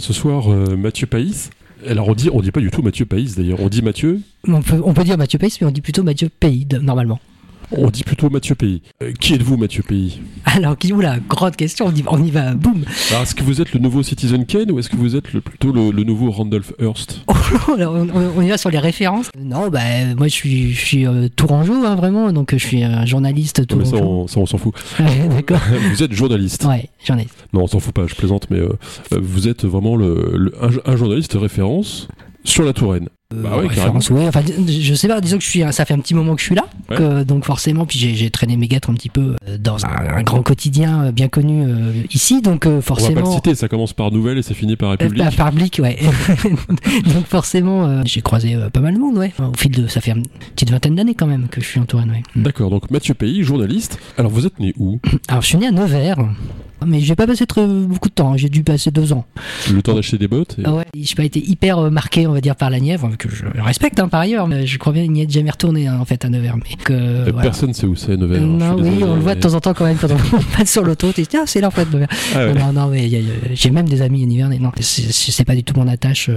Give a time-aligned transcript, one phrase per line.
[0.00, 1.50] Ce soir euh, Mathieu Païs.
[1.86, 4.62] Alors on dit, on dit pas du tout Mathieu Païs d'ailleurs, on dit Mathieu, On
[4.62, 7.20] peut, on peut dire Mathieu Pace, mais on dit plutôt Mathieu Pays, de- normalement.
[7.72, 8.82] On dit plutôt Mathieu Pays.
[9.02, 10.20] Euh, qui êtes-vous Mathieu Pays?
[10.44, 12.84] Alors, qui, oula, grande question, on y, on y va, boum
[13.22, 15.72] est-ce que vous êtes le nouveau Citizen Kane ou est-ce que vous êtes le, plutôt
[15.72, 17.20] le, le nouveau Randolph Hearst?
[17.68, 19.30] On, y va sur les références.
[19.38, 19.80] Non, bah,
[20.16, 23.60] moi, je suis, je suis euh, tourangeau, hein, vraiment, donc euh, je suis un journaliste
[23.76, 24.04] mais ça, tourangeau.
[24.04, 24.74] on, ça, on s'en fout.
[25.00, 25.60] Ouais, D'accord.
[25.90, 26.64] vous êtes journaliste.
[26.64, 27.34] Ouais, journaliste.
[27.52, 28.68] Non, on s'en fout pas, je plaisante, mais euh,
[29.12, 32.08] euh, vous êtes vraiment le, le- un, un journaliste référence
[32.44, 33.08] sur la Touraine.
[33.34, 35.98] Bah ouais, référence, ouais, enfin, je sais pas, disons que je suis, ça fait un
[35.98, 36.96] petit moment que je suis là, Ouais.
[36.96, 40.22] que- donc forcément, puis j'ai traîné mes guêtres un petit peu euh, dans un, un
[40.22, 43.20] grand quotidien euh, bien connu euh, ici, donc euh, On va pas forcément.
[43.22, 45.24] le citer, ça commence par Nouvelle et ça finit par République.
[45.26, 45.98] Euh, Par public, ouais.
[47.14, 49.32] Donc forcément, euh, j'ai croisé euh, pas mal de monde, ouais.
[49.40, 50.22] Au fil de, ça fait une
[50.54, 52.22] petite vingtaine d'années quand même que je suis en Touraine, ouais.
[52.36, 53.98] D'accord, donc Mathieu Pays, journaliste.
[54.18, 55.00] Alors vous êtes né où?
[55.26, 56.18] Alors je suis né à Nevers,
[56.86, 58.32] mais j'ai pas passé très beaucoup de temps.
[58.34, 58.36] hein.
[58.36, 59.24] J'ai dû passer deux ans.
[59.72, 62.32] Le temps d'acheter des bottes et- Ah ouais, j'ai pas été hyper euh, marqué, on
[62.32, 64.46] va dire, par la Nièvre, que je respecte hein, par ailleurs.
[64.48, 66.92] Mais je crois bien n'y être jamais retourné hein, en fait à Nevers, mais que
[66.92, 67.42] Euh, voilà.
[67.42, 68.40] Personne sait où c'est Nevers.
[68.42, 69.96] Euh, je suis non, oui, désolé, on le voit de temps en temps quand même
[69.96, 71.12] quand on passe sur l'auto.
[71.12, 72.08] Tu dis, ah, c'est là en fait, Nevers.
[72.34, 72.54] Ah ouais.
[72.54, 73.08] Non, non, mais
[73.54, 74.58] j'ai même des amis nivernais.
[74.58, 76.28] Non, c'est- pas du tout mon attache.
[76.28, 76.36] euh,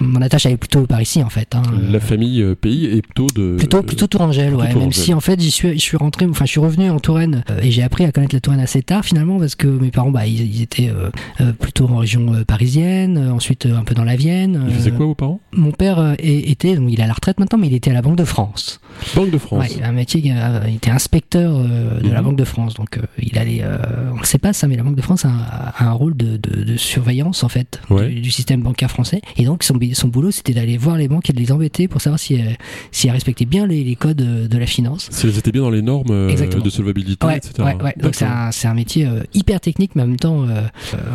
[0.00, 1.54] mon attache, elle est plutôt par ici en fait.
[1.54, 1.62] hein.
[1.90, 3.56] La famille euh, Pays est plutôt de.
[3.56, 4.62] Plutôt, plutôt Tourangelle, plutôt.
[4.62, 4.92] Même Tourangelle.
[5.04, 7.70] si en fait j'y suis, je suis rentré, enfin je suis revenu en Touraine et
[7.70, 10.54] j'ai appris à connaître la Touraine assez tard finalement parce que mes parents, bah, ils,
[10.56, 10.90] ils étaient
[11.58, 14.64] plutôt en région parisienne, ensuite un peu dans la Vienne.
[14.68, 15.40] Ils faisaient quoi vos parents?
[15.52, 17.94] Mon père euh, était, donc il est à la retraite maintenant, mais il était à
[17.94, 18.80] la Banque de France.
[19.14, 19.60] Banque de France.
[19.60, 22.24] Ouais, il a un métier, euh, il était inspecteur euh, de la Mhm.
[22.28, 23.76] Banque de France, donc euh, il allait, euh,
[24.14, 26.16] on ne sait pas ça, mais la Banque de France a, un- a un rôle
[26.16, 28.08] de, de- de surveillance en fait Ouais.
[28.08, 31.28] du, du système bancaire français, et donc son, son boulot c'était d'aller voir les banques
[31.30, 32.38] et de les embêter pour savoir si,
[32.90, 35.08] si elles respectaient bien les, les codes de la finance.
[35.10, 37.52] Si elles étaient bien dans les normes de solvabilité, Ouais, etc.
[38.00, 40.44] Donc c'est un, métier hyper technique, mais en même temps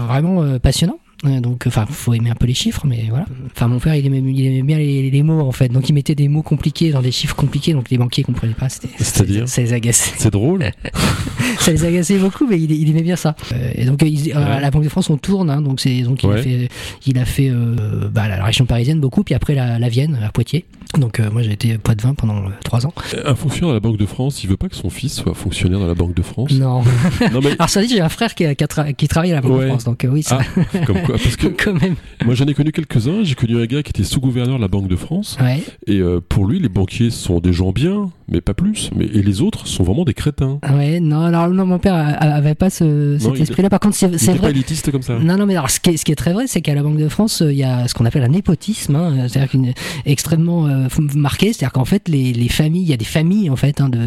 [0.08, 1.00] vraiment passionnant.
[1.24, 3.26] Donc, enfin, faut aimer un peu les chiffres, mais voilà.
[3.56, 5.68] Enfin, mon père, il aimait, il aimait bien les, les mots, en fait.
[5.70, 8.70] Donc, il mettait des mots compliqués dans des chiffres compliqués, donc les banquiers comprenaient pas.
[8.70, 10.14] C'était, C'est-à-dire ça les agaçait.
[10.18, 10.70] C'est drôle.
[11.60, 13.36] ça les agaçait beaucoup, mais il, il aimait bien ça.
[13.52, 15.80] Euh, et donc, euh, il- euh, à la Banque de France, on tourne, hein, donc
[15.80, 16.40] c'est donc il Ouais.
[16.40, 16.70] a fait,
[17.08, 20.30] il a fait euh, bah, la région parisienne beaucoup, puis après la, la Vienne, à
[20.32, 20.66] Poitiers.
[20.98, 22.94] Donc, euh, moi, j'ai été Poitvin pendant euh, trois ans.
[23.26, 25.80] Un fonctionnaire de la Banque de France, il veut pas que son fils soit fonctionnaire
[25.80, 26.52] dans la Banque de France?
[26.52, 26.82] Non.
[27.34, 29.32] Non mais Alors, ça dit, j'ai un frère qui, a- qui, a tra- qui travaille
[29.32, 29.64] à la Banque Ouais.
[29.66, 30.40] de France, donc euh, oui, ça,
[30.86, 31.96] comme quoi Parce que quand même.
[32.26, 33.24] moi j'en ai connu quelques-uns.
[33.24, 35.62] J'ai connu un gars qui était sous-gouverneur de la Banque de France Ouais.
[35.88, 38.90] et euh, pour lui les banquiers sont des gens bien, mais pas plus.
[38.96, 40.60] Mais et les autres sont vraiment des crétins.
[40.62, 43.70] Ah Ouais, non, alors non, mon père a- avait pas ce, cet esprit-là.
[43.70, 44.52] Par contre, c'est c'est était pas vrai.
[44.52, 45.18] élitiste comme ça.
[45.20, 46.84] Non, non, mais alors, ce qui est, ce qui est très vrai, c'est qu'à la
[46.84, 49.74] Banque de France, euh, il y a ce qu'on appelle un népotisme, hein, c'est-à-dire qu'une
[50.06, 53.56] extrêmement euh, marqué, c'est-à-dire qu'en fait, les, les familles, il y a des familles en
[53.56, 54.00] fait hein, de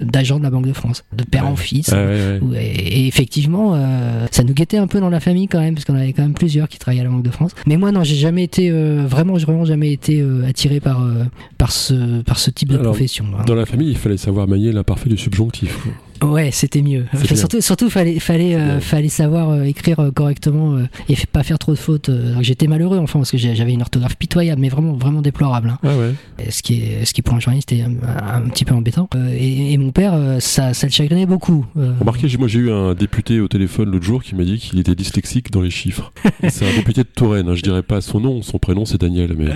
[0.00, 1.50] d'agents de la Banque de France, de père Ouais.
[1.50, 1.90] en fils.
[1.92, 2.64] Ah, ouais, ouais.
[2.66, 5.94] Et effectivement, euh, ça nous guettait un peu dans la famille quand même, parce qu'on
[5.96, 7.52] avait quand même plusieurs qui travaillaient à la Banque de France.
[7.66, 11.02] Mais moi, non, j'ai jamais été euh, vraiment, j'ai vraiment jamais été euh, attiré par
[11.02, 11.24] euh,
[11.58, 13.24] par ce par ce type de Alors, profession.
[13.38, 13.42] hein.
[13.46, 15.78] Dans la famille, il fallait savoir manier l'imparfait du subjonctif.
[16.24, 17.04] Ouais, c'était mieux.
[17.14, 21.58] Enfin, surtout, surtout, fallait, fallait, euh, fallait savoir euh, écrire euh, correctement et pas faire
[21.58, 22.10] trop de fautes.
[22.40, 25.68] J'étais malheureux enfin parce que j'avais une orthographe pitoyable, mais vraiment, vraiment déplorable.
[25.70, 25.78] hein.
[25.82, 26.50] Ah ouais.
[26.50, 27.92] Ce qui est, ce qui pour un journaliste est un,
[28.26, 29.08] un petit peu embêtant.
[29.36, 31.66] Et, et mon père, ça, ça le chagrinait beaucoup.
[31.76, 34.94] Remarquez, moi j'ai eu un député au téléphone l'autre jour qui m'a dit qu'il était
[34.94, 36.12] dyslexique dans les chiffres.
[36.48, 39.34] C'est un député de Touraine, hein, je dirais pas son nom, son prénom c'est Daniel,
[39.36, 39.46] mais,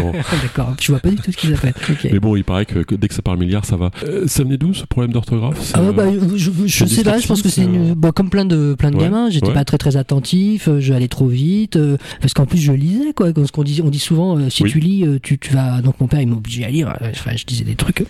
[0.00, 0.12] bon.
[0.42, 0.74] D'accord.
[0.80, 1.74] Je vois pas du tout ce qu'ils appellent.
[1.90, 2.08] Ok.
[2.10, 3.90] mais bon, il paraît que, que dès que ça parle milliard, ça va.
[4.26, 5.60] Ça venait d'où ce problème d'orthographe?
[6.16, 8.90] Euh, je, je sais pas, je pense que c'est une, bah, comme plein de plein
[8.90, 9.54] de Ouais, gamins, j'étais ouais.
[9.54, 13.32] pas très très attentif, euh, j'allais trop vite, euh, parce qu'en plus je lisais quoi,
[13.32, 14.70] parce qu'on dit on dit souvent euh, si Oui.
[14.70, 17.32] tu lis, euh, tu, tu vas donc mon père il m'obligeait à lire, euh, enfin
[17.36, 18.04] je disais des trucs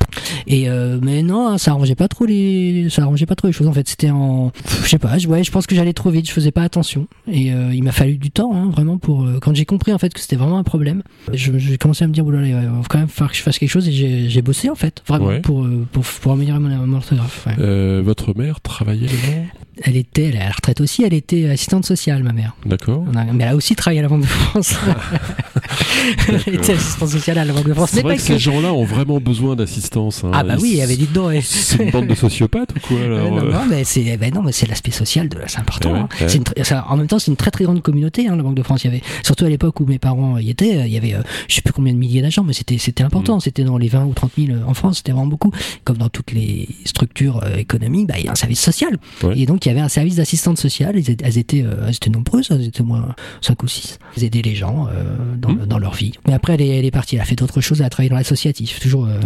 [0.46, 3.52] et euh, mais non hein, ça arrangeait pas trop les ça arrangeait pas trop les
[3.52, 4.52] choses en fait c'était en
[4.82, 7.06] je sais pas je, ouais je pense que j'allais trop vite je faisais pas attention
[7.30, 9.98] et euh, il m'a fallu du temps hein, vraiment pour euh, quand j'ai compris en
[9.98, 11.02] fait que c'était vraiment un problème
[11.32, 13.58] je- j'ai commencé à me dire oulala il va quand même falloir que je fasse
[13.58, 15.40] quelque chose et j'ai bossé en fait vraiment Ouais.
[15.40, 17.54] pour, euh, pour pour améliorer mon, mon orthographe ouais.
[17.96, 19.46] Euh, votre mère travaillait là-dedans
[19.82, 22.54] Elle était, elle est à la retraite aussi, elle était assistante sociale, ma mère.
[22.64, 23.04] D'accord.
[23.12, 24.74] On a- mais elle a aussi travaillé à la Banque de France.
[26.46, 27.90] elle était assistante sociale à la Banque de France.
[27.90, 28.32] C'est Mais vrai pas que que.
[28.34, 30.24] ces gens-là ont vraiment besoin d'assistance.
[30.24, 30.30] hein.
[30.32, 31.30] Ah bah oui, il y avait dit dedans.
[31.42, 34.32] C'est une bande de sociopathes ou quoi alors non, euh non, mais c'est eh ben
[34.32, 35.90] non, mais c'est l'aspect social de c'est important.
[35.90, 36.08] Eh ouais, hein.
[36.20, 36.28] ouais.
[36.28, 38.28] C'est une tr- ça- en même temps, c'est une très très grande communauté.
[38.28, 40.50] Hein, la Banque de France, il y avait surtout à l'époque où mes parents y
[40.50, 42.78] étaient, euh, il y avait euh, je sais plus combien de milliers d'agents, mais c'était
[42.78, 43.06] c'était Mm.
[43.06, 43.40] important.
[43.40, 45.50] C'était dans les 20 ou 30 000 en France, c'était vraiment beaucoup.
[45.84, 48.96] Comme dans toutes les structures euh, bah, il y a un service social.
[49.22, 49.38] Ouais.
[49.38, 50.92] Et donc il y avait un service d'assistante sociale.
[50.96, 53.98] Elles étaient, elles étaient, euh, elles étaient nombreuses, elles étaient au moins 5 ou 6.
[54.16, 55.66] Elles aidaient les gens euh, dans, Mm.
[55.66, 56.12] dans leur vie.
[56.26, 57.16] Mais après, elle est, elle est partie.
[57.16, 57.80] Elle a fait d'autres choses.
[57.80, 59.18] Elle a travaillé dans l'associatif, toujours euh,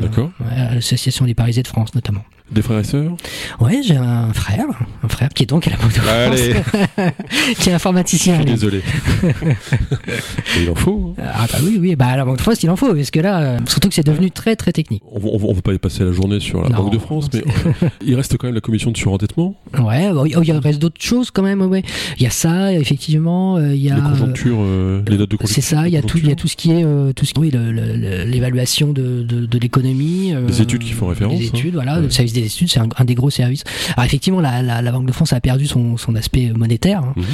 [0.75, 2.23] l'association des Parisiens de France notamment.
[2.53, 3.13] Des frères et sœurs?
[3.61, 4.65] Ouais, j'ai un frère,
[5.05, 6.55] un frère qui est donc à la Banque de Allez.
[6.55, 7.13] France,
[7.61, 8.35] qui est informaticien.
[8.39, 8.83] Je suis désolé.
[10.61, 11.15] Il en faut.
[11.19, 11.23] hein.
[11.33, 13.21] Ah bah oui, oui, bah à la Banque de France, il en faut, parce que
[13.21, 15.03] là, euh, surtout que c'est devenu très très technique.
[15.13, 17.41] On on va- pas y passer la journée sur la Non, Banque de France, mais
[17.41, 20.81] euh, il reste quand même la commission de surendettement, Ouais, bah, oui, oh, il reste
[20.81, 21.83] d'autres choses quand même, ouais.
[22.19, 23.95] Il y a ça, effectivement, euh, il y a...
[23.95, 25.55] les conjonctures, euh, les notes de conjoncture.
[25.55, 27.25] C'est ça, il y a tout, il y a tout ce qui est, euh, tout
[27.27, 31.47] ce qui, oui, l'évaluation de, de, de l'économie, euh, Les études qui font référence, les
[31.47, 31.51] hein.
[31.55, 32.03] études, voilà, Ouais.
[32.03, 33.65] le service des études, c'est un, un des gros services.
[33.97, 37.13] Alors effectivement, la, la, la Banque de France a perdu son, son aspect monétaire, hein.
[37.17, 37.25] Mhm.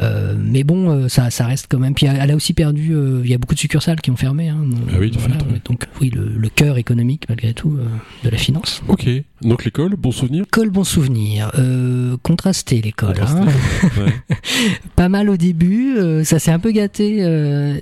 [0.00, 1.94] Euh, mais bon, euh, ça, ça reste quand même.
[1.94, 2.92] Puis elle a aussi perdu.
[2.94, 4.48] euh, Il y a beaucoup de succursales qui ont fermé.
[4.48, 4.58] Hein,
[4.90, 5.60] Ah oui, de fait, ouais.
[5.64, 7.84] Donc oui, le, le cœur économique malgré tout euh,
[8.24, 8.80] de la finance.
[8.88, 9.08] Ok,
[9.42, 10.44] donc l'école, bon souvenir?
[10.44, 11.50] École, bon souvenir.
[11.58, 13.16] Euh, contrasté l'école.
[13.20, 13.46] Hein.
[13.98, 14.36] Ouais.
[14.96, 15.96] Pas mal au début.
[15.96, 17.18] euh, ça s'est un peu gâté.
[17.20, 17.76] euh,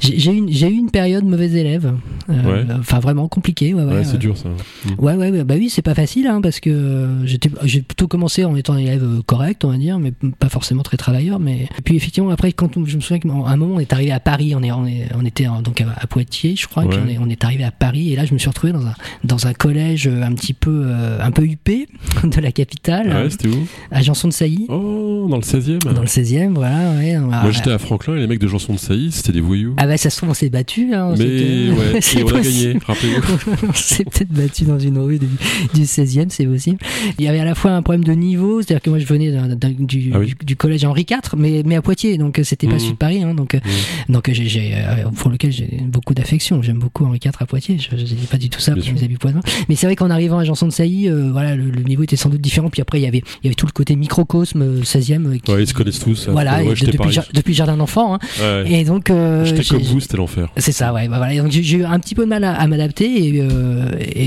[0.00, 0.36] j'ai eu,
[0.74, 1.92] une- période mauvaise élève.
[2.28, 2.66] euh, Ouais.
[2.78, 3.72] Enfin vraiment compliquée.
[3.72, 4.48] Ouais, c'est euh, dur ça.
[4.48, 4.90] Mm.
[4.98, 8.44] Ouais, ouais, ouais, bah oui, c'est pas facile, hein, parce que euh, j'ai plutôt commencé
[8.44, 11.38] en étant un élève euh, correct, on va dire, mais pas forcément très travailleur.
[11.40, 13.92] Mais et puis effectivement, après, quand on- je me souviens qu'à un moment, on est
[13.92, 16.84] arrivé à Paris, on est, on, est- on était donc à, à Poitiers, je crois,
[16.88, 17.04] puis Ouais.
[17.06, 18.94] on est, on est arrivé à Paris, et là, je me suis retrouvé dans un
[19.24, 21.86] dans un collège euh, un petit peu euh, un peu huppé
[22.24, 23.66] de la capitale, Ouais, hein, c'était où?
[23.90, 26.92] à Janson de Sailly, Oh, dans le 16 e dans le 16e, voilà.
[26.98, 29.74] Ouais, Moi j'étais à Franklin et les mecs de Janson de Sailly, c'était des voyous.
[29.78, 32.40] ah bah ça se trouve on s'est battu hein, mais ouais, c'est et on a
[32.40, 33.66] gagné, rappelez-vous.
[33.68, 35.26] on s'est peut-être battu dans une rue du,
[35.74, 36.78] du 16e, c'est possible.
[37.18, 39.30] Il y avait à la fois un problème de niveau, c'est-à-dire que moi je venais
[39.78, 40.26] du, Ah oui.
[40.38, 42.78] du, du collège Henri IV, mais, mais à Poitiers, donc euh, c'était pas Mhm.
[42.80, 43.60] sud Paris, hein, donc, euh,
[44.08, 46.62] donc euh, euh, pour lequel j'ai beaucoup d'affection.
[46.62, 48.92] J'aime beaucoup Henri IV à Poitiers, je, je dis pas du tout ça Bien pour
[48.94, 49.40] mes amis poitevins.
[49.68, 52.16] Mais c'est vrai qu'en arrivant à Janson de Sailly, euh, voilà, le, le niveau était
[52.16, 54.62] sans doute différent, puis après il y avait, il y avait tout le côté microcosme
[54.62, 55.26] euh, 16e.
[55.26, 56.28] euh, qui- Ouais, ils se connaissent tous.
[56.28, 58.14] Voilà, ouais, de- j'étais depuis, jar- depuis le jardin d'enfants.
[58.14, 58.18] Hein.
[58.40, 58.72] Ouais.
[58.80, 60.48] Et donc, euh, J'étais comme vous, c'était l'enfer.
[60.56, 61.08] c'est ça, ouais.
[61.08, 61.48] Bah voilà.
[61.48, 63.06] J'ai eu un petit peu de mal à, à m'adapter
[63.36, 63.42] et,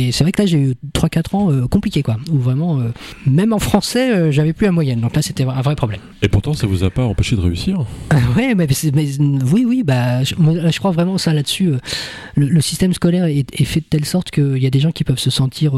[0.08, 2.18] et c'est vrai que là j'ai eu 3-4 ans euh, compliqués quoi.
[2.32, 2.90] Où vraiment, euh,
[3.26, 5.02] même en français, euh, j'avais plus la moyenne.
[5.02, 6.00] Donc là c'était un vrai problème.
[6.22, 7.80] Et pourtant, ça vous a pas empêché de réussir
[8.38, 9.08] ouais, mais, mais,
[9.52, 11.72] oui, oui, bah je, moi, je crois vraiment ça là-dessus.
[12.36, 14.92] le, le système scolaire est, est fait de telle sorte qu'il y a des gens
[14.92, 15.74] qui peuvent se sentir,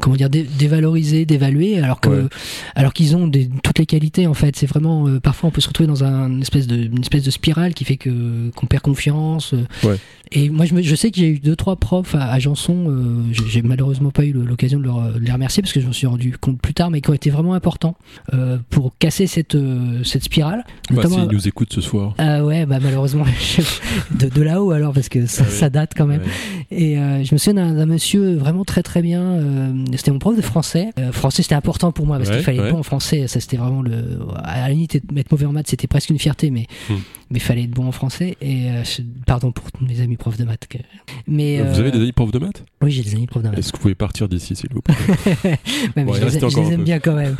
[0.00, 2.28] comment dire, dé- dévalorisés, dévalués, alors que, Ouais.
[2.74, 4.56] alors qu'ils ont des- toutes les qualités en fait.
[4.56, 7.30] C'est vraiment, parfois on peut se retrouver dans un une espèce de, une espèce de
[7.30, 9.52] spirale qui fait que qu'on perd confiance.
[9.84, 9.96] Ouais.
[10.34, 12.86] Et moi, je, me- je sais que j'ai eu deux trois profs à, à Janson.
[12.88, 15.92] euh, j'ai- malheureusement pas eu l'occasion de, leur- de les remercier parce que je me
[15.92, 17.96] suis rendu compte plus tard, mais qui ont été vraiment importants
[18.34, 20.64] euh, pour casser cette euh, cette spirale.
[20.88, 22.14] Bah, Notamment- s'ils nous écoutent ce soir.
[22.18, 23.24] ah ouais, bah malheureusement
[24.18, 26.22] de, de là-haut alors parce que ça, Ah ça date quand même.
[26.22, 26.66] Ouais.
[26.78, 29.22] Et euh, je me souviens d'un- monsieur vraiment très très bien.
[29.22, 30.90] euh, c'était mon prof de français.
[30.98, 33.26] Euh, français c'était important pour moi parce Ouais, qu'il fallait bon en français.
[33.26, 34.20] Ça c'était vraiment le.
[34.44, 36.94] À la limite être être mauvais en maths c'était presque une fierté, mais Hmm.
[37.32, 38.36] Mais fallait être bon en français.
[38.40, 40.66] Et euh, je- pardon pour mes amis profs de maths.
[40.68, 40.78] que-
[41.26, 42.62] Mais Vous euh, avez des amis profs de maths?
[42.82, 43.58] Oui j'ai des amis profs de maths.
[43.58, 44.94] Est-ce que vous pouvez partir d'ici, s'il vous plaît?
[45.96, 47.36] Ouais, Bon, je les, je aime bien quand même.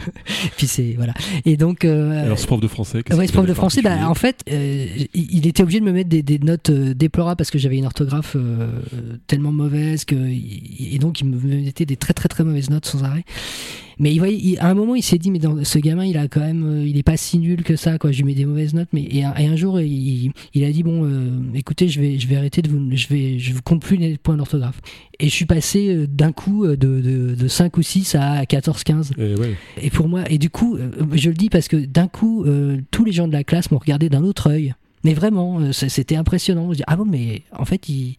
[0.56, 1.14] Puis c'est voilà.
[1.44, 1.84] Et donc.
[1.84, 4.86] euh, Alors, ce prof de français, Ouais, ce prof de français, bah, en fait, euh,
[5.14, 7.86] il était obligé de me mettre des, des notes euh, déplorables parce que j'avais une
[7.86, 8.68] orthographe euh,
[9.26, 13.04] tellement mauvaise que et donc il me mettait des très très très mauvaises notes sans
[13.04, 13.24] arrêt.
[13.98, 16.16] Mais il, voyait, il- à un moment, il s'est dit, mais dans, ce gamin, il
[16.18, 18.12] a quand même, euh, il est pas si nul que ça, quoi.
[18.12, 20.70] Je lui mets des mauvaises notes, mais et un, et un jour, il, il a
[20.70, 23.62] dit, bon, euh, écoutez, je vais, je vais arrêter de vous, je vais, je vous
[23.62, 24.80] compte plus les points d'orthographe.
[25.18, 28.84] Et je suis passé euh, d'un coup de, de, de 5 ou 6 à 14,
[28.84, 29.12] 15.
[29.16, 29.54] Et ouais.
[29.80, 30.76] Et pour moi, et du coup,
[31.14, 33.78] je le dis parce que d'un coup, euh, tous les gens de la classe m'ont
[33.78, 34.74] regardé d'un autre œil.
[35.04, 36.70] Mais vraiment, c'était impressionnant.
[36.72, 38.16] Je dis, ah bon, mais en fait, il,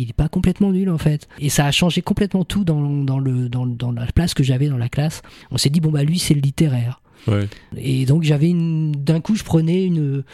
[0.00, 1.28] il est pas complètement nul en fait.
[1.38, 4.68] Et ça a changé complètement tout dans, dans, le, dans, dans la place que j'avais
[4.68, 5.22] dans la classe.
[5.50, 7.00] On s'est dit, bon, bah lui, c'est le littéraire.
[7.26, 7.46] Ouais.
[7.76, 8.92] Et donc, j'avais une.
[8.92, 10.24] D'un coup, je prenais une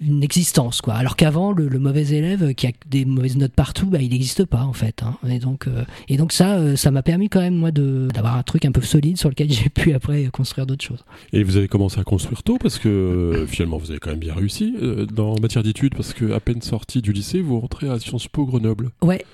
[0.00, 3.86] une existence quoi alors qu'avant le, le mauvais élève qui a des mauvaises notes partout
[3.86, 5.16] bah il n'existe pas en fait hein.
[5.28, 8.36] et donc euh, et donc ça euh, ça m'a permis quand même moi de d'avoir
[8.36, 11.56] un truc un peu solide sur lequel j'ai pu après construire d'autres choses Et vous
[11.56, 14.74] avez commencé à construire tôt parce que euh, finalement vous avez quand même bien réussi
[15.12, 18.46] dans matière d'études parce que à peine sorti du lycée vous rentrez à Sciences Po
[18.46, 18.90] Grenoble.
[19.02, 19.24] Ouais,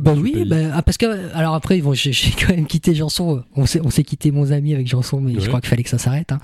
[0.00, 3.42] bah oui, bah, ah, parce que alors après bon, j'ai j'ai quand même quitté Janson.
[3.56, 5.40] On s'est on s'est quitté mon ami avec Janson, mais Ouais.
[5.40, 6.32] je crois qu'il fallait que ça s'arrête.
[6.32, 6.40] Hein.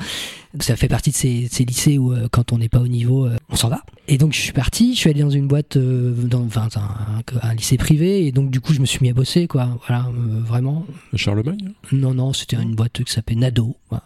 [0.60, 3.26] Ça fait partie de ces, ces lycées où euh, quand on n'est pas au niveau,
[3.26, 3.82] euh, on s'en va.
[4.08, 7.48] Et donc je suis parti, je suis allé dans une boîte, euh, dans enfin, un,
[7.48, 9.78] un lycée privé, et donc du coup je me suis mis à bosser quoi.
[9.86, 10.86] Voilà, euh, vraiment.
[11.14, 14.04] Charlemagne Non non, c'était une boîte qui s'appelait Nado, voilà,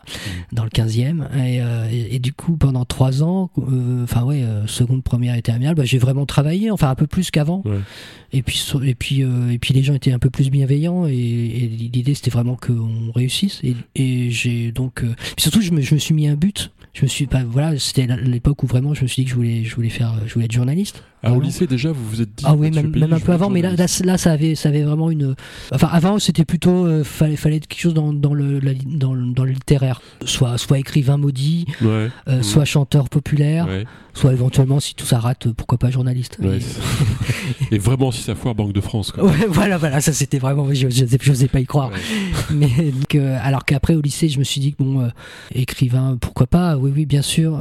[0.53, 1.27] dans le 15e.
[1.37, 5.35] Et, euh, et, et du coup pendant trois ans, euh, enfin ouais, euh, seconde, première
[5.35, 7.63] et terminale, bah, j'ai vraiment travaillé, enfin un peu plus qu'avant.
[7.65, 7.79] Ouais.
[8.33, 11.69] Et puis, et, puis, et puis les gens étaient un peu plus bienveillants et, et
[11.69, 13.61] l'idée c'était vraiment qu'on réussisse.
[13.95, 15.03] Et, j'ai donc.
[15.05, 16.73] puis surtout, je me, je me suis mis un but.
[16.95, 19.37] je me suis pas voilà c'était l'époque où vraiment je me suis dit que je
[19.37, 22.35] voulais je voulais faire je voulais être journaliste Ah, au lycée déjà, vous vous êtes
[22.35, 22.45] dit.
[22.47, 24.83] ah oui même, pays, même un peu avant mais là, là, ça avait ça avait
[24.83, 25.35] vraiment une
[25.73, 29.45] enfin avant c'était plutôt euh, fallait fallait quelque chose dans, dans le la- dans, dans
[29.45, 32.09] le littéraire soit soit écrivain maudit Ouais.
[32.29, 32.43] euh, Mhm.
[32.43, 33.85] soit chanteur populaire Ouais.
[34.15, 36.39] soit éventuellement si tout ça rate euh, pourquoi pas journaliste
[37.71, 39.13] Et- vraiment, si ça foire Banque de France.
[39.13, 39.25] Quoi.
[39.49, 40.87] Voilà voilà ça c'était vraiment je
[41.29, 41.91] n'osais pas y croire
[42.51, 45.11] mais donc, euh, alors qu'après au lycée je me suis dit que bon
[45.55, 46.77] écrivain pourquoi pas?
[46.77, 47.59] Oui oui bien sûr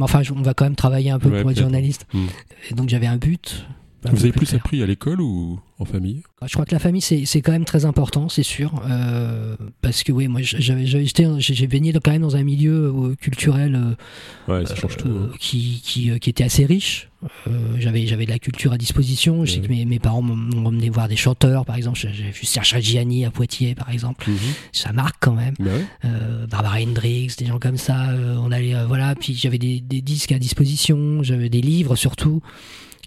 [0.00, 2.26] enfin on va quand même travailler un peu pour être journaliste Hmm.
[2.70, 3.66] et donc j'avais un but
[4.04, 6.22] Vous avez plus appris à l'école ou en famille?
[6.46, 10.10] Je crois que la famille c'est quand même très important c'est sûr euh, parce que
[10.12, 14.96] oui moi j'ai baigné quand même dans un milieu euh, culturel euh, Ouais, ça change
[14.96, 15.08] tout.
[15.08, 15.30] hein.
[15.38, 17.08] qui, qui, qui était assez riche.
[17.46, 19.44] Euh, j'avais de la culture à disposition.
[19.44, 21.98] Je sais que mes, mes parents m'ont emmené voir des chanteurs, par exemple.
[21.98, 24.30] J'ai vu Serge Reggiani à Poitiers, par exemple.
[24.30, 24.36] Mhm.
[24.72, 25.54] Ça marque quand même.
[25.58, 25.70] Bah
[26.02, 26.46] ouais.
[26.50, 28.08] Barbara Hendricks, des gens comme ça.
[28.42, 29.14] on allait, voilà.
[29.14, 31.22] Puis j'avais des, des disques à disposition.
[31.22, 32.40] J'avais des livres surtout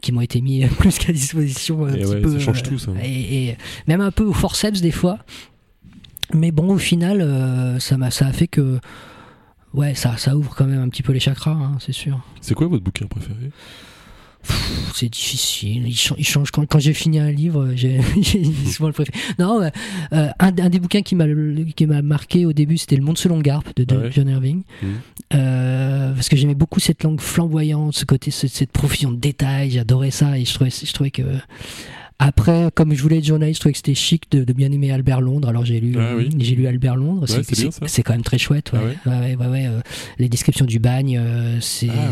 [0.03, 1.85] qui m'ont été mis plus qu'à disposition.
[1.85, 2.91] Un Et petit ouais, peu, ça change euh, tout, ça.
[3.03, 3.57] Et, et
[3.87, 5.17] même un peu au forceps des fois.
[6.33, 8.79] Mais bon, au final, euh, ça m'a ça a fait que.
[9.73, 12.23] Ouais, ça, ça ouvre quand même un petit peu les chakras, hein, c'est sûr.
[12.41, 13.49] C'est quoi votre bouquin préféré?
[14.93, 15.87] C'est difficile.
[15.87, 17.71] Il, cha- il change quand, quand j'ai fini un livre.
[17.75, 19.17] J'ai j'ai souvent le préféré.
[19.39, 19.69] Non, euh,
[20.13, 21.25] euh, un, un des bouquins qui m'a
[22.01, 24.11] marqué au début, c'était Le Monde selon Garp de, de Ah ouais.
[24.11, 24.61] John Irving.
[25.33, 29.71] Euh, parce que j'aimais beaucoup cette langue flamboyante, ce côté, ce- cette profusion de détails.
[29.71, 31.23] J'adorais ça et je trouvais, je trouvais que
[32.19, 34.91] après, comme je voulais être journaliste, je trouvais que c'était chic de, de bien aimer
[34.91, 35.47] Albert Londres.
[35.49, 36.29] Alors j'ai lu, Ah oui.
[36.39, 37.21] j'ai lu Albert Londres.
[37.29, 37.43] Ouais,
[37.87, 38.71] C'est- quand même très chouette.
[38.73, 38.97] Ouais.
[39.05, 39.79] Ah ouais euh,
[40.19, 42.11] les descriptions du bagne, euh, c'est Ah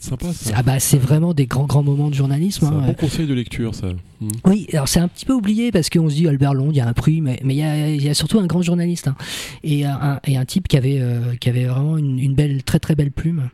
[0.00, 0.52] sympa ça.
[0.56, 2.66] ah bah c'est vraiment des grands grands moments de journalisme.
[2.68, 2.78] C'est hein.
[2.82, 3.88] un bon conseil de lecture ça.
[4.20, 4.30] Mhm.
[4.46, 6.80] Oui, alors c'est un petit peu oublié parce qu'on se dit Albert Londres, il y
[6.80, 9.08] a un prix, mais mais il y a, il y a surtout un grand journaliste
[9.08, 9.16] hein.
[9.62, 12.78] et, un, et un type qui avait euh, qui avait vraiment une, une belle très
[12.78, 13.50] très belle plume.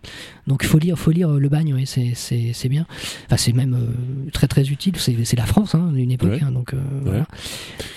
[0.46, 2.86] Donc il faut lire faut lire euh, Le Bagne, c'est bien.
[3.26, 3.76] Enfin c'est même
[4.32, 4.94] très très utile.
[4.98, 6.30] C'est c'est la France, hein, d'une époque.
[6.32, 6.42] Ouais.
[6.42, 7.26] hein, donc euh, voilà.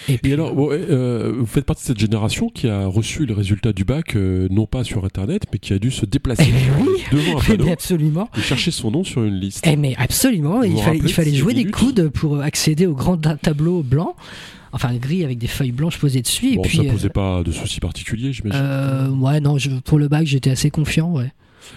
[0.09, 3.33] Et Et alors, bon, euh, vous faites partie de cette génération qui a reçu les
[3.33, 6.81] résultats du bac, euh, non pas sur Internet, mais qui a dû se déplacer Eh
[6.81, 7.03] oui.
[7.11, 8.29] devant un panneau absolument.
[8.37, 9.65] et chercher son nom sur une liste.
[9.67, 13.17] Eh mais absolument, Vous il vous fallait, il jouer des coudes pour accéder au grand
[13.17, 14.15] ta- tableau blanc,
[14.71, 16.53] enfin gris avec des feuilles blanches posées dessus.
[16.53, 18.61] et Bon, puis, ça euh, posait pas de soucis particuliers, j'imagine.
[18.63, 21.31] euh, ouais, non, je- pour le bac, j'étais assez confiant, ouais.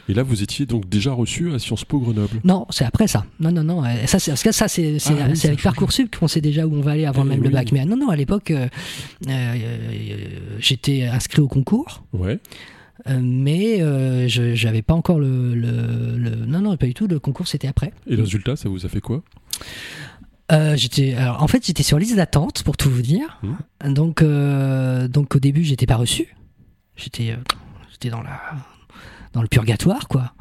[0.08, 2.40] Et là, vous étiez donc déjà reçu à Sciences Po Grenoble.
[2.44, 3.24] Non, c'est après ça.
[3.40, 3.84] Non, non, non.
[3.84, 5.62] euh, Ça, c'est parce que ça, c'est c'est- Ah oui, avec change.
[5.62, 7.46] Parcoursup qu'on sait déjà où on va aller avant Eh même oui.
[7.46, 7.72] le bac.
[7.72, 8.68] Mais euh, non, non, à l'époque, euh,
[9.28, 10.28] euh,
[10.58, 12.38] j'étais inscrit au concours, Ouais.
[13.08, 17.06] euh, mais euh, je j'avais pas encore le, le, le- Non, non, pas du tout.
[17.06, 17.92] Le concours, c'était après.
[18.06, 19.22] Et le résultat, ça vous a fait quoi?
[20.50, 23.38] Euh, j'étais, en fait, j'étais sur liste d'attente pour tout vous dire.
[23.84, 26.34] Donc, euh, donc au début, j'étais pas reçu.
[26.96, 27.36] J'étais,
[27.92, 28.40] j'étais dans la,
[29.32, 30.32] dans le purgatoire, quoi.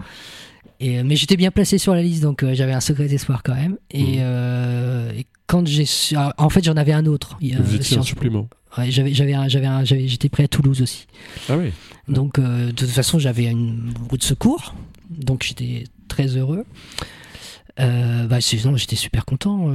[0.79, 3.41] Et, euh, mais j'étais bien placé sur la liste, donc euh, j'avais un secret d'espoir
[3.43, 3.77] quand même.
[3.91, 4.15] Et, Mhm.
[4.19, 7.37] euh, et quand j'ai, su- ah, en fait, j'en avais un autre.
[7.41, 8.47] Vous étiez un supplément.
[8.77, 11.07] Ouais, j'avais, j'avais, un- j'avais, un- j'avais- j'étais prêt à Toulouse aussi.
[11.49, 11.71] Ah ouais.
[12.07, 14.75] Donc, de toute façon, j'avais une roue de secours,
[15.09, 16.63] donc j'étais très heureux.
[17.77, 19.69] Bah, j'étais super content.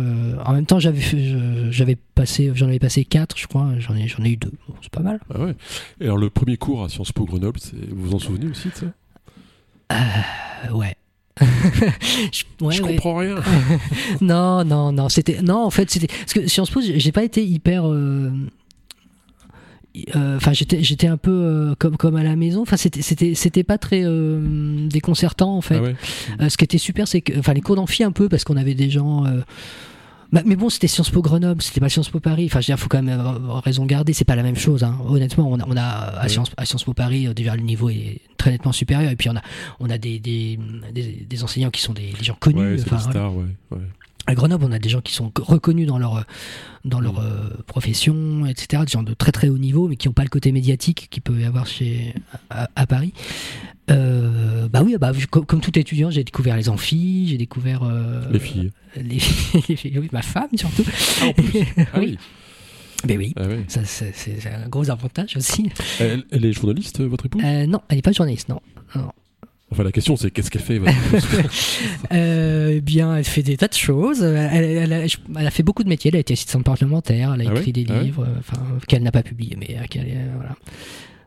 [0.44, 3.70] En même temps, j'avais, passé, j'en avais passé quatre, je crois.
[3.78, 4.52] J'en ai, j'en ai eu deux.
[4.68, 5.20] Bon, c'est pas mal.
[5.34, 5.54] Ah ouais.
[6.00, 8.68] Et alors, le premier cours à Sciences Po Grenoble, c'est- vous vous en souvenez aussi
[8.68, 8.86] de ça?
[9.92, 10.96] Euh, ouais.
[11.40, 12.88] Je- ouais, Je ouais.
[12.94, 13.36] comprends rien.
[14.20, 15.08] Non, non, non.
[15.08, 17.86] C'était, non, en fait, c'était parce que Sciences Po, j'ai j'ai pas été hyper.
[17.88, 18.30] euh,
[20.16, 22.62] euh, Enfin, j'étais, j'étais un peu comme, comme à la maison.
[22.62, 25.76] Enfin, c'était, c'était, c'était pas très euh, déconcertant en fait.
[25.76, 25.82] Ah
[26.40, 26.48] ouais.
[26.50, 28.74] Ce qui était super, c'est que, enfin, les cours d'amphi un peu, parce qu'on avait
[28.74, 29.24] des gens.
[30.32, 32.46] Bah, mais bon, c'était Sciences Po Grenoble, c'était pas Sciences Po Paris.
[32.46, 34.12] Enfin, je veux dire, faut quand même avoir raison garder.
[34.12, 34.82] C'est pas la même chose.
[34.82, 34.98] Hein.
[35.06, 36.28] Honnêtement, on a, on a à.
[36.28, 39.10] Sciences, à Sciences Po Paris euh, déjà le niveau est très nettement supérieur.
[39.12, 39.42] Et puis on a,
[39.80, 40.58] on a des, des,
[40.92, 42.60] des, des enseignants qui sont des, des gens connus.
[42.60, 43.10] Ouais, c'est Enfin, des voilà.
[43.20, 43.44] stars, ouais.
[43.72, 43.78] ouais.
[44.26, 46.24] À Grenoble, on a des gens qui sont reconnus dans leur
[46.84, 47.24] dans leur Mm.
[47.24, 48.82] euh, profession, etc.
[48.86, 51.22] Des gens de très très haut niveau, mais qui n'ont pas le côté médiatique qu'il
[51.22, 52.14] peut y avoir chez
[52.50, 53.12] à, à Paris.
[53.90, 58.22] Euh, bah oui, bah, comme, comme tout étudiant, j'ai découvert les amphis, j'ai découvert euh,
[58.30, 58.70] Les filles.
[58.96, 59.18] les,
[59.68, 60.84] les filles, oui, ma femme surtout.
[61.20, 61.64] Ah, en plus.
[61.92, 62.16] Ah oui.
[63.08, 63.64] Oui, Ah ouais.
[63.66, 65.68] ça c'est un gros avantage aussi.
[65.98, 67.42] Elle, elle est journaliste, votre épouse?
[67.44, 68.60] Euh, non, elle n'est pas journaliste, non.
[69.72, 70.78] Enfin, la question, c'est qu'est-ce qu'elle fait,
[72.12, 74.22] Euh, bien, elle fait des tas de choses.
[74.22, 76.10] Elle, elle a, elle a fait beaucoup de métiers.
[76.10, 77.32] Elle a été assistante parlementaire.
[77.34, 79.78] Elle a Ah écrit ouais des Ah livres, euh, enfin qu'elle n'a pas publié, mais
[79.78, 80.54] euh, qu'elle, voilà.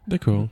[0.08, 0.48] D'accord.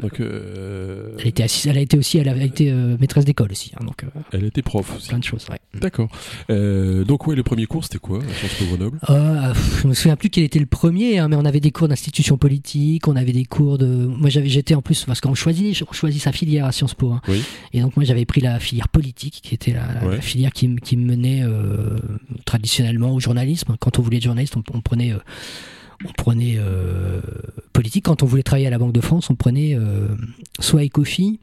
[0.00, 3.50] Donc, euh, Elle, était assise- elle a été aussi, elle a été euh, maîtresse d'école
[3.50, 5.08] aussi, hein, donc euh, elle était prof aussi.
[5.08, 5.44] plein de choses.
[5.50, 5.58] Ouais.
[5.80, 6.08] D'accord.
[6.50, 10.16] Euh, donc, ouais, le premier cours, c'était quoi à Sciences Po Grenoble je me souviens
[10.16, 13.32] plus quel était le premier, hein, mais on avait des cours d'institution politique, on avait
[13.32, 13.86] des cours de.
[13.86, 17.10] Moi, j'avais, j'étais en plus parce qu'on choisit, on choisit sa filière à Sciences Po.
[17.12, 17.20] hein.
[17.28, 17.42] Oui.
[17.72, 20.20] Et donc moi, j'avais pris la filière politique, qui était la, la Ouais.
[20.20, 21.42] filière qui, me- qui me menait
[22.44, 23.76] traditionnellement au journalisme.
[23.80, 25.12] Quand on voulait être journaliste, on, on prenait.
[26.04, 27.20] On prenait euh,
[27.72, 28.04] politique.
[28.04, 30.08] Quand on voulait travailler à la Banque de France, on prenait euh,
[30.60, 31.40] soit Ecofi,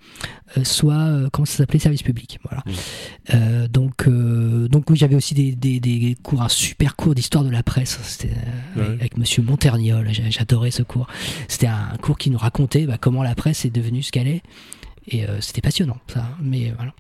[0.58, 2.40] euh, soit comment ça s'appelait service public.
[2.44, 2.64] Voilà.
[2.66, 3.68] Mmh.
[3.68, 7.64] Donc, donc oui, j'avais aussi des, des, des cours, un super cours d'histoire de la
[7.64, 8.00] presse.
[8.04, 8.34] C'était
[8.76, 8.84] Ouais.
[8.84, 10.10] avec, avec Monsieur Monterniol.
[10.30, 11.08] J'adorais ce cours.
[11.48, 14.42] C'était un cours qui nous racontait bah, comment la presse est devenue ce qu'elle est.
[15.08, 16.30] Et c'était passionnant, ça.
[16.42, 16.94] Mais voilà.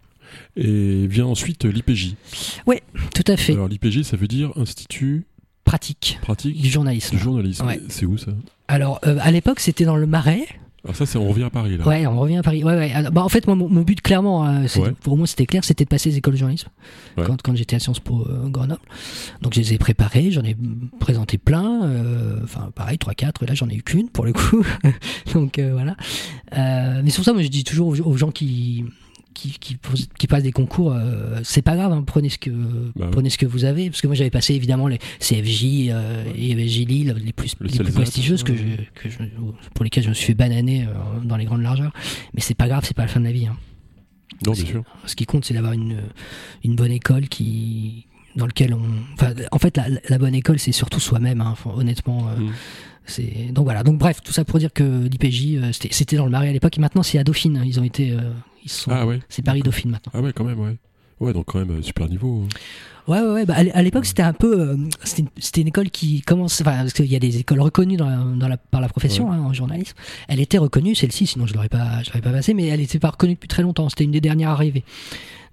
[0.57, 2.15] Et vient ensuite l'IPJ.
[3.13, 3.53] Tout à fait.
[3.53, 5.25] Alors, l'IPJ, ça veut dire Institut
[5.65, 7.15] Pratique pratique du journalisme.
[7.17, 7.65] du journalisme.
[7.65, 7.81] Ouais.
[7.89, 8.31] C'est où ça
[8.67, 10.45] Alors, euh, à l'époque, c'était dans le Marais.
[10.83, 11.87] Alors, ça, c'est on revient à Paris, là.
[11.87, 12.63] Ouais, on revient à Paris.
[12.63, 12.91] Ouais, ouais.
[12.93, 14.91] Alors, bah, en fait, moi, mon, mon but, clairement, euh, c'est- Ouais.
[15.01, 16.67] pour moi, c'était clair, c'était de passer les écoles de journalisme
[17.17, 17.23] Ouais.
[17.25, 18.79] quand, quand j'étais à Sciences Po euh, Grenoble.
[19.41, 20.55] Donc, je les ai préparés, j'en ai
[20.99, 21.83] présenté plein.
[21.85, 23.43] euh, Enfin, pareil, 3-4.
[23.47, 24.63] Là, j'en ai eu qu'une pour le coup.
[25.33, 25.95] Donc, euh, voilà.
[27.01, 28.85] Mais sur ça, moi, je dis toujours aux, aux gens qui.
[29.35, 32.49] Qui, qui, passent des concours, euh, c'est pas grave, hein, prenez, ce que,
[32.95, 33.89] Bah prenez ce que vous avez.
[33.89, 37.67] Parce que moi j'avais passé évidemment les CFJ euh, et FJ Lille, les plus, Le
[37.67, 38.57] les plus prestigieuses que ouais.
[38.95, 39.17] je, que je,
[39.73, 41.91] pour lesquelles je me suis fait bananer euh, dans les grandes largeurs.
[42.33, 43.45] Mais c'est pas grave, c'est pas la fin de la vie.
[43.47, 43.57] hein.
[44.45, 44.83] Non, bien sûr.
[45.05, 45.97] Ce qui compte, c'est d'avoir une,
[46.63, 48.81] une bonne école qui dans lequel on.
[49.15, 51.41] Enfin, en fait, la, la bonne école, c'est surtout soi-même.
[51.41, 52.51] hein, honnêtement, euh, Mm.
[53.05, 53.83] c'est donc voilà.
[53.83, 56.77] Donc bref, tout ça pour dire que l'IPJ, euh, c'était dans le Marais à l'époque.
[56.77, 57.61] Et maintenant, c'est à Dauphine.
[57.65, 58.31] Ils ont été, euh,
[58.65, 58.91] ils se sont.
[58.93, 59.19] Ah ouais.
[59.29, 60.11] C'est Paris Dauphine maintenant.
[60.15, 60.75] Ah ouais, quand même, ouais.
[61.21, 62.43] Ouais, donc quand même, euh, super niveau.
[62.43, 62.47] hein.
[63.07, 63.45] Ouais, ouais, ouais.
[63.45, 64.59] Bah, à l'é- à l'époque, c'était un peu.
[64.59, 66.59] euh, c'était une- c'était une école qui commence.
[66.59, 69.31] Enfin, parce qu'il y a des écoles reconnues dans la, dans la- par la profession,
[69.31, 69.95] hein, en journalisme.
[70.27, 72.99] Elle était reconnue, celle-ci, sinon je l'aurais pas, je l'aurais pas passée, mais elle était
[72.99, 73.87] pas reconnue depuis très longtemps.
[73.89, 74.83] C'était une des dernières arrivées.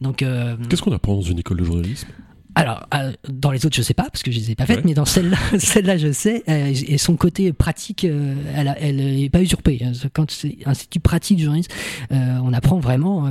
[0.01, 2.09] Donc, euh, Qu'est-ce qu'on apprend dans une école de journalisme?
[2.55, 4.77] Alors, euh, dans les autres, je sais pas, parce que je les ai pas faites,
[4.79, 4.83] Ouais.
[4.85, 9.01] mais dans celle-là, celle-là, je sais, euh, et son côté pratique, euh, elle, a- elle
[9.01, 9.81] est pas usurpée.
[9.85, 9.93] hein.
[10.13, 11.71] Quand c'est institut pratique du journalisme,
[12.13, 13.31] euh, on apprend vraiment euh,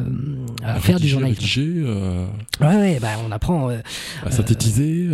[0.64, 1.40] à, faire du journalisme.
[1.42, 2.26] rédiger, euh,
[2.60, 3.70] Ouais, ouais, bah, on apprend.
[4.26, 5.10] à synthétiser.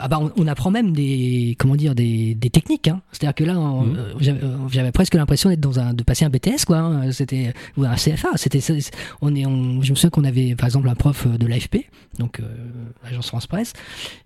[0.00, 2.88] ah bah on, on apprend même des comment dire des, des techniques.
[2.88, 3.00] Hein.
[3.12, 4.38] C'est-à-dire que là, euh,
[4.70, 6.78] j'avais presque l'impression d'être dans un de passer un BTS quoi.
[6.78, 7.12] hein.
[7.12, 8.28] C'était ou un CFA.
[8.36, 8.60] C'était
[9.20, 11.86] on est on- je me souviens qu'on avait par exemple un prof de l'AFP,
[12.18, 12.40] donc
[13.28, 13.72] France Presse,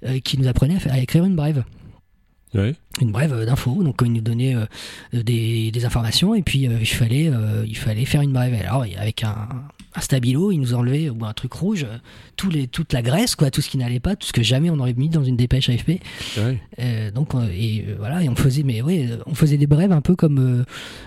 [0.04, 1.64] euh, qui nous apprenait à, faire- à écrire une brève.
[3.00, 3.82] Une brève euh, d'infos.
[3.82, 4.66] Donc il nous donnait euh,
[5.12, 8.54] des, des informations et puis euh, il fallait euh, il fallait faire une brève.
[8.66, 9.48] Alors avec un,
[9.94, 11.86] un stabilo, il nous enlevait ou un truc rouge
[12.36, 14.68] tous les toute la graisse quoi, tout ce qui n'allait pas, tout ce que jamais
[14.70, 16.00] on aurait mis dans une dépêche AFP.
[16.38, 16.58] ouais.
[16.78, 20.14] Euh, donc et voilà et on faisait mais oui on faisait des brèves un peu
[20.16, 20.64] comme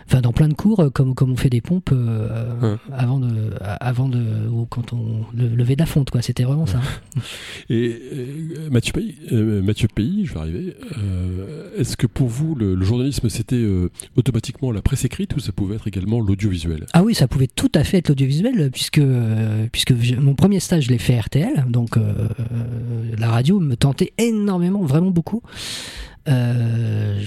[0.08, 2.78] enfin dans plein de cours comme comme on fait des pompes Hein.
[2.92, 6.22] avant de avant de ou quand on le, lever de la fonte quoi.
[6.22, 6.82] C'était vraiment ça.
[7.70, 8.00] Et
[8.72, 10.76] Mathieu Pays, Mathieu Pays, je vais arriver.
[11.80, 15.40] Euh, Est-ce que pour vous, le, le journalisme, c'était euh, automatiquement la presse écrite ou
[15.40, 16.86] ça pouvait être également l'audiovisuel?
[16.94, 20.60] Ah oui, ça pouvait tout à fait être l'audiovisuel, puisque, euh, puisque j'ai- mon premier
[20.60, 22.02] stage, je l'ai fait à RTL, donc euh,
[22.40, 25.42] euh, la radio me tentait énormément, vraiment beaucoup.
[26.28, 27.20] Euh,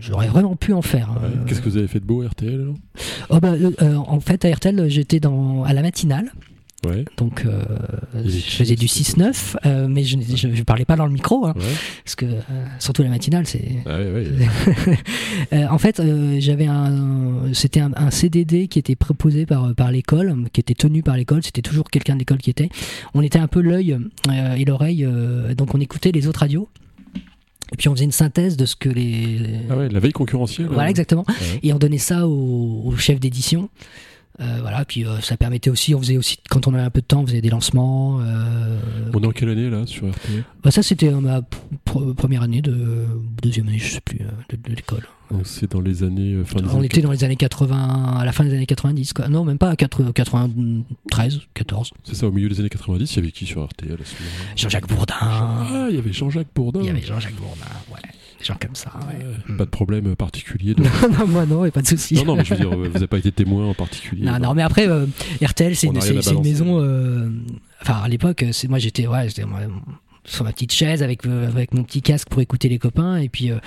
[0.00, 1.10] J'aurais vraiment pu en faire.
[1.10, 1.44] hein.
[1.46, 2.74] Qu'est-ce que vous avez fait de beau RTL alors?
[3.30, 6.32] Oh, bah, euh, euh, En fait, à RTL, j'étais dans, à la matinale.
[6.84, 7.04] Ouais.
[7.16, 7.62] Donc, euh,
[8.24, 11.54] je faisais du ce 6-9, euh, mais je, je parlais pas dans le micro, hein,
[11.56, 11.62] Ouais.
[12.04, 12.40] parce que euh,
[12.80, 13.98] surtout la matinale, c'est Ah
[15.72, 16.02] en fait,
[16.38, 21.02] j'avais un, c'était un, un CDD qui était proposé par par l'école, qui était tenu
[21.02, 21.42] par l'école.
[21.44, 22.68] C'était toujours quelqu'un de l'école qui était.
[23.14, 23.96] On était un peu l'œil
[24.56, 25.06] et l'oreille,
[25.56, 26.68] donc on écoutait les autres radios.
[27.72, 29.38] Et puis on faisait une synthèse de ce que les.
[29.70, 30.66] Ah ouais, la veille concurrentielle.
[30.66, 31.24] Voilà, euh, exactement.
[31.28, 31.60] ouais.
[31.62, 33.70] Et on donnait ça au, au chef d'édition.
[34.40, 37.00] Euh, voilà, puis euh, ça permettait aussi, on faisait aussi, quand on avait un peu
[37.02, 38.18] de temps, on faisait des lancements.
[38.22, 38.78] euh,
[39.12, 41.40] On est en quelle année là sur RTL bah, ça, c'était ma
[41.86, 43.04] pr- première année de
[43.42, 45.06] deuxième année, je sais plus, euh, de, de l'école.
[45.44, 46.42] C'est dans les années.
[46.44, 49.28] fin On était dans les années 80, à la fin des années 90, quoi.
[49.28, 51.90] Non, même pas à 80 93, 14.
[52.04, 53.98] C'est ça, au milieu des années 90, il y avait qui sur RTL
[54.56, 55.14] Jean-Jacques Bourdin.
[55.20, 56.80] Ah, il y avait Jean-Jacques Bourdin.
[56.80, 58.00] Il y avait Jean-Jacques Bourdin, ouais.
[58.42, 59.24] Des gens comme ça, ouais.
[59.50, 60.74] Ouais, Pas de problème particulier.
[60.74, 60.82] De...
[61.18, 62.14] non, moi non, et pas de souci.
[62.16, 64.24] non, non, mais je veux dire, vous n'avez pas été témoin en particulier.
[64.26, 65.06] Non, non, mais après, euh,
[65.42, 65.94] RTL, c'est une,
[66.42, 66.80] maison.
[66.80, 67.30] euh,
[67.80, 69.60] Enfin, à l'époque, c'est moi j'étais, ouais, j'étais moi,
[70.24, 73.28] sur ma petite chaise avec euh, avec mon petit casque pour écouter les copains, et
[73.28, 73.58] puis, euh,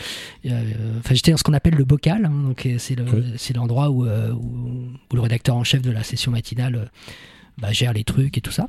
[0.45, 0.61] euh,
[0.99, 2.25] enfin, j'étais dans ce qu'on appelle le bocal.
[2.25, 3.23] hein, donc euh, c'est le, Ouais.
[3.38, 6.85] c'est l'endroit où, euh, où où le rédacteur en chef de la session matinale euh,
[7.57, 8.67] bah, gère les trucs et tout ça.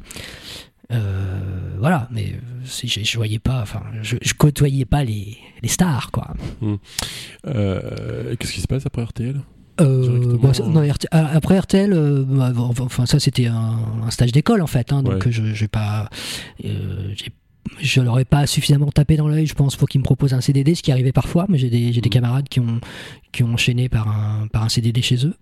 [0.92, 1.40] Euh,
[1.78, 6.10] voilà, mais euh, je, je voyais pas, enfin, je, je côtoyais pas les, les stars,
[6.12, 6.32] quoi.
[7.46, 9.40] Euh, Qu'est-ce qui se passe après RTL
[9.80, 14.62] Euh, non, RT ah, après RTL, euh, bah, enfin ça c'était un, un stage d'école
[14.62, 15.32] en fait, hein, donc Ouais.
[15.32, 16.08] je j'ai pas,
[16.64, 17.12] euh,
[17.80, 20.40] je leur ai pas suffisamment tapé dans l'œil, je pense, pour qu'ils me proposent un
[20.40, 22.08] CDD, ce qui arrivait parfois, mais j'ai des, des Mhm.
[22.10, 22.80] camarades qui ont,
[23.32, 25.34] qui ont enchaîné par un, par un CDD chez eux.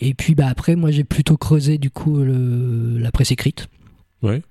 [0.00, 3.68] Et puis bah après, moi j'ai plutôt creusé du coup le, la presse écrite
[4.22, 4.42] Ouais.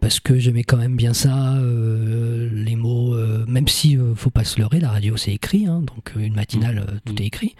[0.00, 4.30] parce que j'aimais quand même bien ça, euh, les mots, euh, même si euh, faut
[4.30, 7.22] pas se leurrer, la radio c'est écrit, hein, donc euh, une matinale euh, tout Mm.
[7.22, 7.54] est écrit,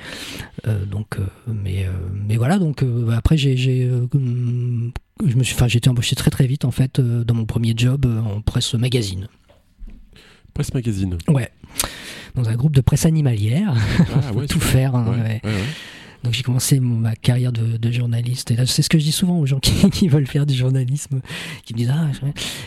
[0.90, 3.66] donc mais mais voilà donc euh, après j'ai je
[5.36, 8.06] me suis, enfin j'ai été embauché très très vite en fait dans mon premier job
[8.06, 9.28] en presse magazine,
[10.54, 11.16] Presse Magazine.
[11.28, 11.50] ouais,
[12.34, 13.74] dans un groupe de presse animalière,
[14.14, 14.46] Ah ouais.
[14.48, 15.52] tout faire, hein, Ouais, ouais.
[16.22, 19.12] Donc j'ai commencé ma carrière de, de journaliste et là c'est ce que je dis
[19.12, 21.20] souvent aux gens qui, qui veulent faire du journalisme
[21.64, 22.08] qui me disent ah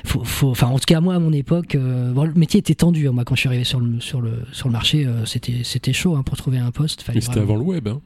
[0.04, 2.76] faut, faut enfin en tout cas moi à mon époque euh, bon, le métier était
[2.76, 3.12] tendu hein.
[3.12, 5.94] moi quand je suis arrivé sur le sur le sur le marché euh, c'était c'était
[5.94, 8.02] chaud hein, pour trouver un poste Mais c'était avant le web, hein.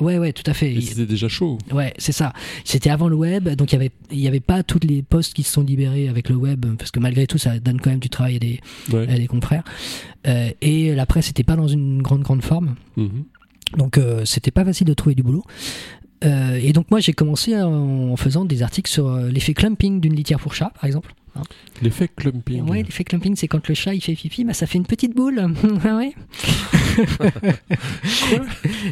[0.00, 1.58] ouais ouais tout à fait c'était déjà chaud.
[1.72, 2.32] ouais c'est ça
[2.64, 5.34] c'était avant le web donc il y avait il y avait pas tous les postes
[5.34, 7.98] qui se sont libérés avec le web parce que malgré tout ça donne quand même
[8.00, 8.60] du travail à des
[8.92, 9.08] Ouais.
[9.08, 9.64] à des confrères
[10.26, 13.24] Euh, et la presse n'était pas dans une grande grande forme Mhm.
[13.76, 15.44] Donc euh, c'était pas facile de trouver du boulot.
[16.24, 20.14] Euh, et donc moi j'ai commencé en, faisant des articles sur euh, l'effet clumping d'une
[20.14, 21.14] litière pour chat par exemple.
[21.82, 22.62] L'effet clumping.
[22.70, 25.14] Ouais, l'effet clumping c'est quand le chat il fait pipi, bah, ça fait une petite
[25.14, 25.44] boule.
[25.84, 26.14] Ah ouais.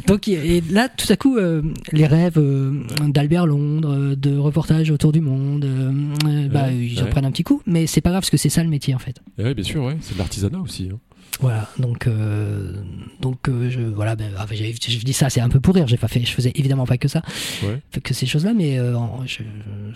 [0.06, 2.72] donc et là tout à coup euh, les rêves euh,
[3.06, 7.10] d'Albert Londres, de reportages autour du monde, euh, bah, Ouais, ils en ouais.
[7.10, 8.98] prennent un petit coup, mais c'est pas grave parce que c'est ça le métier en
[8.98, 9.20] fait.
[9.38, 9.96] Et ouais, bien sûr, ouais.
[10.00, 10.88] C'est de l'artisanat aussi.
[10.92, 10.98] hein.
[11.40, 12.74] Voilà, donc euh,
[13.20, 15.88] donc euh, je voilà, ben, ah, j'ai- je dis ça, c'est un peu pour rire.
[15.88, 17.22] J'ai pas fait, je faisais évidemment pas que ça,
[17.64, 17.80] Ouais.
[18.02, 18.94] que ces choses-là, mais euh,
[19.26, 19.42] je-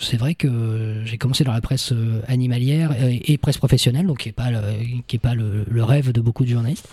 [0.01, 4.19] c'est vrai que j'ai commencé dans la presse euh, animalière et, et presse professionnelle, donc
[4.19, 4.61] qui est pas le,
[5.07, 6.89] qui est pas le, le rêve de beaucoup de journalistes.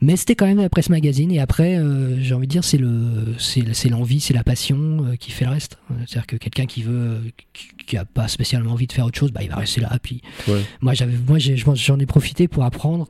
[0.00, 2.78] Mais c'était quand même la presse magazine et après, euh, j'ai envie de dire, c'est
[2.78, 5.76] le, c'est c'est l'envie, c'est la passion euh, qui fait le reste.
[6.06, 7.18] C'est-à-dire que quelqu'un qui veut,
[7.52, 9.90] qui, qui a pas spécialement envie de faire autre chose, bah il va rester là.
[10.00, 10.62] Puis Ouais.
[10.80, 13.08] moi, j'avais, moi, j'ai- je j'en ai profité pour apprendre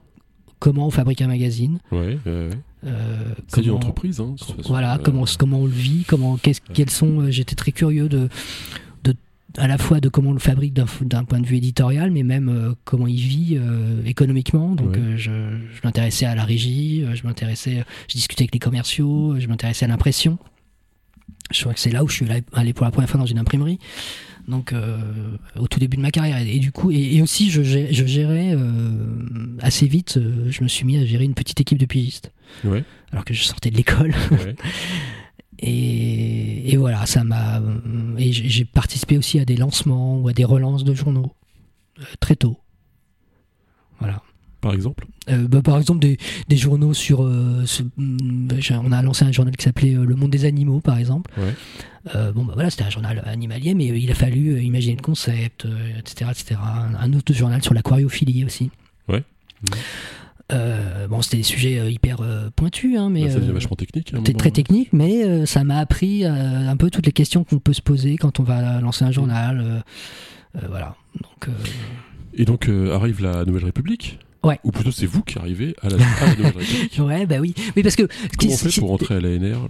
[0.58, 1.78] comment on fabrique un magazine.
[1.92, 2.48] Ouais, ouais, ouais.
[2.84, 3.16] euh,
[3.48, 4.34] C'est une comment- entreprise, hein,
[4.66, 7.20] voilà, Euh, comment, comment on le vit, comment, qu'est-ce, quels sont.
[7.20, 8.28] euh, J'étais très curieux de,
[9.04, 9.14] de,
[9.56, 12.48] à la fois de comment on le fabrique d'un, point de vue éditorial, mais même
[12.48, 13.58] euh, comment il vit
[14.06, 14.74] économiquement.
[14.74, 15.16] Donc, Ouais.
[15.16, 19.84] je, je m'intéressais à la régie, je m'intéressais, je discutais avec les commerciaux, je m'intéressais
[19.84, 20.38] à l'impression.
[21.50, 23.38] Je crois que c'est là où je suis allé- pour la première fois dans une
[23.38, 23.78] imprimerie.
[24.48, 24.98] Donc, euh,
[25.58, 26.38] au tout début de ma carrière.
[26.38, 30.16] Et, du coup, et, et aussi, je, gé- je gérais euh, assez vite.
[30.16, 32.32] euh, je me suis mis à gérer une petite équipe de pigistes,
[32.64, 32.82] Ouais,
[33.12, 34.14] alors que je sortais de l'école.
[34.30, 34.56] ouais.
[35.60, 37.60] Et, et voilà, ça m'a.
[38.16, 41.34] Et j'ai participé aussi à des lancements ou à des relances de journaux
[42.20, 42.58] très tôt.
[43.98, 44.22] Voilà.
[44.60, 45.06] Par exemple.
[45.30, 46.18] Euh, bah, par exemple, des,
[46.48, 47.22] des journaux sur.
[47.22, 50.44] euh, ce- hum, j'ai- on a lancé un journal qui s'appelait euh, Le Monde des
[50.46, 51.30] Animaux, par exemple.
[51.38, 51.54] Ouais.
[52.16, 55.66] Euh, bon, bah voilà, c'était un journal animalier, mais il a fallu imaginer le concept,
[55.98, 56.60] etc., etc.
[56.62, 58.70] Un, un autre journal sur l'aquariophilie aussi.
[59.08, 59.22] Ouais.
[61.08, 62.18] Bon, c'était des sujets hyper
[62.56, 63.24] pointus, hein, mais.
[63.24, 64.12] Bah, ça vachement technique.
[64.12, 64.52] moment, très hein.
[64.52, 68.40] technique, mais ça m'a appris un peu toutes les questions qu'on peut se poser quand
[68.40, 69.84] on va lancer un journal.
[70.68, 70.96] voilà.
[71.22, 71.54] Donc,
[72.34, 74.18] Et donc arrive la Nouvelle République.
[74.44, 74.58] Ouais.
[74.64, 76.98] Ou plutôt c'est vous qui arrivez à la, à la République.
[77.00, 77.54] ouais, bah oui.
[77.76, 78.04] Oui, parce que.
[78.38, 79.68] Comment on fait pour rentrer à l'ANR alors?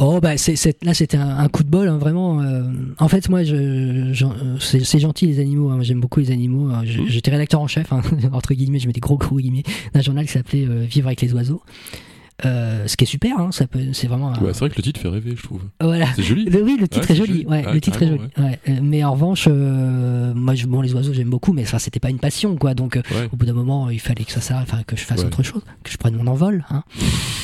[0.00, 2.40] Oh, bah c'est, c'est- là, c'était un, un coup de bol, hein, vraiment.
[2.40, 2.62] euh.
[3.00, 5.70] en fait, moi, je, j'en- euh, c'est, gentil les animaux.
[5.70, 6.68] hein, j'aime beaucoup les animaux.
[6.70, 7.06] hein, Mhm.
[7.08, 8.00] J'étais rédacteur en chef, hein,
[8.32, 11.20] entre guillemets, je mets des gros gros guillemets, d'un journal qui s'appelait euh, Vivre avec
[11.20, 11.62] les oiseaux.
[12.44, 14.32] Euh, ce qui est super, hein, ça peut, c'est vraiment.
[14.32, 15.60] un- Ouais, C'est vrai que le titre fait rêver, je trouve.
[15.80, 16.06] Voilà.
[16.14, 16.44] C'est joli.
[16.44, 17.44] Le- oui, le titre Ouais, est joli.
[17.46, 18.20] Ouais, Ah, le titre est joli.
[18.38, 18.60] Ouais.
[18.68, 21.98] Euh, Mais en revanche, euh, moi, je, bon, les oiseaux, j'aime beaucoup, mais ça, c'était
[21.98, 22.74] pas une passion, quoi.
[22.74, 25.02] Donc, euh, Ouais, au bout d'un moment, il fallait que ça s'arrête, enfin, que je
[25.02, 25.26] fasse Ouais.
[25.26, 26.64] autre chose, que je prenne mon envol.
[26.70, 26.84] Hein.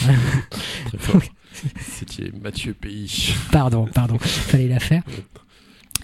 [0.86, 1.20] très fort.
[1.80, 3.34] C'était Mathieu Pays.
[3.52, 5.02] Pardon, pardon, fallait la faire.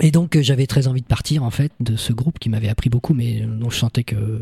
[0.03, 2.69] Et donc, euh, j'avais très envie de partir, en fait, de ce groupe qui m'avait
[2.69, 4.15] appris beaucoup, mais euh, dont je sentais que.
[4.15, 4.41] bon.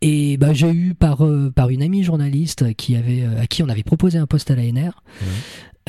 [0.00, 3.62] Et bah, j'ai eu par, euh, par une amie journaliste qui avait, euh, à qui
[3.62, 5.02] on avait proposé un poste à l'ANR.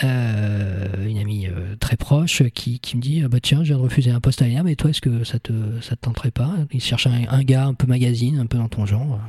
[0.03, 1.47] Euh, une amie
[1.79, 4.41] très proche qui, qui me dit ah bah tiens je viens de refuser un poste
[4.41, 6.53] à l'ANR mais toi est-ce que ça te ça te tenterait pas?
[6.73, 9.21] Il cherche un, un gars un peu magazine un peu dans ton genre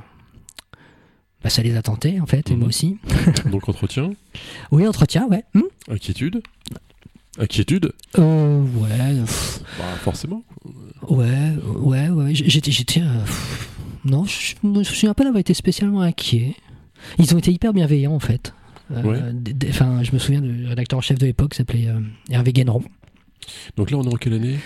[1.44, 2.58] bah ça les a tentés en fait et Mhm.
[2.58, 2.96] moi aussi
[3.52, 4.10] Donc entretien,
[4.72, 5.62] oui entretien ouais Hmm?
[5.88, 6.42] Inquiétude?
[7.38, 9.16] Inquiétude Euh, ouais
[9.78, 10.42] Bah forcément.
[11.08, 13.24] ouais ouais ouais j'étais j'étais euh,
[14.04, 16.54] non je me souviens pas d'avoir été spécialement inquiet.
[17.18, 18.54] Ils ont été hyper bienveillants en fait.
[18.92, 19.20] Euh, Ouais.
[19.68, 22.82] enfin je me souviens du rédacteur en chef de l'époque qui s'appelait euh, Hervé Guéneron.
[23.76, 24.58] Donc là on est en quelle année?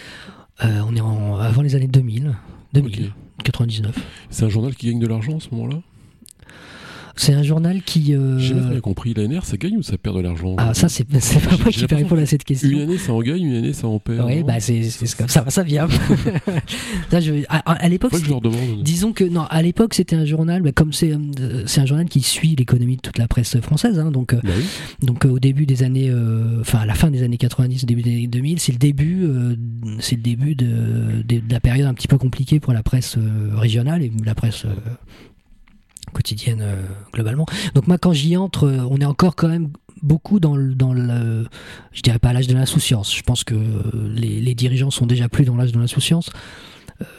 [0.62, 2.34] On est en, avant les années 2000
[2.74, 3.12] 2000 Ok.
[3.44, 3.96] 99
[4.28, 5.80] C'est un journal qui gagne de l'argent à ce moment-là?
[7.20, 8.14] C'est un journal qui.
[8.14, 9.12] euh, J'ai bien compris.
[9.14, 11.20] L'ANR, ça gagne ou ça perd de l'argent Ah, ça, c'est pas moi
[11.70, 12.68] qui l'impression répondre à cette question.
[12.70, 14.26] Une année, ça en gagne, une année, ça en perd.
[14.26, 14.80] Oui, bah c'est
[15.18, 15.86] comme ça, ça vient.
[17.10, 18.82] ça, je, à, à l'époque, Faudrait que je leur demande.
[18.82, 22.08] disons que non, à l'époque c'était un journal, bah, comme c'est euh, c'est un journal
[22.08, 24.64] qui suit l'économie de toute la presse française, hein, donc euh, Bah oui.
[25.06, 28.12] donc au début des années, euh, enfin à la fin des années 90, début des
[28.12, 29.56] années 2000, c'est le début, euh,
[29.98, 33.16] c'est le début de, de, de la période un petit peu compliquée pour la presse
[33.54, 34.64] régionale et la presse
[36.10, 37.46] quotidienne euh, globalement.
[37.74, 39.68] Donc moi quand j'y entre, euh, on est encore quand même
[40.02, 41.46] beaucoup dans le, dans le
[41.92, 43.14] je dirais pas l'âge de l'insouciance.
[43.14, 43.68] Je pense que euh,
[44.14, 46.30] les, les dirigeants sont déjà plus dans l'âge de l'insouciance.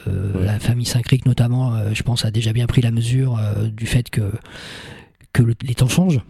[0.08, 0.46] Euh, Ouais.
[0.46, 3.40] La famille Saint-Cric notamment, euh, je pense, a déjà bien pris la mesure
[3.76, 4.32] du fait que
[5.34, 6.22] que le- les temps changent.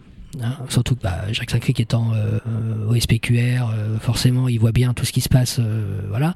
[0.42, 0.56] hein.
[0.70, 4.94] surtout que bah, Jacques Saint-Cric étant euh, euh, au SPQR, euh, forcément, il voit bien
[4.94, 5.58] tout ce qui se passe.
[5.58, 6.34] euh, voilà.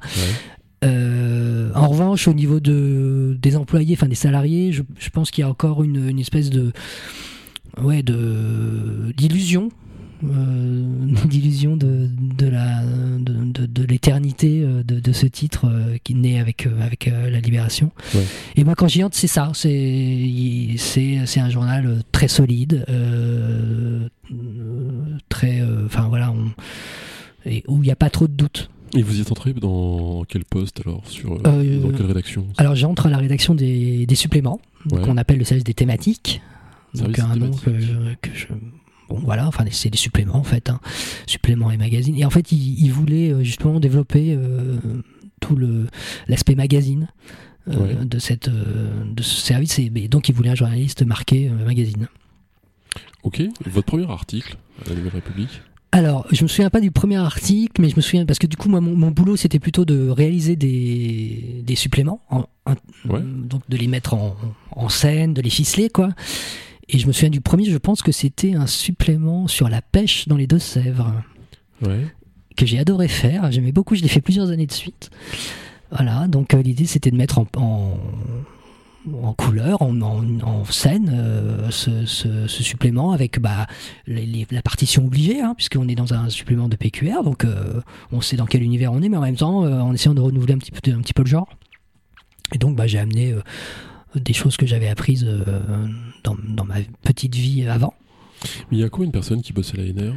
[0.83, 5.41] Euh, en revanche, au niveau de, des employés, enfin des salariés, je, je pense qu'il
[5.41, 6.71] y a encore une, une espèce de
[7.81, 9.69] ouais de d'illusion,
[10.23, 10.85] euh,
[11.25, 16.13] d'illusion de, de la de, de, de l'éternité euh, de, de ce titre euh, qui
[16.13, 17.91] naît avec avec la libération.
[18.13, 18.25] Ouais.
[18.55, 19.51] Et moi, quand j'y entre, c'est ça.
[19.55, 22.85] C'est c'est c'est un journal très solide,
[25.29, 26.51] très enfin voilà, on,
[27.45, 28.69] et où il n'y a pas trop de doutes.
[28.97, 32.47] Et vous y êtes entré dans quel poste alors sur, euh, Euh, Dans quelle rédaction
[32.57, 34.59] Alors j'entre à la rédaction des, des suppléments,
[34.91, 35.01] Ouais.
[35.01, 36.41] qu'on appelle le service des thématiques.
[36.95, 37.69] Donc un nom que,
[38.21, 38.47] que je...
[39.09, 40.79] Bon voilà, enfin c'est des suppléments en fait, hein.
[41.27, 42.17] suppléments et magazines.
[42.17, 44.77] Et en fait il, il voulait euh, justement développer euh,
[45.39, 45.87] tout le
[46.27, 47.07] l'aspect magazine
[47.69, 48.05] euh, Ouais.
[48.05, 49.77] de cette de ce service.
[49.79, 52.07] Et, et donc il voulait un journaliste marqué magazine.
[53.23, 53.41] Ok.
[53.65, 55.61] Votre premier article à la Nouvelle République?
[55.91, 58.57] Alors, je me souviens pas du premier article, mais je me souviens parce que du
[58.57, 62.75] coup, moi, mon, mon boulot, c'était plutôt de réaliser des, des suppléments, en- en-
[63.09, 63.21] Ouais.
[63.23, 64.35] donc de les mettre en,
[64.71, 66.09] en scène, de les ficeler, quoi.
[66.89, 70.27] Et je me souviens du premier, je pense que c'était un supplément sur la pêche
[70.27, 71.13] dans les Deux-Sèvres
[71.81, 72.05] Ouais.
[72.57, 73.51] que j'ai adoré faire.
[73.51, 75.09] J'aimais beaucoup, je l'ai fait plusieurs années de suite.
[75.91, 77.97] Voilà, donc euh, l'idée c'était de mettre en,
[79.21, 83.67] en, couleur, en, scène, euh, ce, supplément avec bah,
[84.07, 88.35] la partition obligée, hein, puisqu'on est dans un supplément de PQR, donc euh, on sait
[88.35, 90.57] dans quel univers on est, mais en même temps euh, en essayant de renouveler un
[90.57, 90.71] petit
[91.13, 91.47] peu, le genre.
[92.53, 93.41] Et donc bah, j'ai amené euh,
[94.15, 95.27] des choses que j'avais apprises
[96.23, 97.93] dans, ma petite vie avant.
[98.71, 100.13] Mais il y a combien de personnes qui bossent à l'ANR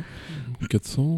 [0.68, 1.14] 400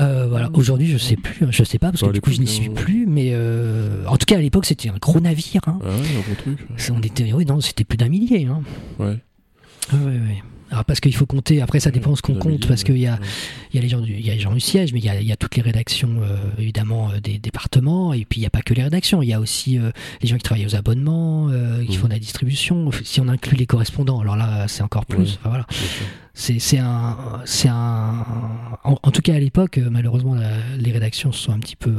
[0.00, 2.30] Euh, voilà, aujourd'hui je sais plus, hein, je sais pas parce que Bah, du coup
[2.30, 5.60] je n'y suis plus, mais euh, en tout cas à l'époque c'était un gros navire.
[5.66, 5.78] Hein.
[5.82, 6.58] Ah ouais, un bon truc.
[6.92, 8.46] On était, oui, non, c'était plus d'un millier.
[8.46, 8.62] Hein.
[8.98, 9.18] Ouais,
[9.92, 10.42] ouais, ouais.
[10.70, 11.62] Alors parce qu'il faut compter.
[11.62, 13.18] Après ça dépend ce qu'on compte parce qu'il y a,
[13.72, 15.04] il y a les gens du, il y a les gens du siège, mais il
[15.04, 18.40] y a, il y a toutes les rédactions euh, évidemment euh, des départements et puis
[18.40, 19.22] il n'y a pas que les rédactions.
[19.22, 21.98] Il y a aussi euh, les gens qui travaillent aux abonnements, qui Mhm.
[22.02, 22.90] font de la distribution.
[23.04, 25.18] Si on inclut les correspondants, alors là c'est encore plus.
[25.18, 25.38] Ouais.
[25.40, 25.66] Enfin, voilà.
[26.34, 28.24] C'est un, c'est un.
[28.84, 31.94] En, en tout cas à l'époque, malheureusement, la- les rédactions se sont un petit peu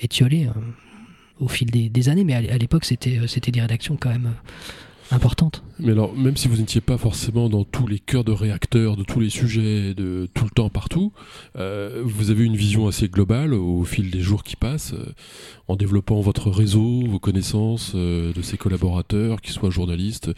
[0.00, 0.48] étiolées
[1.40, 4.30] au fil des, des années, mais à, à l'époque, c'était c'était des rédactions quand même
[5.10, 5.62] importantes.
[5.82, 9.02] Mais alors, même si vous n'étiez pas forcément dans tous les cœurs de réacteurs, de
[9.02, 11.12] tous les sujets, de tout le temps, partout,
[11.56, 15.12] euh, vous avez une vision assez globale au fil des jours qui passent, euh,
[15.66, 20.30] en développant votre réseau, vos connaissances euh, de ses collaborateurs, qu'ils soient journalistes.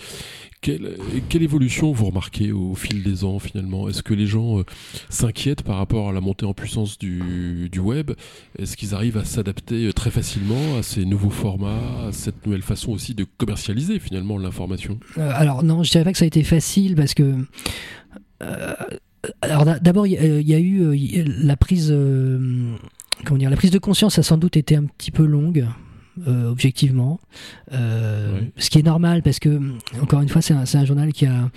[0.62, 0.96] Quelle,
[1.35, 3.87] évolution vous remarquez au fil des ans finalement?
[3.90, 4.62] Est-ce que les gens
[5.11, 8.12] s'inquiètent par rapport à la montée en puissance du, web?
[8.59, 12.92] Est-ce qu'ils arrivent à s'adapter très facilement à ces nouveaux formats, à cette nouvelle façon
[12.92, 14.98] aussi de commercialiser finalement l'information?
[15.35, 17.35] Alors non, je dirais pas que ça a été facile parce que.
[18.42, 18.75] euh,
[19.40, 21.88] alors d'a- d'abord, il y, a- eu euh, la prise.
[21.90, 22.75] euh,
[23.25, 25.66] comment dire La prise de conscience a sans doute été un petit peu longue.
[26.29, 27.18] Euh, objectivement,
[27.72, 29.61] Euh, ce qui est normal parce que
[30.03, 31.50] encore une fois c'est un, un journal qui a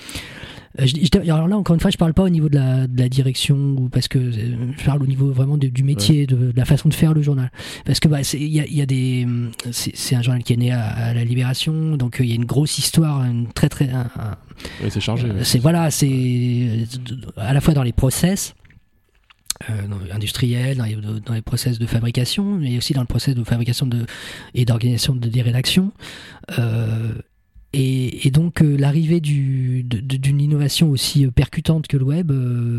[0.80, 2.88] euh, je, je- alors là encore une fois je parle pas au niveau de la,
[2.88, 6.36] de la direction ou parce que je parle au niveau vraiment de- du métier de,
[6.36, 7.52] de la façon de faire le journal.
[7.86, 9.28] Parce que bah il y a, y a des
[9.72, 12.36] c'est un journal qui est né à, à la Libération donc euh, il y a
[12.36, 14.38] une grosse histoire une très très un- un-
[14.84, 15.28] Ouais, c'est chargé.
[15.44, 16.86] c'est voilà, c'est
[17.38, 18.56] à la fois dans les process
[19.70, 23.36] euh, dans- industriels, dans les, dans les process de fabrication, mais aussi dans le process
[23.36, 24.06] de fabrication de,
[24.54, 25.92] et d'organisation de, des rédactions.
[26.60, 27.14] Euh,
[27.74, 32.32] et, et donc euh, l'arrivée d'une innovation aussi euh, percutante que le web,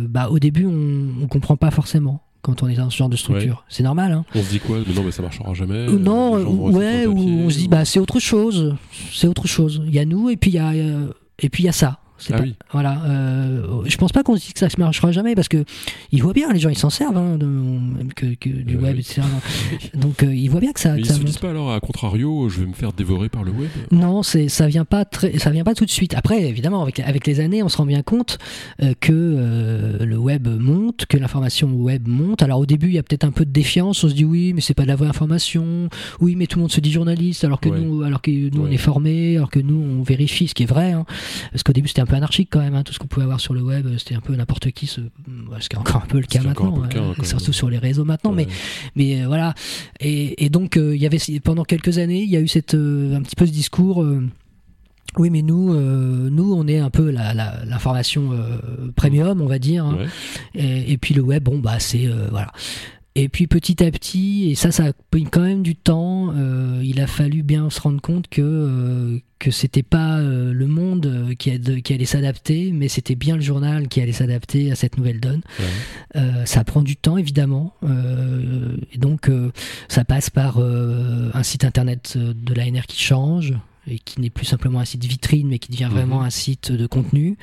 [0.09, 3.17] bah, au début on ne comprend pas forcément quand on est dans ce genre de
[3.17, 3.65] structure.
[3.69, 4.13] C'est normal.
[4.13, 4.25] Hein.
[4.35, 4.79] On se dit quoi?
[4.87, 5.87] Mais non, mais ça marchera jamais.
[5.89, 6.33] Non,
[6.71, 8.77] ouais, ou on se dit bah c'est autre chose,
[9.13, 9.83] c'est autre chose.
[9.87, 11.99] Il y a nous et puis il y a et puis il y a ça.
[12.31, 12.55] Ah pas- oui.
[12.73, 13.03] Voilà.
[13.07, 15.65] euh, je pense pas qu'on se dise que ça se marchera jamais parce que
[16.13, 18.81] ils voient bien, les gens ils s'en servent hein, de- même que, que du Euh,
[18.81, 19.01] web, oui.
[19.01, 19.23] etc.
[19.95, 20.93] Donc euh, ils voient bien que ça.
[20.95, 21.27] Mais que ils ça se monte.
[21.29, 24.49] disent pas alors, à contrario, je vais me faire dévorer par le web Non, c'est
[24.49, 26.15] ça vient pas très, ça vient pas tout de suite.
[26.15, 28.39] Après, évidemment, avec avec les années, on se rend bien compte
[28.83, 29.13] euh, que
[30.05, 32.43] le web monte, que l'information web monte.
[32.43, 34.03] Alors au début, il y a peut-être un peu de défiance.
[34.05, 35.89] On se dit oui, mais c'est pas de la vraie information.
[36.21, 37.81] Oui, mais tout le monde se dit journaliste, alors que Ouais.
[37.81, 40.67] nous, alors que nous on est formés, alors que nous on vérifie, ce qui est
[40.67, 40.93] vrai.
[40.93, 41.05] hein.
[41.53, 42.75] Parce qu'au début, c'était un peu anarchique quand même.
[42.75, 42.83] hein.
[42.83, 44.87] Tout ce qu'on pouvait avoir sur le web, c'était un peu n'importe qui.
[44.89, 46.89] Ce qui est encore un peu le cas Ce qui est encore un maintenant, peu
[46.89, 47.27] le cas, euh, quand même.
[47.27, 48.33] surtout sur les réseaux maintenant.
[48.33, 48.53] Mais Ouais.
[48.97, 49.55] mais euh, voilà.
[50.01, 52.75] Et, et donc, euh, il y avait pendant quelques années, il y a eu cette,
[52.75, 54.03] euh, un petit peu ce discours.
[54.03, 54.27] euh,
[55.17, 58.59] oui, mais nous, euh, nous, on est un peu la- la- l'information euh,
[58.95, 59.85] premium, on va dire.
[59.87, 59.97] hein.
[60.01, 60.07] Ouais.
[60.55, 62.53] Et, et puis le web, bon, bah, c'est euh, voilà.
[63.15, 66.33] Et puis petit à petit, et ça, ça a pris quand même du temps.
[66.37, 70.67] euh, il a fallu bien se rendre compte que euh, que c'était pas euh, le
[70.69, 74.13] monde euh, qui, a de- qui allait s'adapter, mais c'était bien le journal qui allait
[74.13, 75.41] s'adapter à cette nouvelle donne.
[75.59, 76.47] Ouais.
[76.47, 77.75] Ça prend du temps évidemment,
[78.93, 79.31] et donc
[79.89, 83.55] ça passe par un site internet de l'ANR qui change
[83.87, 86.27] et qui n'est plus simplement un site vitrine, mais qui devient vraiment Mhm.
[86.27, 87.37] un site de contenu.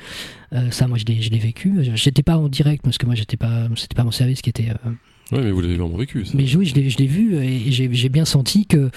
[0.52, 1.72] Euh, ça, moi, je l'ai, je l'ai vécu.
[1.94, 4.70] J'étais pas en direct parce que moi, j'étais pas, c'était pas mon service qui était.
[4.70, 4.90] euh,
[5.32, 6.24] Ouais, mais vous l'avez vraiment vécu.
[6.24, 6.32] Ça.
[6.34, 8.90] mais oui, je l'ai, vu et j'ai, bien senti que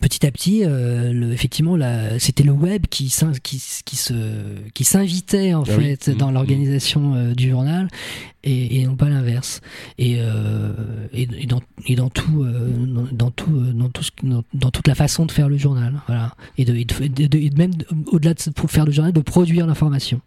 [0.00, 1.76] petit à petit, euh, le- effectivement,
[2.18, 3.10] c'était le web qui,
[3.42, 4.12] qui, s- qui, se,
[4.74, 5.84] qui s'invitait en Ah oui.
[5.96, 6.34] fait dans Mhm.
[6.34, 7.88] l'organisation euh, du journal
[8.42, 9.60] et, et non pas l'inverse.
[9.98, 10.72] Et, euh,
[11.12, 14.42] et, et dans, et dans tout, euh, dans, dans tout, euh, dans tout ce, dans,
[14.54, 16.34] dans toute la façon de faire le journal, voilà.
[16.58, 16.72] Et de,
[17.56, 17.72] même
[18.08, 20.20] au-delà de pour faire le journal, de produire l'information.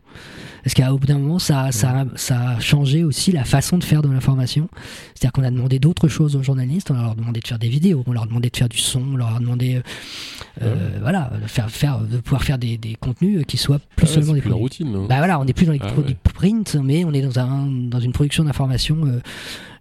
[0.66, 3.78] Parce qu'à au bout d'un moment, ça, ça, a- ça a changé aussi la façon
[3.78, 4.68] de faire de l'information.
[5.14, 6.90] C'est-à-dire qu'on a demandé d'autres choses aux journalistes.
[6.90, 8.80] On leur a demandé de faire des vidéos, on leur a demandé de faire du
[8.80, 9.82] son, on leur a demandé, euh,
[10.64, 14.14] euh, voilà, de faire, faire, de pouvoir faire des, des contenus qui soient plus Ah
[14.16, 14.84] seulement des plus la produits.
[14.86, 14.96] routine.
[14.96, 15.06] hein.
[15.08, 16.32] Bah voilà, on n'est plus dans les Ah produits ouais.
[16.34, 19.20] print, mais on est dans, un, dans une production d'information euh,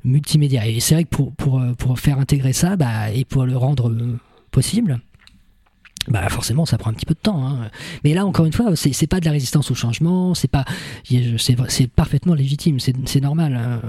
[0.05, 0.67] multimédia.
[0.69, 3.91] Et c'est vrai que pour, pour, pour faire intégrer ça bah, et pour le rendre
[4.51, 5.01] possible,
[6.09, 7.47] bah forcément ça prend un petit peu de temps.
[7.47, 7.71] hein.
[8.05, 10.65] Mais là encore une fois, c'est c'est pas de la résistance au changement, c'est pas,
[11.05, 13.55] c'est c'est parfaitement légitime, c'est c'est normal.
[13.55, 13.81] hein.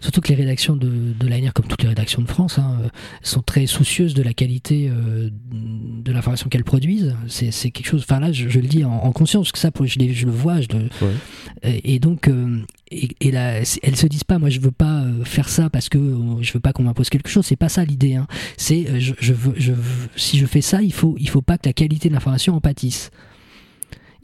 [0.00, 2.76] Surtout que les rédactions de, de l'ANR, comme toutes les rédactions de France, hein,
[3.22, 7.16] sont très soucieuses de la qualité euh, de l'information qu'elles produisent.
[7.26, 8.02] C'est quelque chose.
[8.08, 10.30] Enfin là, je, je le dis en, en conscience, parce que ça, je, je le
[10.32, 11.80] vois, je le, Ouais.
[11.84, 15.24] et donc, euh, et, et là, elles se disent pas, moi, je veux pas euh,
[15.24, 17.46] faire ça parce que euh, je veux pas qu'on m'impose quelque chose.
[17.46, 18.14] C'est pas ça l'idée.
[18.14, 18.26] Hein.
[18.56, 19.72] C'est, euh, je, je veux, je
[20.16, 22.60] si je fais ça, il faut, il faut pas que la qualité de l'information en
[22.60, 23.10] pâtisse.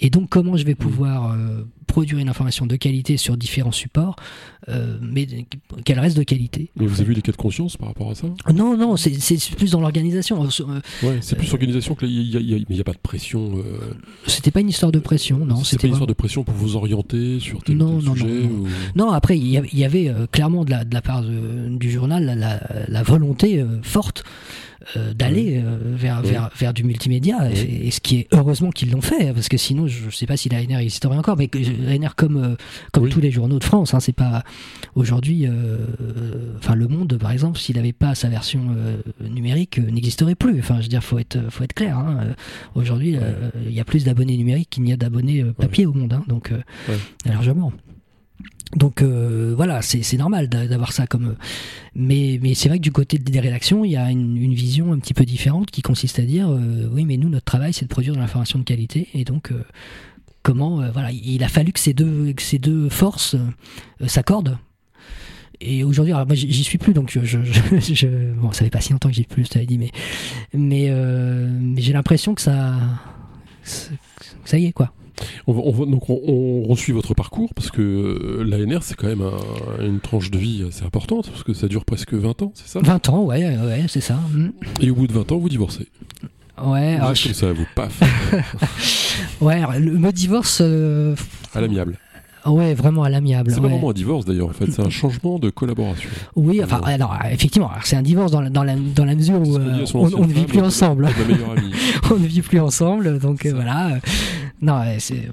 [0.05, 4.17] Et donc, comment je vais pouvoir euh, produire une information de qualité sur différents supports,
[4.69, 5.27] euh, mais
[5.87, 8.15] qu'elle reste de qualité Mais vous avez eu des cas de conscience par rapport à
[8.15, 8.27] ça?
[8.53, 9.11] Non, non, c'est
[9.57, 10.45] plus dans l'organisation.
[10.45, 13.53] Euh, Ouais, c'est plus organisation que il a, a- n'y a pas de pression.
[13.57, 13.95] euh,
[14.27, 15.57] C'était pas une histoire de pression, non.
[15.57, 18.15] c'est pas C'était une histoire de pression pour vous orienter sur tel, Non, tel non,
[18.15, 18.49] sujet non, non.
[18.65, 21.91] ou- Non, après, il y avait, euh, clairement de la, de la part de- du
[21.91, 22.25] journal
[22.89, 24.74] la, volonté euh, forte euh,
[25.15, 26.31] d'aller euh, vers, Oui.
[26.31, 27.59] vers, vers du multimédia, Oui.
[27.59, 30.27] et, et ce qui est heureusement qu'ils l'ont fait, parce que sinon, je ne sais
[30.27, 32.57] pas si l'ANR existerait encore, mais l'ANR, comme, euh,
[32.93, 33.11] comme Oui.
[33.11, 34.43] tous les journaux de France, hein, c'est pas
[34.95, 35.51] aujourd'hui, euh,
[36.01, 38.97] euh, enfin, Le Monde, par exemple, s'il n'avait pas sa version euh,
[39.29, 40.59] numérique, euh, n'existerait plus.
[40.59, 41.99] Enfin, je veux dire, faut être, faut être clair.
[41.99, 42.19] hein.
[42.23, 42.33] Euh,
[42.75, 45.93] Aujourd'hui, euh, il y a plus d'abonnés numériques qu'il n'y a d'abonnés euh, papier au
[45.93, 46.59] monde, hein, donc euh,
[47.25, 47.73] largement.
[48.77, 51.37] Donc euh, voilà, c'est normal d'a- d'avoir ça comme.
[51.95, 54.93] Mais, mais c'est vrai que du côté des rédactions, il y a une, une vision
[54.93, 57.85] un petit peu différente qui consiste à dire euh, oui, mais nous, notre travail, c'est
[57.85, 59.09] de produire de l'information de qualité.
[59.15, 59.63] Et donc, euh,
[60.43, 60.81] comment.
[60.83, 64.59] euh, voilà, il a fallu que ces deux, que ces deux forces euh, s'accordent.
[65.61, 67.39] Et aujourd'hui, alors moi j'y suis plus, donc je, je,
[67.81, 69.93] je- bon, ça fait pas si longtemps que j'y suis plus, je t'avais dit, mais,
[70.53, 72.75] mais, euh, mais j'ai l'impression que ça,
[73.63, 74.93] ça y est quoi.
[75.47, 76.21] On va, on va- donc on,
[76.69, 80.65] on votre parcours parce que euh, l'ANR c'est quand même un- une tranche de vie
[80.69, 82.81] assez importante parce que ça dure presque 20 ans, c'est ça?
[82.83, 84.19] 20 ans, ouais, ouais, c'est ça.
[84.33, 84.49] Mm.
[84.81, 85.89] Et au bout de 20 ans, vous divorcez.
[86.63, 88.01] Ouais, alors, je- ça, vous paf,
[89.41, 91.15] ouais, alors, le mot divorce, euh,
[91.55, 91.99] à l'amiable.
[92.47, 93.51] ouais, vraiment à l'amiable.
[93.51, 93.71] C'est pas ouais.
[93.71, 96.11] vraiment un divorce d'ailleurs, en fait, c'est un changement de collaboration.
[96.37, 96.93] Oui, enfin, Ouais.
[96.93, 100.13] alors, effectivement, c'est un divorce dans la, dans la, dans la mesure où euh, on,
[100.15, 101.09] on ne vit plus ensemble.
[101.19, 101.73] Ma meilleure amie.
[102.11, 103.99] on ne vit plus ensemble, donc euh, voilà.
[104.65, 104.83] Non,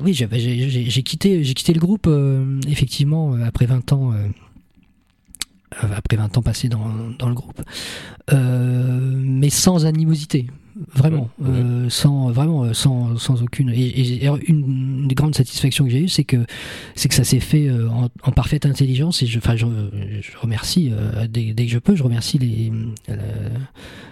[0.02, 4.14] oui, j'ai quitté, j'ai quitté le groupe euh, effectivement euh, après 20 ans.
[5.84, 6.88] Euh, après 20 ans passés dans,
[7.20, 7.62] dans le groupe,
[8.34, 10.48] Euh, mais sans animosité.
[10.96, 13.70] vraiment, Ouais, euh, sans vraiment sans, sans aucune.
[13.70, 16.38] Et, et une des grandes satisfactions que j'ai eues, c'est que
[16.96, 19.22] c'est que ça s'est fait en, en parfaite intelligence.
[19.22, 19.66] Et je, enfin, je,
[20.22, 22.72] je remercie euh, dès, dès que je peux, je remercie les
[23.10, 23.50] euh,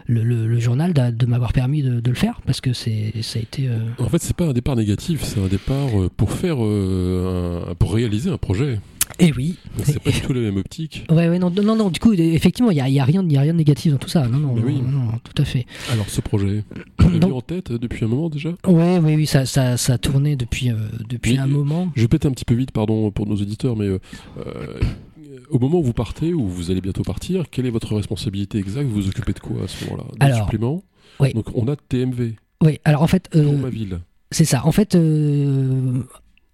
[0.07, 3.39] le, le- le journal de, m'avoir permis de, de le faire parce que c'est ça
[3.39, 3.69] a été.
[3.99, 8.29] En fait, c'est pas un départ négatif, c'est un départ pour faire, un- pour réaliser
[8.29, 8.79] un projet.
[9.17, 9.57] Et oui.
[9.77, 11.05] Donc c'est pas du tout la même optique.
[11.09, 13.37] Ouais, ouais, non, non, non, du coup, effectivement, il n'y a, y a, rien- y
[13.37, 14.27] a rien de négatif dans tout ça.
[14.27, 14.81] Non, non, non, oui.
[14.81, 15.65] non, non, tout à fait.
[15.91, 16.63] Alors ce projet,
[17.19, 18.49] Donc- en tête euh, depuis un moment déjà?
[18.67, 20.75] Ouais, oui, oui, ça, ça, ça a tourné depuis, euh,
[21.09, 21.91] depuis Mais- un moment.
[21.95, 23.99] Je péter un petit peu vite, pardon pour nos auditeurs, mais euh,
[24.45, 24.79] euh,
[25.49, 28.87] au moment où vous partez, ou vous allez bientôt partir, quelle est votre responsabilité exacte?
[28.87, 30.27] Vous vous occupez de quoi à ce moment-là?
[30.27, 30.83] Des suppléments?
[31.19, 31.33] oui.
[31.33, 33.99] Donc on a TMV, Oui, alors en fait, euh, pour ma ville.
[34.31, 34.65] c'est ça.
[34.65, 36.03] En fait, euh,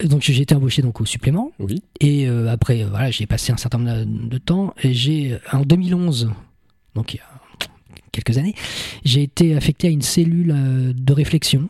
[0.04, 1.52] donc j'ai été embauché donc au supplément.
[1.60, 4.74] Oui, Et euh, après, euh, voilà, j'ai passé un certain nombre de temps.
[4.84, 6.32] Et j'ai, en 2011,
[6.96, 7.68] donc il y a
[8.12, 8.56] quelques années,
[9.04, 11.70] j'ai été affecté à une cellule euh, de réflexion,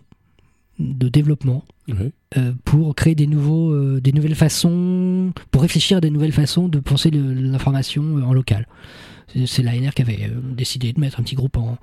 [0.79, 1.63] de développement,
[2.37, 6.67] euh, pour créer des, nouveaux, euh, des nouvelles façons, pour réfléchir à des nouvelles façons
[6.67, 8.67] de penser l'information euh, en local.
[9.47, 11.77] C'est- l'ANR qui avait décidé de mettre un petit groupe en,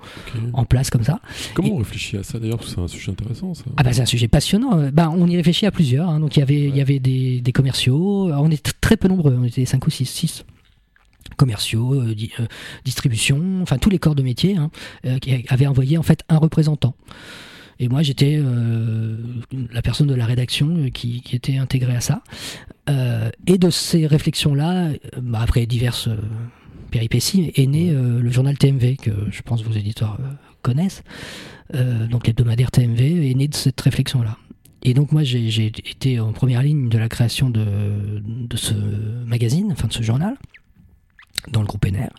[0.53, 1.19] en place comme ça.
[1.53, 2.63] Comment et- on réfléchit à ça d'ailleurs?
[2.63, 3.65] C'est un sujet intéressant ça.
[3.77, 4.89] Ah bah c'est un sujet passionnant.
[4.91, 6.09] Bah, on y réfléchit à plusieurs.
[6.09, 6.19] hein.
[6.19, 8.27] Donc il y avait, il y avait des, des commerciaux.
[8.27, 9.35] Alors, on est très peu nombreux.
[9.39, 10.05] On était 5 ou 6.
[10.05, 10.45] 6
[11.37, 12.45] commerciaux, euh, di- euh,
[12.85, 14.69] distribution, enfin tous les corps de métier hein,
[15.05, 16.95] euh, qui avaient envoyé en fait un représentant.
[17.79, 19.17] Et moi j'étais euh,
[19.71, 22.23] la personne de la rédaction euh, qui, qui était intégrée à ça.
[22.89, 26.09] Euh, et de ces réflexions-là, bah, après diverses
[26.91, 30.19] péripéties, est né le journal TMV que je pense vos éditeurs
[30.61, 31.03] connaissent.
[31.73, 34.37] Donc l'hebdomadaire TMV est né de cette réflexion-là.
[34.83, 37.65] Et donc moi j'ai j'ai été en première ligne de la création de,
[38.21, 38.73] de ce
[39.25, 40.35] magazine, enfin de ce journal,
[41.51, 42.11] dans le groupe NR.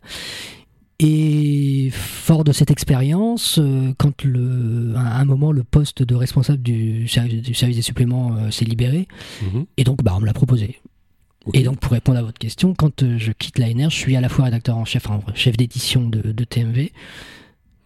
[1.07, 6.63] Et fort de cette expérience, euh, quand le, à un moment le poste de responsable
[6.63, 9.07] du service, du service des suppléments euh, s'est libéré,
[9.43, 9.67] Mhm.
[9.77, 10.81] et donc bah, on me l'a proposé.
[11.53, 14.23] Et donc pour répondre à votre question, quand euh, je quitte l'ANR, je suis à
[14.23, 16.91] la fois rédacteur en chef, enfin, chef d'édition de, de TMV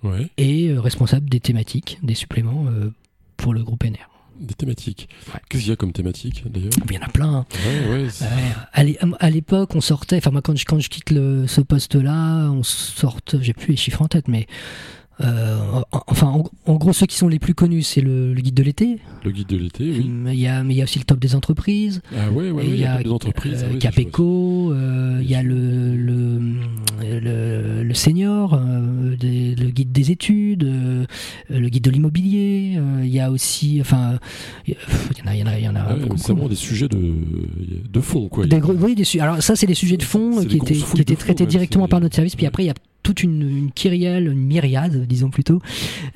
[0.05, 2.93] Ouais, et euh, responsable des thématiques, des suppléments euh,
[3.37, 4.09] pour le groupe NR.
[4.39, 5.09] des thématiques.
[5.35, 5.41] Ouais.
[5.49, 6.71] Qu'est-ce qu'il y a comme thématique d'ailleurs?
[6.89, 7.33] Il y en a plein.
[7.35, 7.47] hein.
[7.67, 8.07] Ouais, ouais.
[8.11, 8.31] c'est- Ouais,
[8.73, 11.61] à l'é- à l'époque, on sortait, enfin moi quand je, quand je quitte le, ce
[11.61, 16.93] poste-là, on sorte, j'ai plus les chiffres en tête, mais euh, enfin en, en gros
[16.93, 18.99] ceux qui sont les plus connus, c'est le, le guide de l'été.
[19.25, 20.09] Le guide de l'été, oui.
[20.09, 22.01] Mais il y a, mais il y a aussi le top des entreprises.
[22.17, 23.63] Ah ouais, ouais, il y a des entreprises.
[23.65, 26.41] euh, ah ça, Capeco, euh, il y a le, le,
[27.21, 31.05] le, le senior, euh, des- le guide des études, euh,
[31.51, 32.75] le guide de l'immobilier.
[32.77, 34.19] euh, il y a aussi, enfin,
[34.67, 36.17] il y en a, il y en a, il y en a Ah ouais, beaucoup.
[36.17, 37.15] c'est vraiment des sujets de,
[37.91, 38.47] de fond, quoi.
[38.47, 41.01] Des gros- oui, des alors ça, c'est des sujets de fond euh, qui étaient, qui
[41.01, 42.37] étaient traités directement par notre service.
[42.37, 45.61] Puis après, il y a toute une, une kyrielle, une myriade, disons plutôt,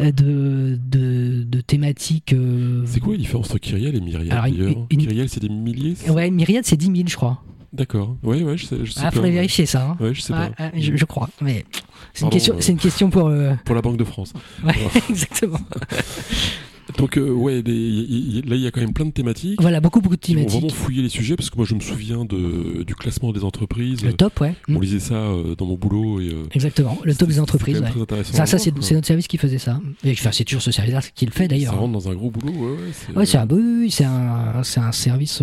[0.00, 2.32] euh, de, de, de thématiques.
[2.32, 5.40] euh, C'est quoi la différence entre Kyriel et Myriel Alors, une- d'ailleurs une- Kyriel, c'est
[5.40, 7.42] des milliers Ouais, myriade, c'est 10 000, je crois.
[7.72, 8.16] D'accord.
[8.22, 9.34] Ouais, ouais, je sais, je sais Ah, faudrait ouais.
[9.36, 9.92] vérifier ça.
[9.92, 9.96] hein.
[9.98, 10.50] Ouais, je sais pas.
[10.76, 11.30] je, je crois.
[11.40, 11.64] Mais
[12.12, 13.28] c'est une, question, euh, c'est une question pour.
[13.28, 14.34] euh, Pour la Banque de France.
[14.62, 14.74] Ouais,
[15.08, 15.58] exactement.
[16.98, 19.60] Donc, euh, ouais, y- y- là, il y a quand même plein de thématiques.
[19.60, 20.78] Voilà, beaucoup, beaucoup de Ils vont vraiment thématiques.
[20.78, 24.04] fouiller les sujets parce que moi, je me souviens de, du classement des entreprises.
[24.04, 24.54] Le top, ouais.
[24.68, 26.28] On Mm, lisait ça euh, dans mon boulot et.
[26.28, 26.98] euh, Exactement.
[27.04, 27.88] Le top des entreprises, ouais.
[27.90, 29.80] Très intéressant Ça, c'est notre service qui faisait ça.
[30.04, 31.72] Et, enfin, c'est toujours ce service-là qui le fait d'ailleurs.
[31.72, 32.76] Ça rentre dans un gros boulot, ouais, ouais.
[32.92, 35.42] c'est- Ouais, c'est un, oui, c'est un, un service.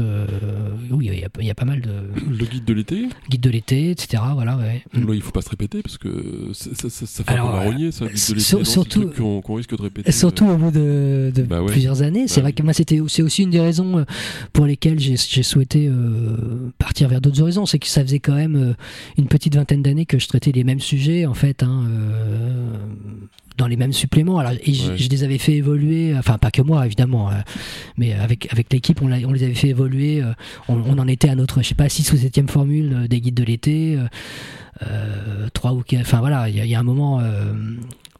[0.91, 1.89] oui, il y, a, il y a pas mal de
[2.29, 4.21] Le guide de l'été, guides de l'été, etc.
[4.33, 4.83] Voilà, ouais.
[4.93, 5.07] Mm.
[5.07, 7.51] là, il faut pas se répéter parce que ça, ça, ça, ça fait Alors, un
[7.51, 8.65] peu marronnier, ça, guide de l'été.
[8.65, 10.11] surtout- qu'on risque de répéter.
[10.11, 11.71] Surtout au bout de, de Bah ouais.
[11.71, 12.27] plusieurs années.
[12.27, 14.03] C'est Bah vrai que moi, c'était c'est aussi une des raisons euh,
[14.53, 17.65] pour lesquelles j'ai souhaité euh, partir vers d'autres horizons.
[17.65, 18.73] C'est que ça faisait quand même euh,
[19.17, 22.73] une petite vingtaine d'années que je traitais les mêmes sujets, en fait, hein, euh,
[23.57, 24.39] dans les mêmes suppléments.
[24.39, 24.97] Alors, et Ouais.
[24.97, 27.29] je les avais fait évoluer, enfin, pas que moi, évidemment,
[27.97, 30.23] mais avec, avec l'équipe, on, les avait fait évoluer.
[30.69, 33.35] on, on en était à notre, je sais pas, 6 ou 7 formule des guides
[33.35, 33.95] de l'été.
[33.97, 34.05] euh,
[34.87, 37.51] euh, trois ou quatre, enfin voilà, il y, a- il y a un moment, euh,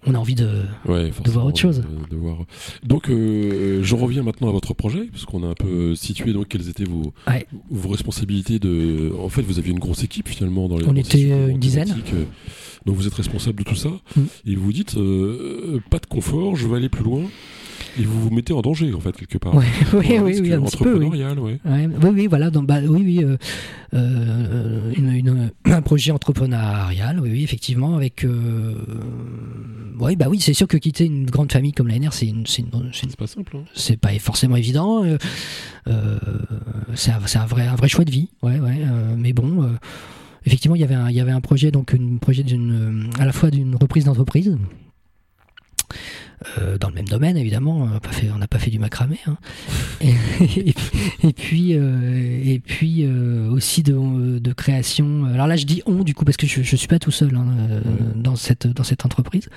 [0.06, 1.82] on a envie de, Ouais, de voir autre chose.
[1.82, 2.38] de- de voir.
[2.84, 6.48] Donc, euh, je reviens maintenant à votre projet, parce qu'on a un peu situé donc
[6.48, 7.46] quelles étaient vos, Ouais.
[7.70, 9.12] vos responsabilités de.
[9.20, 10.88] En fait, vous aviez une grosse équipe finalement dans les.
[10.88, 11.90] On était, euh, une dizaine.
[12.14, 12.24] euh,
[12.86, 14.22] Donc, vous êtes responsable de tout ça, Mm.
[14.48, 15.02] et vous dites euh,
[15.76, 17.24] euh, pas de confort, je vais aller plus loin,
[17.98, 19.56] et vous vous mettez en danger en fait quelque part.
[19.56, 21.06] Ouais, oui, oui, oui, un petit peu, oui.
[21.06, 21.60] entrepreneurial, ouais.
[21.66, 22.50] Ouais, oui, oui, voilà.
[22.50, 23.38] Donc, bah, oui, oui, euh,
[23.94, 28.24] euh, une- une- un projet entrepreneurial, oui, oui, effectivement, avec.
[28.26, 28.74] Euh,
[30.00, 32.46] oui, bah oui, c'est sûr que quitter une grande famille comme la NR, c'est une,
[32.46, 32.70] c'est une-
[33.04, 33.58] une- pas simple.
[33.58, 33.64] Hein.
[33.74, 35.04] c'est pas forcément évident.
[35.04, 35.18] euh,
[35.88, 36.18] euh,
[36.96, 38.80] c'est un, un vrai, un vrai choix de vie, ouais, ouais.
[38.84, 39.68] euh, mais bon, euh,
[40.46, 43.22] effectivement, il y avait un, il y avait un projet, donc, un projet d'une, euh,
[43.22, 44.58] à la fois d'une reprise d'entreprise.
[46.58, 47.78] Euh, dans le même domaine évidemment.
[47.78, 49.18] On n'a pas fait, on n'a pas fait du macramé.
[49.28, 49.38] Hein.
[50.02, 50.14] Et,
[50.70, 50.74] et,
[51.28, 55.26] et puis, euh, et puis euh, aussi de, de création.
[55.26, 57.36] Alors là, je dis on du coup parce que je, je suis pas tout seul
[57.36, 57.82] hein, euh,
[58.16, 59.50] dans cette dans cette entreprise.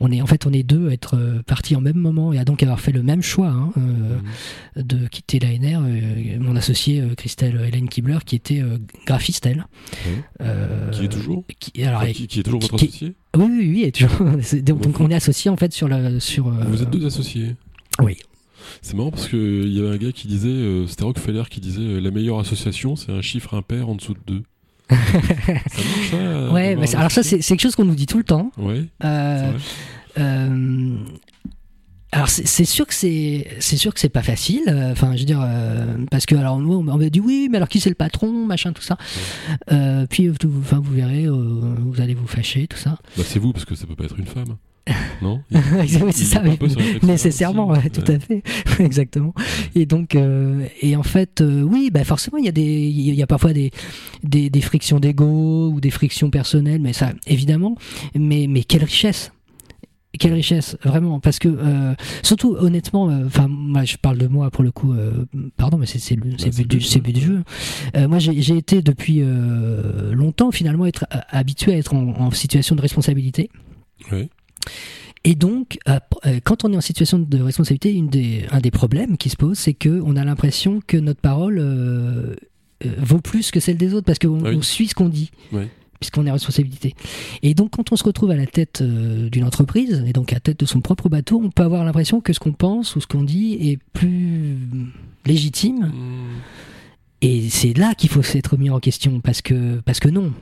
[0.00, 2.38] On est en fait on est deux à être euh, partis en même moment et
[2.38, 5.82] à donc avoir fait le même choix hein, euh, de quitter l'ANR.
[5.86, 9.66] Euh, mon associé euh, Christelle Hélène Kibler qui était euh, graphiste elle.
[10.06, 10.12] Ouais.
[10.42, 13.14] Euh, Qui est toujours qui- alors, Enfin, qui, qui est toujours votre qui- associé?
[13.36, 13.92] Oui, oui, oui, et
[14.42, 16.48] c'est- donc, donc on est associés en fait sur la sur.
[16.48, 17.56] euh, Vous êtes deux associés
[18.00, 18.16] Oui.
[18.82, 21.80] C'est marrant parce qu'il y avait un gars qui disait, euh, c'était Rockefeller qui disait
[21.82, 24.42] euh, la meilleure association c'est un chiffre impair en dessous de deux.
[24.90, 28.24] ça marche ça Ouais, un alors ça c'est quelque chose qu'on nous dit tout le
[28.24, 28.50] temps.
[28.58, 29.52] Ouais, Euh.
[30.18, 30.96] Euh,
[32.14, 34.62] alors c'est sûr que c'est c'est sûr que c'est pas facile.
[34.68, 37.56] euh, Enfin, je veux dire euh, parce que alors nous on m'a dit oui, mais
[37.58, 38.96] alors qui c'est le patron, machin, tout ça.
[39.72, 41.32] Euh, puis euh, tout- enfin vous verrez, euh,
[41.78, 42.98] vous allez vous fâcher, tout ça.
[43.16, 44.56] Bah, c'est vous parce que ça peut pas être une femme.
[45.22, 45.40] Non?
[45.52, 46.42] Oui, c'est ça.
[47.02, 48.16] Nécessairement, ouais, tout Ouais.
[48.16, 48.42] à fait,
[48.80, 49.32] exactement.
[49.74, 53.14] Et donc, euh, et en fait, euh, oui, bah forcément, il y a des, il
[53.14, 53.70] y a parfois des,
[54.22, 57.76] des, des frictions d'ego ou des frictions personnelles, mais ça, évidemment.
[58.14, 59.32] Mais, mais quelle richesse
[60.18, 64.50] quelle richesse, vraiment, parce que euh, surtout honnêtement, euh, enfin moi je parle de moi
[64.50, 65.24] pour le coup, euh,
[65.56, 67.42] pardon, mais c'est c'est le, c'est Bah, but du, le but jeu.
[68.08, 69.22] Moi j'ai été depuis
[70.12, 73.50] longtemps finalement être habitué à être en, en situation de responsabilité.
[75.26, 75.78] Et donc,
[76.44, 79.58] quand on est en situation de responsabilité, une des, un des problèmes qui se pose,
[79.58, 82.36] c'est que on a l'impression que notre parole
[82.98, 84.56] vaut plus que celle des autres parce qu'on Ah oui.
[84.58, 85.30] on suit ce qu'on dit.
[86.00, 86.94] Puisqu'on est responsabilité.
[87.42, 90.36] Et donc, quand on se retrouve à la tête euh, d'une entreprise, et donc à
[90.36, 93.00] la tête de son propre bateau, on peut avoir l'impression que ce qu'on pense ou
[93.00, 94.58] ce qu'on dit est plus
[95.24, 95.86] légitime.
[95.86, 96.40] Hmm.
[97.22, 100.32] Et c'est là qu'il faut s'être mis en question, parce que, parce que non.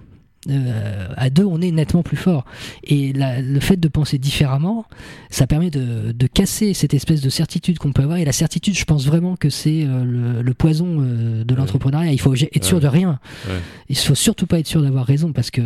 [0.51, 2.45] Euh, à deux, on est nettement plus fort.
[2.83, 4.87] Et la- le fait de penser différemment,
[5.31, 8.19] ça permet de, de casser cette espèce de certitude qu'on peut avoir.
[8.19, 12.13] Et la certitude, je pense vraiment que c'est euh, le, le poison euh, de l'entrepreneuriat.
[12.13, 12.83] Il faut être sûr Ouais.
[12.83, 13.21] de rien.
[13.47, 13.61] Ouais.
[13.89, 15.63] Il faut surtout pas être sûr d'avoir raison, parce que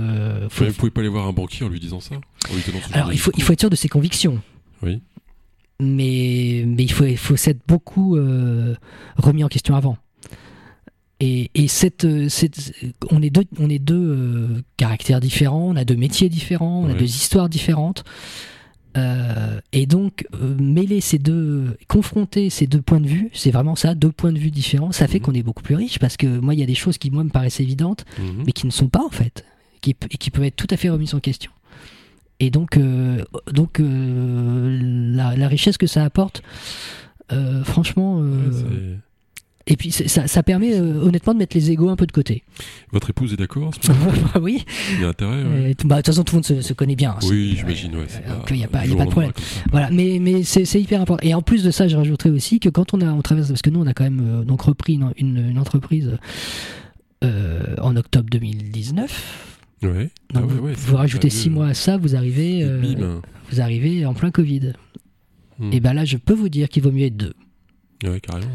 [0.51, 2.63] faut- vous pouvez pas aller voir un banquier en lui disant ça lui
[2.93, 3.45] alors il faut, il discours.
[3.47, 4.41] faut être sûr de ses convictions.
[4.83, 5.01] Oui.
[5.81, 8.17] Mais, mais il faut, il faut s'être beaucoup
[9.17, 9.97] remis en question avant.
[11.21, 12.73] Et, et cette, euh, cette-
[13.11, 16.91] on est deux, on est deux euh, caractères différents, on a deux métiers différents, on
[16.91, 18.05] a deux histoires différentes.
[18.99, 23.77] Euh, et donc, euh, mêler ces deux, confronter ces deux points de vue, c'est vraiment
[23.77, 25.23] ça, deux points de vue différents, ça fait Mhm.
[25.25, 27.23] qu'on est beaucoup plus riche parce que moi, il y a des choses qui, moi,
[27.25, 28.45] me paraissent évidentes, Mhm.
[28.47, 29.45] mais qui ne sont pas en fait,
[29.83, 31.51] qui, et qui peuvent être tout à fait remises en question.
[32.41, 36.43] Et donc, euh, donc la, la richesse que ça apporte,
[37.65, 38.99] franchement, Ouais,
[39.69, 42.45] et puis ça, ça permet euh, honnêtement de mettre les égos un peu de côté.
[42.93, 44.65] Votre épouse est d'accord moment oui,
[44.95, 45.71] Il y a intérêt ouais.
[45.71, 47.13] Et tout- bah, de toute façon tout le monde se, se connaît bien.
[47.13, 48.07] hein, Oui, j'imagine, ouais.
[48.27, 48.65] euh, a pas- du il y
[48.95, 49.33] a pas de problème.
[49.71, 51.27] Voilà, mais, mais c'est hyper important.
[51.27, 53.63] Et en plus de ça, je rajouterais aussi que quand on a on traverse, parce
[53.63, 56.17] que nous on a quand même euh, donc repris une, une, une entreprise
[57.25, 59.53] euh, en octobre 2019.
[59.83, 59.91] Ouais.
[59.91, 63.19] Donc Ah ouais, vous, ouais, vous c'est rajoutez six mois à ça, vous arrivez, euh,
[63.51, 64.73] vous arrivez en plein Covid.
[65.59, 65.73] Hmm.
[65.73, 67.35] Et ben là, je peux vous dire qu'il vaut mieux être deux.
[68.05, 68.47] Ouais, carrément.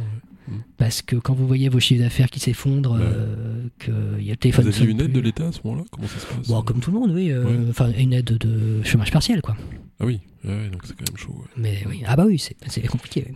[0.49, 0.55] Ouais.
[0.77, 3.01] Parce que quand vous voyez vos chiffres d'affaires qui s'effondrent, Ouais.
[3.03, 4.65] euh, qu'il y a le téléphone.
[4.65, 5.13] Vous sonne une aide plus.
[5.13, 5.83] de l'État à ce moment-là?
[5.91, 6.47] Comment ça se passe?
[6.47, 7.31] Bon, comme tout le monde, oui.
[7.31, 7.69] euh, Ouais.
[7.69, 9.55] Enfin, une aide de chômage partiel, quoi.
[9.99, 11.35] Ah oui, ouais, donc c'est quand même chaud.
[11.37, 11.45] ouais.
[11.57, 12.01] Mais oui.
[12.07, 13.27] Ah bah oui, c'est compliqué.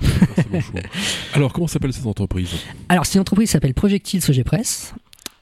[1.33, 2.49] Alors, comment s'appelle cette entreprise?
[2.89, 4.93] Alors, c'est une entreprise s'appelle Projectile Sogé Press.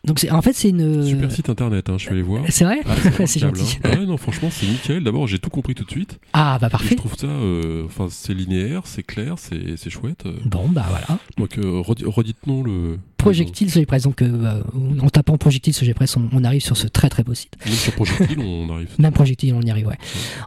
[0.06, 1.06] Donc, c'est en fait, c'est une.
[1.06, 2.43] Super site internet, hein, je vais aller voir.
[2.49, 2.80] C'est vrai?
[2.86, 3.78] Ah, c'est gentil.
[3.84, 3.89] hein.
[3.93, 5.04] Ah ouais, non, franchement, c'est nickel.
[5.04, 6.20] D'abord, j'ai tout compris tout de suite.
[6.34, 6.88] Ah bah Et parfait.
[6.91, 10.26] Je trouve ça, euh, enfin, c'est linéaire, c'est clair, c'est c'est chouette.
[10.26, 10.34] euh.
[10.45, 11.20] Bon bah voilà.
[11.38, 12.99] Donc, euh, redi- redites-nous le.
[13.24, 14.03] Projectile Sogé Press.
[14.03, 14.61] Donc, euh,
[15.01, 17.53] en tapant Projectile Sogé Press, on, on arrive sur ce très très beau site.
[17.65, 18.89] Même sur Projectile, on arrive.
[18.99, 19.97] Même projectile, on y arrive, ouais.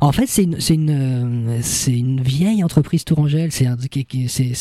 [0.01, 3.51] En fait, c'est une, c'est une, euh, c'est une vieille entreprise tourangelle.
[3.53, 3.67] C'est,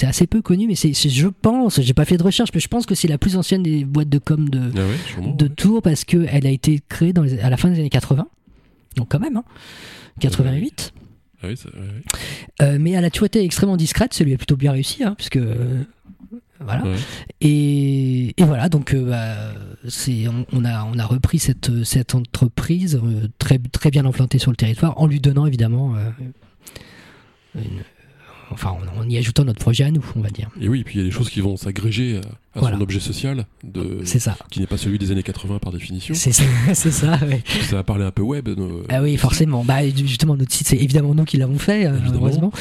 [0.06, 2.86] assez peu connu, mais c'est, je pense, j'ai pas fait de recherche, mais je pense
[2.86, 5.32] que c'est la plus ancienne des boîtes de com de, Ah ouais, sûrement.
[5.36, 5.52] de ouais.
[5.56, 8.28] Tours parce que elle a été créée dans les- à la fin des années 80.
[8.98, 9.44] Donc quand même, hein.
[10.20, 10.94] 88.
[11.44, 11.70] Ah oui, ça-.
[12.62, 14.14] Euh, mais elle a toujours été extrêmement discrète.
[14.14, 15.84] Celui a plutôt bien réussi, hein, puisque euh,
[16.60, 16.84] voilà.
[17.42, 19.54] Et, et voilà, donc euh, bah,
[19.88, 24.40] c'est, on, on a, on a repris cette, cette entreprise euh, très, très bien implantée
[24.40, 26.10] sur le territoire en lui donnant évidemment, euh,
[27.56, 27.84] une-
[28.52, 30.50] enfin en, en y ajoutant notre projet à nous, on va dire.
[30.62, 32.22] Et oui, puis il y a des choses qui vont s'agréger
[32.56, 32.78] à Voilà.
[32.78, 34.38] son objet social, de, ça.
[34.50, 36.14] qui n'est pas celui des années 80 par définition.
[36.16, 36.44] C'est ça,
[36.74, 37.20] c'est ça.
[37.24, 37.44] ouais.
[37.70, 38.48] Ça va parler un peu web.
[38.50, 39.64] nos- Ah oui, forcément.
[39.64, 42.16] Bah justement, notre site, c'est évidemment nous qui l'avons fait, euh, Évidemment.
[42.26, 42.52] heureusement.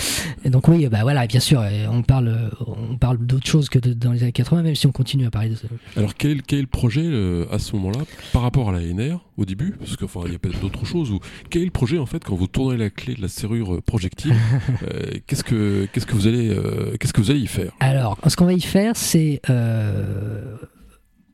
[0.45, 2.49] Et donc oui, bah voilà, bien sûr, euh, on parle, euh,
[2.91, 5.31] on parle d'autre chose que de- dans les années 80, même si on continue à
[5.31, 5.69] parler de ça.
[5.97, 8.01] Alors quel, quel est le projet euh, à ce moment-là
[8.33, 11.11] par rapport à la NR au début Parce qu'il il y a peut-être d'autres choses.
[11.11, 11.21] Ou
[11.51, 14.35] quel est le projet en fait quand vous tournez la clé de la serrure projectile
[14.83, 17.73] euh, Qu'est-ce que qu'est-ce que vous allez euh, qu'est-ce que vous allez y faire?
[17.81, 19.84] Alors, ce qu'on va y faire, c'est euh,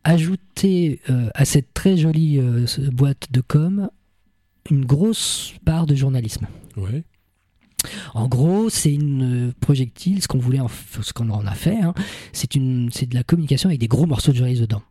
[0.04, 3.90] ajouter euh, à cette très jolie euh, boîte de com
[4.70, 6.46] une grosse part de journalisme.
[6.76, 7.04] Ouais.
[8.14, 11.80] En gros, c'est une euh, projectile, ce qu'on voulait, en ce qu'on en a fait,
[11.80, 11.94] hein,
[12.32, 14.82] c'est une, c'est de la communication avec des gros morceaux de journalisme dedans.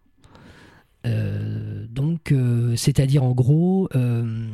[1.05, 4.47] Euh, donc, euh, c'est-à-dire en gros, euh,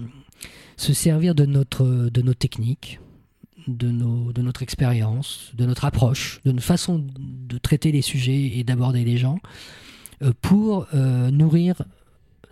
[0.78, 2.99] se servir de notre, de nos techniques,
[3.68, 8.57] de, nos, de notre expérience, de notre approche, de notre façon de traiter les sujets
[8.57, 9.39] et d'aborder les gens
[10.22, 11.82] euh, pour euh, nourrir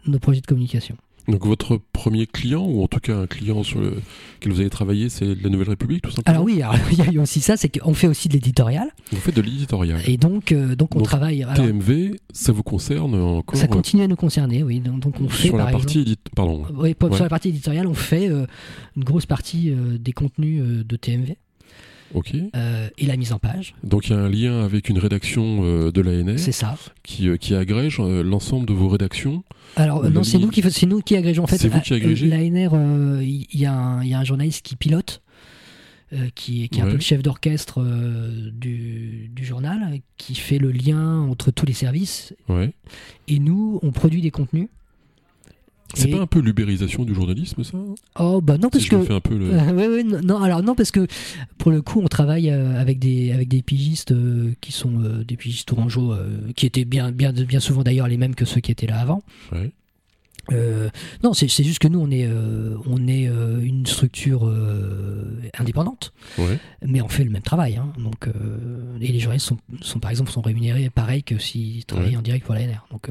[0.05, 0.97] nos projets de communication.
[1.28, 5.07] Donc votre premier client ou en tout cas un client sur lequel vous avez travaillé,
[5.09, 6.36] c'est la Nouvelle République tout simplement?
[6.36, 8.89] Alors oui, alors, il y a eu aussi ça, c'est qu'on fait aussi de l'éditorial.
[9.11, 10.01] Vous faites de l'éditorial.
[10.05, 11.43] Et donc, euh, donc on Donc, travaille.
[11.43, 14.80] alors, TMV, ça vous concerne encore ça continue à nous concerner, oui.
[14.80, 16.19] Donc, donc on euh, fait sur la par partie exemple-.
[16.36, 16.63] Pardon.
[16.76, 17.13] oui, Ouais.
[17.15, 18.45] sur la partie éditoriale, on fait euh,
[18.97, 21.36] une grosse partie euh, des contenus euh, de TMV
[22.14, 22.34] Ok.
[22.55, 23.74] euh, et la mise en page.
[23.84, 26.76] Donc il y a un lien avec une rédaction euh, de l'ANR C'est ça.
[27.03, 29.43] qui, euh, qui agrège euh, l'ensemble de vos rédactions.
[29.76, 31.43] Alors non, c'est nous qui c'est nous qui agrégeons.
[31.43, 34.24] En fait, C'est vous qui agrégez L'ANR, il y, a un- il y a un
[34.24, 35.22] journaliste qui pilote.
[36.36, 36.91] qui est, qui est un Ouais.
[36.91, 37.84] peu le chef d'orchestre
[38.53, 42.36] du, du journal, qui fait le lien entre tous les services.
[42.49, 42.72] Ouais.
[43.28, 44.68] Et nous, on produit des contenus.
[45.95, 47.77] C'est Et- pas un peu l'ubérisation du journalisme, ça
[48.19, 49.53] Oh, bah non, parce Si je que fais un peu le.
[49.53, 51.05] Euh, ouais, ouais, non, non, alors non, parce que
[51.57, 55.23] pour le coup, on travaille euh, avec des, avec des pigistes euh, qui sont euh,
[55.23, 56.13] des pigistes tourangeaux,
[56.55, 59.21] qui étaient bien, bien, bien souvent d'ailleurs les mêmes que ceux qui étaient là avant.
[59.51, 59.71] Ouais.
[61.23, 62.27] Non, c'est c'est juste que nous, on est,
[62.85, 63.23] on est
[63.61, 64.51] une structure
[65.57, 66.11] indépendante,
[66.85, 67.77] mais on fait le même travail.
[67.77, 67.93] hein.
[67.97, 68.27] donc,
[68.99, 72.45] et les journalistes sont, sont, par exemple, sont rémunérés pareil que s'ils travaillaient en direct
[72.45, 72.85] pour l'ANR.
[72.91, 73.09] Donc.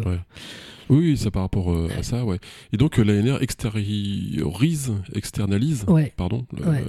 [0.93, 2.39] Oui, c'est par rapport euh, à ça, ouais.
[2.73, 6.13] Et donc euh, l'ANR extériorise, externalise, ouais.
[6.17, 6.85] pardon, le, Ouais.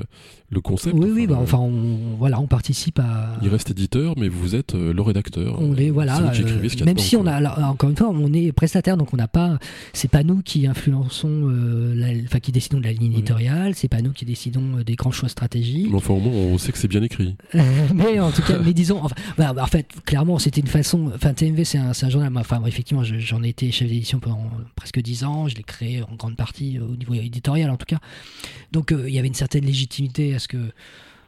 [0.52, 0.96] le concept.
[0.98, 3.38] Oui, oui, bah, enfin, on, voilà, on participe à.
[3.42, 5.60] Il reste éditeur, mais vous êtes euh, le rédacteur.
[5.62, 6.42] On est voilà, vous euh, ce
[6.78, 9.14] y a même dedans, si on a alors, encore une fois, on est prestataire, donc
[9.14, 9.58] on n'a pas,
[9.94, 11.48] c'est pas nous qui influençons,
[11.96, 13.20] la- enfin qui décidons de la ligne Ouais.
[13.20, 15.88] éditoriale, c'est pas nous qui décidons des grands choix stratégiques.
[15.90, 17.36] Mais enfin, au moins, on sait que c'est bien écrit.
[17.94, 21.12] mais en tout cas, mais disons, enfin, voilà, en fait, clairement, c'était une façon.
[21.16, 22.32] Enfin, TMV, c'est un, un journal.
[22.38, 25.48] Enfin, effectivement, je- j'en ai été chef d'édition pendant presque dix ans.
[25.48, 28.00] Je l'ai créé en grande partie euh, au niveau éditorial, en tout cas.
[28.72, 30.72] Donc, euh, il y avait une certaine légitimité à ce que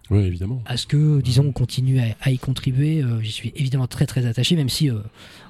[0.10, 0.62] Oui, évidemment.
[0.66, 3.02] à ce que, disons, on continue à, à y contribuer.
[3.04, 5.00] Euh, J'y suis évidemment très très attaché, même si euh,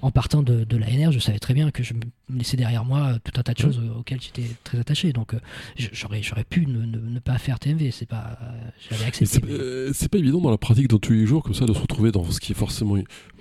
[0.02, 2.02] en partant de, de l'ANR, je savais très bien que je me
[2.34, 5.14] laissais derrière moi euh, tout un tas de choses euh, auxquelles j'étais très attaché.
[5.14, 5.40] Donc euh,
[5.92, 8.38] j'aurais j'aurais pu ne, ne- ne pas faire TMV, c'est pas,
[8.90, 9.40] j'avais accepté.
[9.42, 11.80] c'est euh, pas évident dans la pratique dans tous les jours comme ça de se
[11.80, 12.96] retrouver dans ce qui est forcément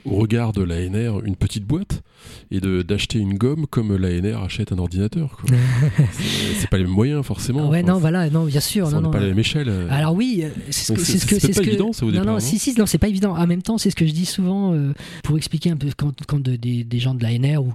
[0.04, 2.02] au regard de l'ANR une petite boîte
[2.50, 5.36] et de d'acheter une gomme comme l'ANR achète un ordinateur.
[5.38, 5.48] quoi.
[6.12, 6.22] c'est
[6.60, 7.68] c'est pas les mêmes moyens forcément.
[7.70, 9.70] Ouais, Enfin, non, voilà, non, bien sûr, ça, non, pas la même échelle.
[9.90, 12.04] Alors oui, c'est ce que c'est- ce que c'est c'est ce pas que évident, ça,
[12.04, 13.34] au non non non si si non c'est pas évident.
[13.36, 16.12] En même temps c'est ce que je dis souvent euh, pour expliquer un peu quand
[16.26, 17.72] quand de- des, des gens de l'ANR ou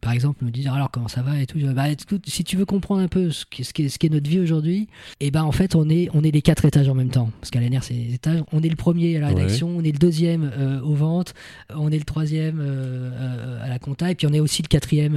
[0.00, 1.58] par exemple me disent alors comment ça va et tout.
[1.74, 4.06] bah écoute, si tu veux comprendre un peu ce qui ce qui est, ce qui
[4.06, 4.88] est notre vie aujourd'hui,
[5.20, 7.50] et ben en fait on est on est les quatre étages en même temps parce
[7.50, 8.42] qu'à l'ANR c'est les étages.
[8.52, 9.34] On est le premier à la Ouais.
[9.34, 11.34] rédaction, on est le deuxième euh, aux ventes,
[11.74, 14.68] on est le troisième euh, euh, à la compta et puis on est aussi le
[14.68, 15.16] quatrième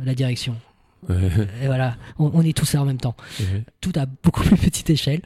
[0.00, 0.56] à la direction.
[1.08, 1.14] Ouais,
[1.62, 3.62] Et voilà, on, on est tous ça en même temps ouais.
[3.80, 5.20] tout à beaucoup plus petite échelle.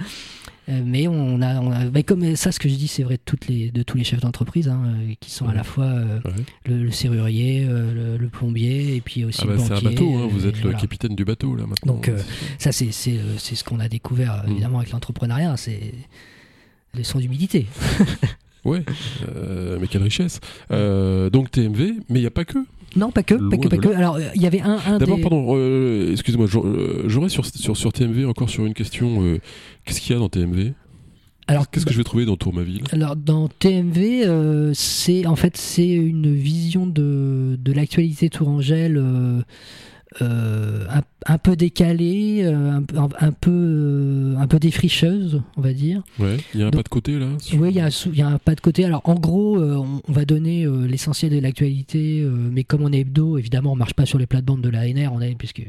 [0.71, 3.17] Euh, mais on a, on a- mais comme ça, ce que je dis, c'est vrai
[3.17, 5.85] de, toutes les, de tous les chefs d'entreprise, hein, euh, qui sont à la fois
[5.85, 6.33] euh, Ouais.
[6.67, 9.75] le, le serrurier, euh, le, le plombier, et puis aussi Ah bah, le c'est un
[9.77, 9.89] banquier.
[9.91, 10.79] bateau, hein, vous euh, êtes le voilà.
[10.79, 11.95] capitaine du bateau là maintenant.
[11.95, 12.19] Donc, euh.
[12.59, 14.51] Ça, c'est, euh, ce qu'on a découvert, euh, Mm.
[14.53, 15.93] évidemment, avec l'entrepreneuriat, c'est
[16.95, 17.67] les sons d'humidité.
[18.63, 18.85] Ouais,
[19.35, 20.39] euh, mais quelle richesse.
[20.71, 22.59] Euh, donc TMV, mais il n'y a pas que.
[22.97, 23.89] Non, pas que, pas que, pas que.
[23.89, 25.23] Alors, il y avait un, un D'abord, des...
[25.23, 26.67] pardon, euh, excusez-moi, j'aurais
[27.27, 29.23] euh, sur, sur, sur TMV encore sur une question.
[29.23, 29.39] euh,
[29.85, 30.73] Qu'est-ce qu'il y a dans TMV
[31.47, 35.57] Alors, Qu'est-ce que je vais trouver dans Tourmaville Alors dans TMV, euh, c'est en fait
[35.57, 39.01] c'est une vision de, de l'actualité tourangelle
[40.23, 42.81] euh, un, un peu décalée, euh,
[43.21, 46.03] un, peu euh, un peu défricheuse, on va dire.
[46.19, 47.85] Ouais, il y a un Donc- pas de côté là sur- Oui, il y, a
[47.87, 48.85] un sou- il y a un pas de côté.
[48.85, 52.93] Alors en gros, euh, on, on va donner euh, l'essentiel de l'actualité, mais comme on
[52.93, 55.63] est hebdo, évidemment, on marche pas sur les plates-bandes de l'ANR, on est puisque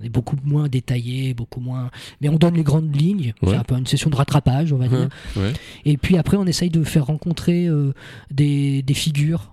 [0.00, 1.90] on est beaucoup moins détaillé, beaucoup moins.
[2.20, 3.34] Mais on donne les grandes lignes.
[3.42, 3.50] Ouais.
[3.50, 5.08] C'est un peu une session de rattrapage, on va dire.
[5.36, 5.52] Ouais.
[5.84, 7.68] Et puis après, on essaye de faire rencontrer
[8.32, 9.52] des, des figures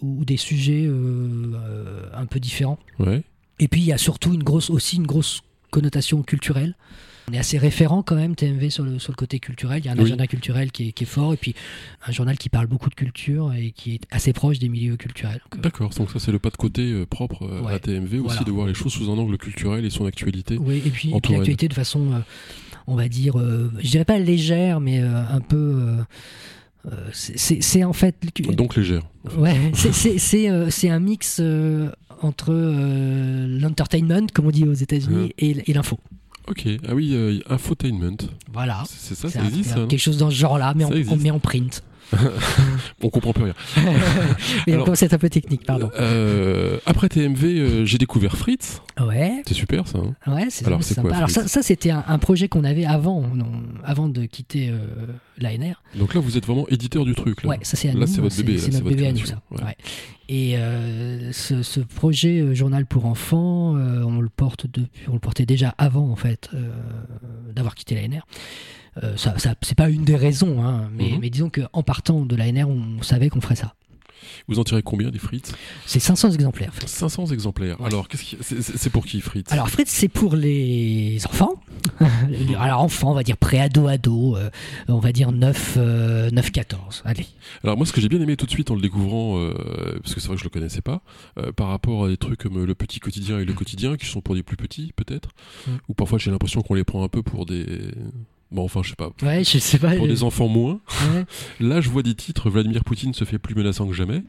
[0.00, 2.78] ou des sujets euh, un peu différents.
[3.00, 3.22] Ouais.
[3.62, 6.74] Et puis il y a surtout une grosse, aussi une grosse connotation culturelle.
[7.30, 9.78] On est assez référent quand même, TMV, sur le, sur le côté culturel.
[9.78, 10.02] Il y a un Oui.
[10.06, 11.54] agenda culturel qui est, qui est fort, et puis
[12.04, 15.40] un journal qui parle beaucoup de culture et qui est assez proche des milieux culturels.
[15.54, 17.74] Euh, D'accord, donc ça c'est le pas de côté euh, propre euh, Ouais.
[17.74, 20.58] à TMV aussi de voir les choses sous un angle culturel et son actualité.
[20.58, 22.18] Oui, et puis, l'actualité de façon, euh,
[22.88, 25.94] on va dire, euh, je dirais pas légère, mais euh, un peu.
[27.12, 28.16] c'est- en fait.
[28.56, 29.02] Donc légère.
[29.38, 31.40] Ouais, c'est- un mix
[32.24, 35.34] entre euh, l'entertainment, comme on dit aux États-Unis, Ouais.
[35.38, 35.98] et, et l'info.
[36.48, 38.16] Ok, ah oui, euh, infotainment.
[38.52, 38.82] Voilà.
[38.88, 41.38] C'est ça, ça existe ça, non quelque chose dans ce genre-là, mais, en, mais en
[41.38, 41.82] print.
[43.02, 43.54] On comprend plus rien.
[44.66, 45.90] Et Alors- c'est un peu technique, pardon.
[45.98, 48.80] Euh, après TMV, euh, j'ai découvert Fritz.
[49.00, 49.98] Ouais, C'est super ça.
[49.98, 51.08] hein ouais, c'est Alors, c'est c'est sympa.
[51.08, 53.50] quoi, Alors ça, c'était un, un projet qu'on avait avant, non,
[53.84, 54.78] avant de quitter euh,
[55.38, 55.82] l'ANR.
[55.98, 57.42] Donc là, vous êtes vraiment éditeur du truc.
[57.42, 57.50] Là.
[57.50, 58.06] Ouais, ça c'est à Là, nous.
[58.06, 59.40] c'est votre bébé, là, C'est c'est notre bébé à nous, ça.
[59.50, 59.62] ouais.
[59.64, 59.76] Ouais.
[60.28, 65.14] Et euh, ce, ce projet euh, journal pour enfants, euh, on le porte depuis, on
[65.14, 66.50] le portait déjà avant en fait
[67.54, 68.26] d'avoir quitté l'ANR.
[69.02, 71.18] Euh, ça, ça c'est pas une des raisons, hein, mais, Mhm.
[71.20, 73.74] mais disons qu'en partant de l'ANR, on savait qu'on ferait ça.
[74.48, 75.52] Vous en tirez combien des Fritz
[75.84, 76.72] C'est 500 exemplaires.
[76.86, 77.80] 500 exemplaires.
[77.80, 77.86] Ouais.
[77.88, 78.06] Alors,
[78.40, 81.54] c'est- pour qui Fritz Alors Fritz, c'est pour les enfants.
[82.58, 84.48] Alors enfants, on va dire pré-ado, ado, euh,
[84.88, 87.02] on va dire 9, euh, 9-14.
[87.04, 87.26] Allez.
[87.64, 90.14] Alors moi, ce que j'ai bien aimé tout de suite en le découvrant, euh, parce
[90.14, 91.02] que c'est vrai que je le connaissais pas,
[91.56, 94.34] par rapport à des trucs comme le petit quotidien et le quotidien, qui sont pour
[94.36, 95.30] des plus petits peut-être,
[95.66, 95.70] Mm.
[95.88, 97.66] ou parfois j'ai l'impression qu'on les prend un peu pour des...
[98.52, 99.10] Bon, enfin, je sais pas.
[99.22, 99.94] Ouais, je sais pas.
[99.96, 100.80] Pour des enfants moins.
[101.14, 101.24] ouais.
[101.60, 104.22] Là, je vois des titres, Vladimir Poutine se fait plus menaçant que jamais.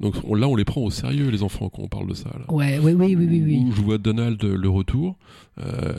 [0.00, 2.28] Donc on- là, on les prend au sérieux, les enfants, quand on parle de ça.
[2.30, 2.52] Là.
[2.54, 3.64] Ouais, oui, oui, oui, oui, oui.
[3.68, 5.16] Où je vois Donald euh, le retour.
[5.60, 5.92] Euh,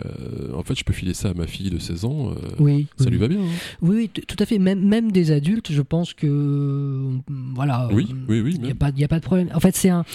[0.56, 2.30] en fait, je peux filer ça à ma fille de 16 ans.
[2.30, 3.12] euh, Oui, Ça oui.
[3.12, 3.40] lui va bien.
[3.42, 3.50] hein.
[3.82, 4.58] Oui, tout à fait.
[4.58, 7.12] Même, même des adultes, je pense que euh,
[7.56, 7.90] voilà.
[7.92, 8.54] Oui, oui, oui.
[8.56, 9.50] Il n'y a, pas- il y a pas de problème.
[9.54, 10.06] En fait, c'est un.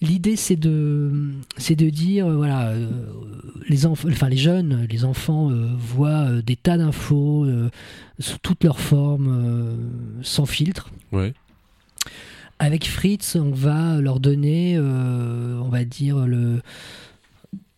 [0.00, 1.12] L'idée, c'est de,
[1.58, 2.88] c'est de dire, voilà, euh,
[3.68, 7.46] les enfants, enfin les jeunes, les enfants voient des tas d'infos
[8.18, 9.76] sous toutes leurs formes,
[10.22, 10.90] sans filtre.
[11.12, 11.34] Ouais.
[12.58, 16.60] Avec Fritz, on va leur donner, euh, on va dire le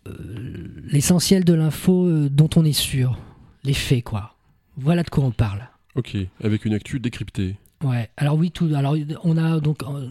[0.06, 3.18] euh, l'essentiel de l'info euh, dont on est sûr,
[3.64, 4.34] les faits, quoi.
[4.76, 5.68] Voilà de quoi on parle.
[5.94, 6.16] Ok.
[6.42, 7.56] Avec une actu décryptée.
[7.84, 10.08] Ouais, alors oui, tout, alors on a donc euh,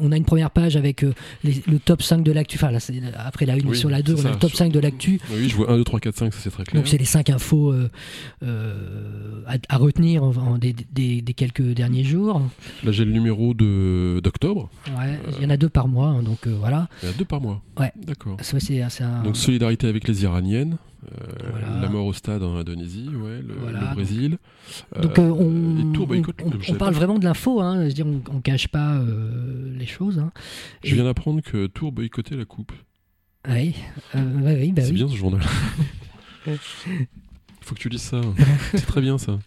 [0.00, 2.58] on a une première page avec euh, les- le top 5 de l'actu.
[2.58, 4.34] Enfin, là, c'est- après la 1 Oui, sur la 2, c'est on a ça.
[4.34, 5.18] le top 5 de l'actu.
[5.32, 6.78] Oui, je vois 1, 2, 3, 4, 5, ça c'est très clair.
[6.80, 7.88] Donc c'est les 5 infos euh,
[8.42, 12.42] euh, à, à retenir en- en des, des- des quelques derniers jours.
[12.84, 14.68] Là, j'ai le numéro de d'octobre.
[14.98, 16.88] Ouais, il y en a deux par mois, hein, donc euh, voilà.
[17.02, 17.62] Il y en a deux par mois.
[17.78, 17.92] Ouais.
[17.96, 18.36] D'accord.
[19.00, 19.22] Un.
[19.22, 21.80] Donc solidarité avec les Iraniennes, euh, Voilà.
[21.80, 24.38] la mort au stade en Indonésie, ouais, le, Voilà, le donc- Brésil.
[25.00, 25.92] Donc euh, euh, on,
[26.66, 29.86] savais parle vraiment de l'info, hein, je veux dire, on, on cache pas euh, les
[29.86, 30.18] choses.
[30.18, 30.32] Hein.
[30.84, 32.72] Je viens d'apprendre que Tours boycottait la coupe.
[33.48, 33.74] Oui,
[34.14, 34.94] euh, ouais, oui, bah c'est oui.
[34.96, 35.40] bien ce journal.
[37.62, 38.20] Faut que tu lises ça.
[38.72, 39.38] c'est très bien ça.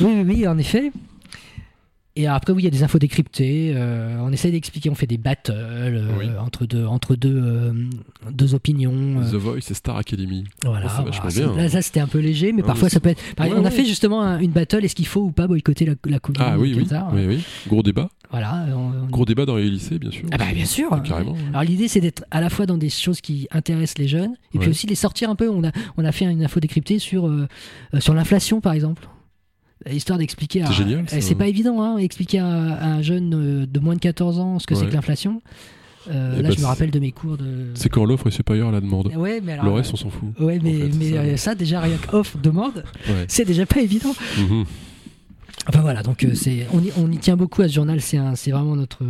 [0.00, 0.92] Oui, oui, oui, en effet.
[2.14, 3.72] Et après, oui, il y a des infos décryptées.
[3.74, 6.26] euh, on essaie d'expliquer, on fait des battles euh, Oui.
[6.38, 7.72] entre deux, entre deux, euh,
[8.30, 8.92] deux opinions.
[9.30, 10.44] The Voice et Star Academy.
[10.62, 10.88] voilà.
[10.88, 11.52] vachement voilà.
[11.54, 11.56] bien.
[11.62, 13.22] Là, ça, c'était un peu léger, mais Ah, parfois, mais ça peut être.
[13.34, 15.46] par Ouais, exemple, on a fait justement un- une battle est-ce qu'il faut ou pas
[15.46, 17.44] boycotter la, la Coupe du Ah oui, oui, oui, oui.
[17.66, 18.10] Gros débat.
[18.30, 18.66] Voilà.
[18.76, 20.24] on- Gros débat dans les lycées, bien sûr.
[20.32, 20.88] Ah, bah, bien sûr.
[20.92, 21.32] Ah, carrément.
[21.32, 21.38] ouais.
[21.50, 24.58] Alors l'idée c'est d'être à la fois dans des choses qui intéressent les jeunes et
[24.58, 25.48] puis aussi les sortir un peu.
[25.48, 27.30] On a, on a fait une info décryptée sur,
[28.00, 29.08] sur l'inflation par exemple.
[29.90, 30.64] Histoire d'expliquer.
[30.66, 31.20] C'est génial, Eh.
[31.20, 34.58] C'est pas évident, hein, expliquer à, à un jeune euh, de moins de 14 ans
[34.58, 35.42] ce que c'est que l'inflation.
[36.10, 37.68] Euh, Eh là, bah, je me rappelle de mes cours de.
[37.74, 39.12] C'est quand l'offre est supérieure à la demande.
[39.16, 39.66] Ouais, mais alors.
[39.66, 40.30] Le reste, on s'en fout.
[40.40, 41.16] Ouais, mais, en fait, mais ça.
[41.16, 43.24] euh, ça, déjà, rien qu'off demande, Ouais.
[43.28, 44.14] c'est déjà pas évident.
[44.38, 44.64] Mhm.
[45.68, 48.16] Enfin voilà, donc euh, c'est, on, y, on y tient beaucoup à ce journal, c'est,
[48.50, 49.04] vraiment notre.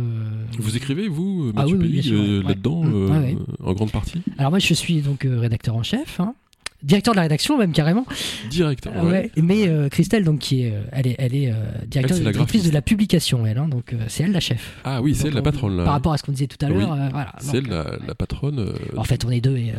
[0.59, 2.43] Vous écrivez, vous, Ah Mathieu oui, oui, ouais.
[2.47, 4.21] là-dedans, Mm, ouais, en grande partie?
[4.37, 6.35] Alors moi, je suis donc rédacteur en chef, hein.
[6.83, 8.05] Directeur de la rédaction même carrément.
[8.49, 8.87] Direct.
[9.03, 9.31] Ouais.
[9.37, 11.55] Mais euh, Christelle, donc, qui est, euh, elle est, elle est euh,
[11.87, 13.57] directrice de la publication, elle.
[13.57, 14.77] hein, donc, c'est elle la chef.
[14.83, 15.83] Ah oui, c'est elle la patronne, là.
[15.85, 16.79] Par rapport à ce qu'on disait tout à Oui.
[16.79, 17.33] l'heure, euh, voilà.
[17.39, 18.73] C'est elle la, la patronne.
[18.97, 19.73] En fait, on est deux et.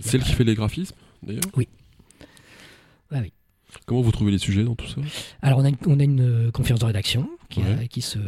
[0.00, 1.68] c'est elle qui fait les graphismes, d'ailleurs Oui.
[3.86, 5.00] Comment vous trouvez les sujets dans tout ça?
[5.42, 7.84] Alors, on a une, on a une conférence de rédaction qui, Ouais.
[7.84, 8.18] a- qui, se,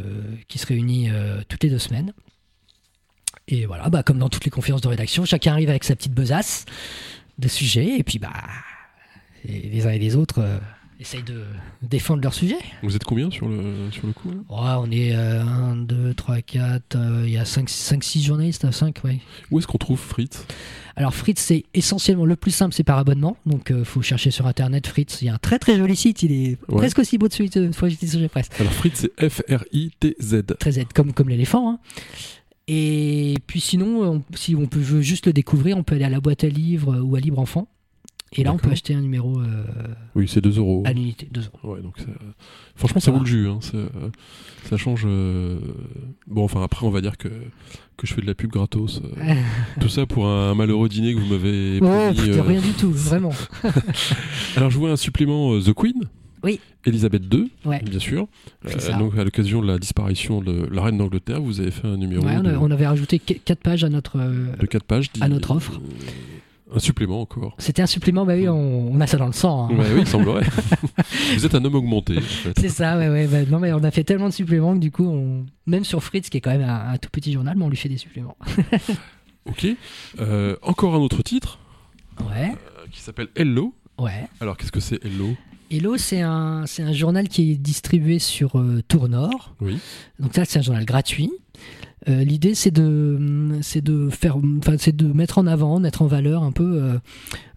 [0.47, 1.09] qui se réunit
[1.49, 2.13] toutes les deux semaines.
[3.49, 6.13] Et voilà, bah, comme dans toutes les conférences de rédaction, chacun arrive avec sa petite
[6.13, 6.65] besace
[7.39, 8.31] de sujets, et puis bah,
[9.45, 10.57] les uns et les autres euh,
[10.99, 11.43] essayent de
[11.81, 12.57] défendre leur sujet.
[12.81, 14.35] Vous êtes combien sur le, sur le coup Ouais,
[14.77, 19.19] on est 1, 2, 3, 4, il y a 5-6 journalistes, 5, ouais.
[19.51, 20.45] Où est-ce qu'on trouve Fritz?
[20.95, 23.35] Alors Fritz, c'est essentiellement le plus simple, c'est par abonnement.
[23.47, 25.23] Donc il faut chercher sur internet Fritz.
[25.23, 26.77] Il y a un très très joli site, il est Ouais.
[26.77, 28.49] presque aussi beau de celui de Presse.
[28.59, 30.43] Alors Fritz, c'est F-R-I-T-Z.
[30.59, 31.71] Très Z, comme, comme l'éléphant.
[31.71, 31.79] hein.
[32.67, 36.09] Et puis sinon, on- si on peut veut juste le découvrir, on peut aller à
[36.09, 37.67] la boîte à livres ou à Libre Enfant.
[38.35, 39.63] Et là, on peut acheter un numéro euh,
[40.15, 40.81] Oui, c'est 2 euros.
[40.87, 41.75] à l'unité, 2 euros.
[41.75, 41.97] Ouais, donc
[42.75, 43.23] franchement, ça vaut va.
[43.23, 43.47] le jus.
[43.47, 43.77] hein, ça,
[44.69, 45.03] ça change.
[45.05, 45.59] euh,
[46.25, 49.01] Bon, enfin, après, on va dire que, que je fais de la pub gratos.
[49.19, 49.35] euh,
[49.81, 52.15] Tout ça pour un malheureux dîner que vous m'avez Ouais, promis.
[52.27, 52.41] pff, euh.
[52.41, 53.33] rien du tout, vraiment.
[54.55, 56.01] Alors, je vois un supplément euh, The Queen.
[56.43, 56.59] Oui.
[56.85, 57.81] Elisabeth II, Ouais.
[57.81, 58.27] bien sûr.
[58.65, 61.95] Euh, donc, à l'occasion de la disparition de la reine d'Angleterre, vous avez fait un
[61.97, 64.19] numéro Ouais, on, de, a- on avait rajouté 4 pages à notre.
[64.19, 65.09] euh, de 4 pages.
[65.21, 65.73] à notre offre.
[65.79, 67.53] euh, un supplément encore.
[67.59, 69.69] C'était un supplément, bah oui, on, on a ça dans le sang.
[69.71, 69.75] hein.
[69.77, 70.43] Ouais, oui, il semblerait.
[71.35, 72.53] vous êtes un homme augmenté, en fait.
[72.59, 73.27] C'est ça, ouais, ouais.
[73.27, 75.45] bah, non, mais on a fait tellement de suppléments que du coup, on...
[75.67, 77.77] même sur Fritz, qui est quand même un, un tout petit journal, mais on lui
[77.77, 78.35] fait des suppléments.
[79.45, 79.67] Ok.
[80.19, 81.59] Euh, encore un autre titre
[82.21, 83.73] Ouais, euh, qui s'appelle Hello.
[83.97, 84.25] ouais.
[84.39, 85.35] Alors, qu'est-ce que c'est Hello?
[85.75, 89.55] Hello, c'est un, c'est un journal qui est distribué sur euh, Tour Nord.
[89.59, 89.79] Oui.
[90.19, 91.31] Donc ça, c'est un journal gratuit.
[92.07, 96.05] Euh, L'idée, c'est de, c'est de faire, enfin, c'est de mettre en avant, mettre en
[96.05, 96.99] valeur un peu euh,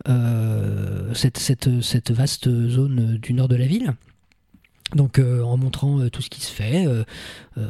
[0.08, 3.92] euh, cette, cette, cette vaste zone du nord de la ville.
[4.94, 7.02] Donc, euh, en montrant euh, tout ce qui se fait euh,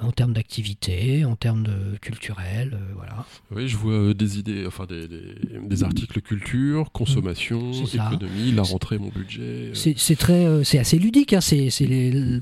[0.03, 3.25] en termes d'activité, en termes de culturel, voilà.
[3.51, 8.11] Oui, je vois des idées, enfin des, des, des articles culture, consommation, C'est ça.
[8.13, 9.73] économie, la rentrée, mon budget.
[9.75, 11.33] C'est très, c'est assez ludique.
[11.33, 11.41] Hein.
[11.41, 11.71] C'est,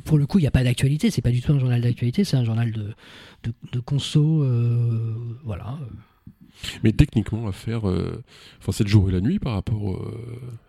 [0.05, 1.11] pour le coup, il n'y a pas d'actualité.
[1.13, 2.25] C'est pas du tout un journal d'actualité.
[2.25, 2.95] C'est un journal de,
[3.45, 4.45] de, de conso,
[5.45, 5.79] voilà.
[6.83, 10.01] Mais techniquement, à faire, enfin, c'est le jour et la nuit par rapport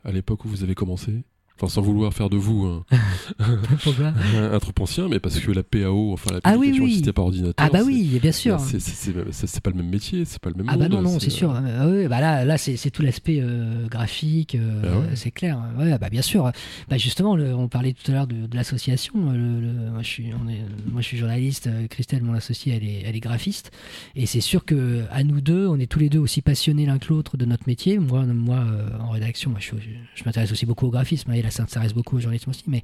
[0.04, 1.24] à l'époque où vous avez commencé?
[1.58, 2.86] Enfin, sans vouloir faire de vous un,
[3.40, 7.02] un, ancien, mais parce que la PAO, enfin la Ah oui, oui.
[7.14, 7.54] par ordinateur.
[7.58, 8.60] Ah bah oui, bien sûr.
[8.60, 11.20] c'est- c'est- pas le même métier, c'est pas le même Ah bah monde, non, non,
[11.20, 11.52] c'est euh, sûr.
[11.56, 15.16] Ah oui, bah là, là c'est tout l'aspect euh, graphique, euh, Ah ouais.
[15.16, 15.60] c'est clair.
[15.78, 16.52] Ouais, bah bien sûr.
[16.90, 19.14] Bah justement, le- on parlait tout à l'heure de, de l'association.
[19.16, 19.34] moi,
[20.02, 20.60] je suis, on est,
[20.92, 21.70] moi, je suis journaliste.
[21.90, 23.72] Christelle, mon associée, elle est, elle est graphiste.
[24.16, 27.00] Et c'est sûr que à nous deux, on est tous les deux aussi passionnés l'un
[27.00, 27.98] que l'autre de notre métier.
[27.98, 28.64] Moi, moi
[29.00, 29.72] en rédaction, moi, je,
[30.26, 31.32] m'intéresse aussi beaucoup au graphisme.
[31.32, 32.64] Et là, ça s'intéresse beaucoup au journalisme aussi.
[32.68, 32.84] Mais,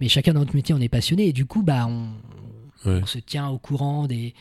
[0.00, 1.28] mais chacun dans notre métier, on est passionné.
[1.28, 2.08] Et du coup, bah, on,
[2.88, 3.00] Ouais.
[3.02, 4.32] on se tient au courant des,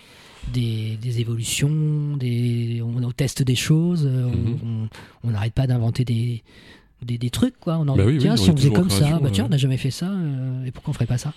[0.53, 4.87] des, des évolutions, des, on, on teste des choses, euh, on- Mhm.
[5.23, 6.43] on n'arrête pas d'inventer des,
[7.01, 7.59] des, des trucs.
[7.59, 7.77] Quoi.
[7.79, 9.77] On en Bah oui, tiens, si on faisait comme ça, bah, tiens, on n'a jamais
[9.77, 11.33] fait ça, euh, et pourquoi on ferait pas ça?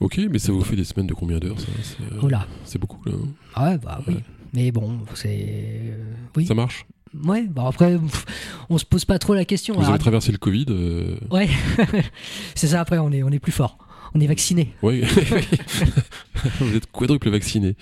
[0.00, 1.68] Ok, mais ça vous fait des semaines de combien d'heures ça?
[1.82, 2.28] C'est euh, Oh
[2.78, 3.12] beaucoup là.
[3.14, 4.14] hein ah ouais, bah oui.
[4.14, 4.24] Ouais.
[4.52, 5.28] Mais bon, c'est.
[5.40, 6.44] euh, oui.
[6.44, 6.84] Ça marche?
[7.24, 7.98] Ouais, bon après,
[8.68, 9.74] on se pose pas trop la question.
[9.74, 11.48] Vous Alors, avez traversé le Covid euh, Ouais,
[12.54, 13.78] c'est ça, après, on est, on est plus fort.
[14.14, 14.74] On est vacciné.
[14.82, 15.02] Ouais.
[16.60, 17.76] vous êtes quadruple vacciné.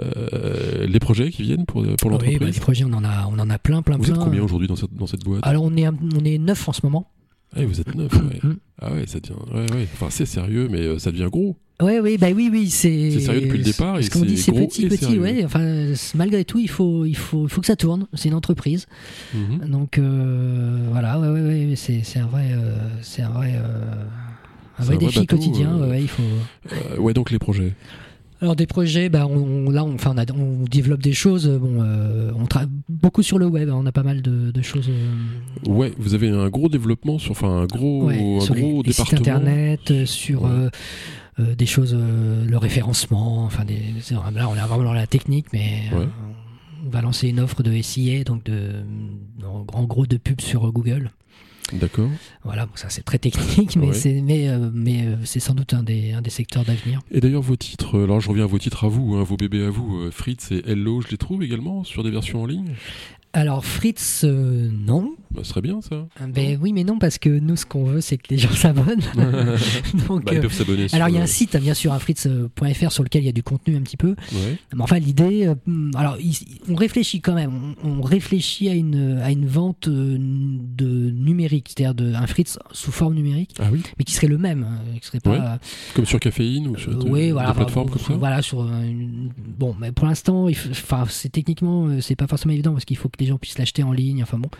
[0.00, 3.28] Euh, les projets qui viennent pour, pour Oui, bah, l'entreprise les projets, on en a,
[3.30, 4.14] on en a plein, plein, Vous plein.
[4.14, 5.40] êtes combien aujourd'hui dans cette, dans cette boîte?
[5.44, 7.08] Alors, on est, on est neuf en ce moment.
[7.54, 8.40] Ah, vous êtes neuf, ouais.
[8.42, 8.56] Mm.
[8.80, 9.34] Ah ouais, ça devient.
[9.52, 9.88] Ouais, ouais.
[9.92, 11.56] Enfin, c'est sérieux, mais euh, ça devient gros.
[11.82, 13.10] Ouais, oui, bah oui, oui, c'est.
[13.10, 15.44] C'est sérieux depuis le départ Ce qu'on dit, c'est petit, et petit, ouais.
[15.44, 18.06] Enfin, malgré tout, il faut, il faut, il faut que ça tourne.
[18.14, 18.86] C'est une entreprise,
[19.34, 19.68] Mhm.
[19.68, 23.60] donc euh, voilà, ouais, ouais, ouais, c'est, c'est un vrai, euh, c'est un vrai, euh,
[24.78, 25.76] un vrai un vrai défi bateau, quotidien.
[25.78, 26.22] ouais, il faut.
[26.98, 27.72] Ouais, donc les projets.
[28.40, 31.46] Alors des projets, bah, on, là, on, enfin, on, a- on développe des choses.
[31.48, 33.68] Bon, euh, on travaille beaucoup sur le web.
[33.68, 34.88] hein, On a pas mal de, de choses.
[34.90, 37.30] euh, Ouais, vous avez un gros développement sur.
[37.30, 39.36] Enfin, un gros, ouais, un sur les, gros les sites département.
[39.36, 40.48] internet, euh, sur Ouais.
[40.50, 40.70] euh,
[41.38, 43.44] euh, des choses, euh, le référencement.
[43.44, 43.78] Enfin, des,
[44.10, 46.06] là, on est vraiment dans la technique, mais euh,
[46.86, 48.82] on va lancer une offre de SIA, donc de,
[49.44, 51.10] en, gros de pub sur Google.
[51.72, 52.10] D'accord.
[52.44, 53.94] Voilà, bon, ça c'est très technique, mais Ouais.
[53.94, 57.00] c'est mais, mais c'est sans doute un des, un des secteurs d'avenir.
[57.10, 59.64] Et d'ailleurs, vos titres, alors je reviens à vos titres à vous, hein, vos bébés
[59.64, 62.74] à vous, Fritz et Hello, je les trouve également sur des versions en ligne?
[63.34, 65.14] Alors Fritz, euh, non.
[65.30, 66.06] bah, Ce serait bien ça.
[66.28, 69.00] Ben oui, mais non, parce que nous, ce qu'on veut, c'est que les gens s'abonnent.
[70.06, 70.96] Donc, Bah, ils euh, peuvent s'abonner sur.
[70.96, 73.26] alors il y a un euh, site, hein, bien sûr, un fritz.fr sur lequel il
[73.26, 74.10] y a du contenu un petit peu.
[74.32, 74.58] Ouais.
[74.74, 75.54] Mais enfin, l'idée, euh,
[75.94, 76.36] alors il-
[76.68, 77.74] on réfléchit quand même.
[77.82, 82.58] On, on réfléchit à une à une vente euh, de numérique, c'est-à-dire de un Fritz
[82.72, 85.30] sous forme numérique, Ah oui mais qui serait le même, hein, qui serait pas.
[85.30, 85.38] Ouais,
[85.94, 88.42] Comme sur Caféine ou sur Euh, des, oui, des voilà, plateformes enfin, comme ça Voilà,
[88.42, 92.26] sur euh, une- bon, mais pour l'instant, il faut- enfin, c'est techniquement, euh, c'est pas
[92.26, 94.22] forcément évident parce qu'il faut que les gens puissent l'acheter en ligne.
[94.22, 94.50] Enfin bon,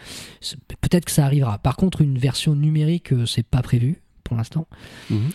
[0.80, 1.58] peut-être que ça arrivera.
[1.58, 4.66] Par contre, une version numérique, euh, c'est pas prévu pour l'instant.
[5.10, 5.30] Mhm.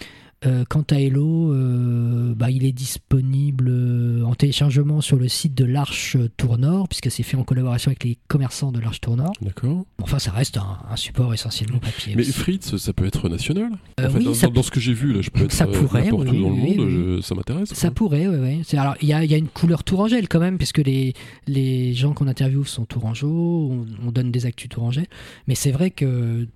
[0.46, 5.56] Euh, quant à Hello, euh, bah, il est disponible euh, en téléchargement sur le site
[5.56, 9.18] de l'Arche Tour Nord, puisque c'est fait en collaboration avec les commerçants de l'Arche Tour
[9.18, 9.34] Nord.
[9.42, 9.86] D'accord.
[10.00, 12.14] Enfin, ça reste un, un support essentiellement papier.
[12.16, 12.34] Mais aussi.
[12.34, 13.72] Fritz, ça peut être national?
[14.00, 15.44] Euh, En fait, oui, dans, ça dans- dans ce que j'ai vu, là, je peux
[15.46, 17.74] être ça pourrait, n'importe oui, où dans oui, le monde, oui, je- ça m'intéresse.
[17.74, 18.62] Ça pourrait, ouais, ouais.
[18.78, 21.14] Alors, il y a, il y a une couleur tourangelle quand même, puisque les,
[21.48, 25.08] les gens qu'on interviewe sont tourangeaux, on, on donne des actus tourangeais.
[25.48, 26.48] Mais c'est vrai que,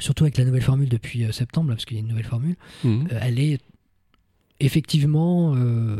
[0.00, 2.24] surtout avec la nouvelle formule depuis euh, septembre, là, parce qu'il y a une nouvelle
[2.24, 3.08] formule, Mhm.
[3.12, 3.58] euh, elle est
[4.60, 5.96] effectivement, euh,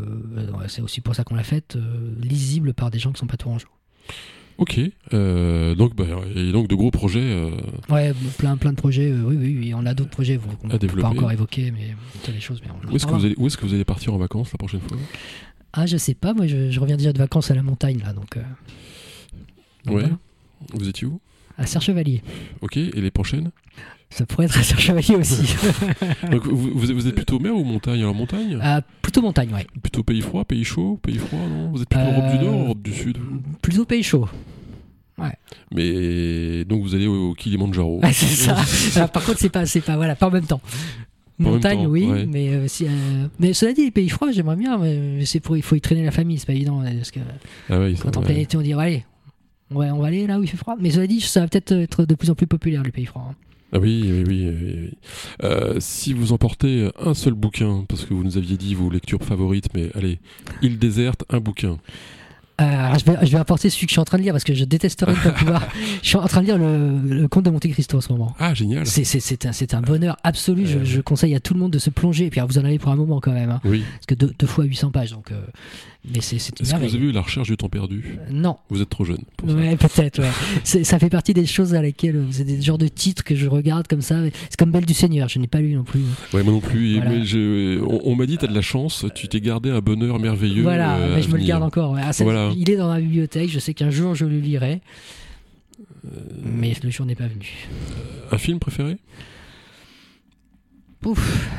[0.67, 1.77] c'est aussi pour ça qu'on l'a faite,
[2.21, 3.69] lisible par des gens qui sont pas tourangeaux.
[4.57, 4.77] Ok.
[4.77, 6.03] donc, bah,
[6.35, 7.49] et donc de gros projets.
[7.89, 10.87] Ouais, plein, plein de projets, oui, oui, oui, on a d'autres projets qu'on ne peut
[11.01, 11.95] pas encore évoquer, mais
[12.29, 14.13] des choses, mais on où est-ce que vous allez, où est-ce que vous allez partir
[14.13, 14.97] en vacances la prochaine fois?
[15.71, 18.11] Ah, je sais pas, moi je, je reviens déjà de vacances à la montagne, là,
[18.11, 18.35] donc...
[19.85, 20.01] donc Ouais.
[20.01, 20.17] voilà.
[20.73, 21.21] Vous étiez où?
[21.59, 22.21] À Serre-Chevalier.
[22.61, 22.77] Ok.
[22.77, 23.51] Et les prochaines?
[24.09, 25.55] Ça pourrait être à Serre-Chevalier aussi.
[26.31, 27.99] Donc, vous, vous êtes- plutôt mer ou montagne?
[28.01, 28.57] Alors montagne?
[28.61, 29.67] Ah, plutôt montagne, ouais.
[29.83, 31.69] Plutôt pays froid, pays chaud, pays froid, non?
[31.71, 33.17] Vous êtes plutôt Euh, Europe du Nord ou Europe du Sud
[33.61, 34.27] Plutôt pays chaud.
[35.75, 37.99] Mais donc vous allez au, au Kilimandjaro.
[38.01, 38.55] Ah, c'est ça.
[38.95, 40.61] Alors, par contre, c'est pas, c'est pas, voilà, pas en même temps.
[41.37, 42.25] Montagne, temps, oui, ouais.
[42.25, 42.89] mais euh, si, euh,
[43.39, 46.03] mais cela dit, les pays froids, j'aimerais bien, mais c'est pour, il faut y traîner
[46.03, 47.19] la famille, c'est pas évident, parce que
[47.69, 48.25] Ah ouais, ça, quand en ouais.
[48.27, 49.05] plein été, on dit, allez,
[49.71, 50.75] ouais, on va aller là où il fait froid.
[50.79, 53.27] Mais cela dit, ça va peut-être être de plus en plus populaire, les pays froids.
[53.31, 53.35] hein.
[53.71, 54.49] Ah oui, oui, oui.
[54.51, 54.89] oui.
[55.43, 59.21] Euh, si vous emportez un seul bouquin, parce que vous nous aviez dit vos lectures
[59.23, 60.19] favorites, mais allez,
[60.63, 61.77] Île déserte, un bouquin.
[62.59, 64.43] Euh, je, vais, je vais apporter celui que je suis en train de lire, parce
[64.43, 65.65] que je détesterais de pas pouvoir.
[66.01, 68.35] Je suis en train de lire le, le Conte de Monte Cristo en ce moment.
[68.37, 68.85] Ah, génial.
[68.85, 70.65] C'est, un, bonheur absolu.
[70.65, 70.83] Je, Euh.
[70.83, 72.25] je conseille à tout le monde de se plonger.
[72.25, 73.49] Et puis, alors, vous en avez pour un moment quand même.
[73.51, 73.83] hein, Oui.
[73.93, 75.11] parce que deux, deux fois 800 pages.
[75.11, 75.39] Donc, euh,
[76.05, 78.17] mais c'est, une Est-ce que vous avez vu La recherche du temps perdu?
[78.19, 78.55] Euh, Non.
[78.69, 79.21] Vous êtes trop jeune.
[79.43, 80.31] Ouais, peut-être, ouais.
[80.83, 82.15] Ça fait partie des choses à lesquelles.
[82.15, 84.15] euh, C'est des genres de titres que je regarde comme ça.
[84.49, 85.27] C'est comme Belle du Seigneur.
[85.27, 85.99] Je n'ai pas lu non plus.
[86.33, 86.91] Ouais, moi non plus.
[86.91, 87.09] Et Voilà.
[87.11, 90.19] mais je- on on m'a dit, t'as de la chance, tu t'es gardé un bonheur
[90.19, 90.63] merveilleux.
[90.63, 91.91] voilà, euh, mais je me le garde encore.
[91.91, 92.01] ouais.
[92.03, 92.51] Ah, ça- Voilà.
[92.55, 93.49] Il est dans ma bibliothèque.
[93.49, 94.81] Je sais qu'un jour je le lirai.
[96.05, 96.09] Euh,
[96.45, 97.51] Mais le jour n'est pas venu.
[98.31, 98.97] Un film préféré?
[101.01, 101.49] Pouf.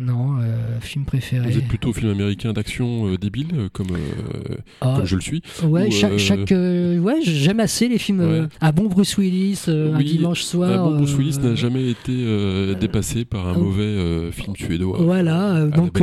[0.00, 1.50] Non, euh, film préféré.
[1.50, 5.20] Vous êtes plutôt film américain d'action euh, débile, euh, comme, euh, Ah, comme je le
[5.20, 8.20] suis Ouais, Ou, chaque, chaque, ouais, j'aime assez les films.
[8.20, 8.42] Ouais.
[8.62, 10.70] un bon Bruce Willis, euh, un Oui, dimanche soir.
[10.80, 15.02] Un bon Bruce Willis n'a jamais été dépassé par un euh, mauvais film suédois.
[15.02, 16.00] Voilà, donc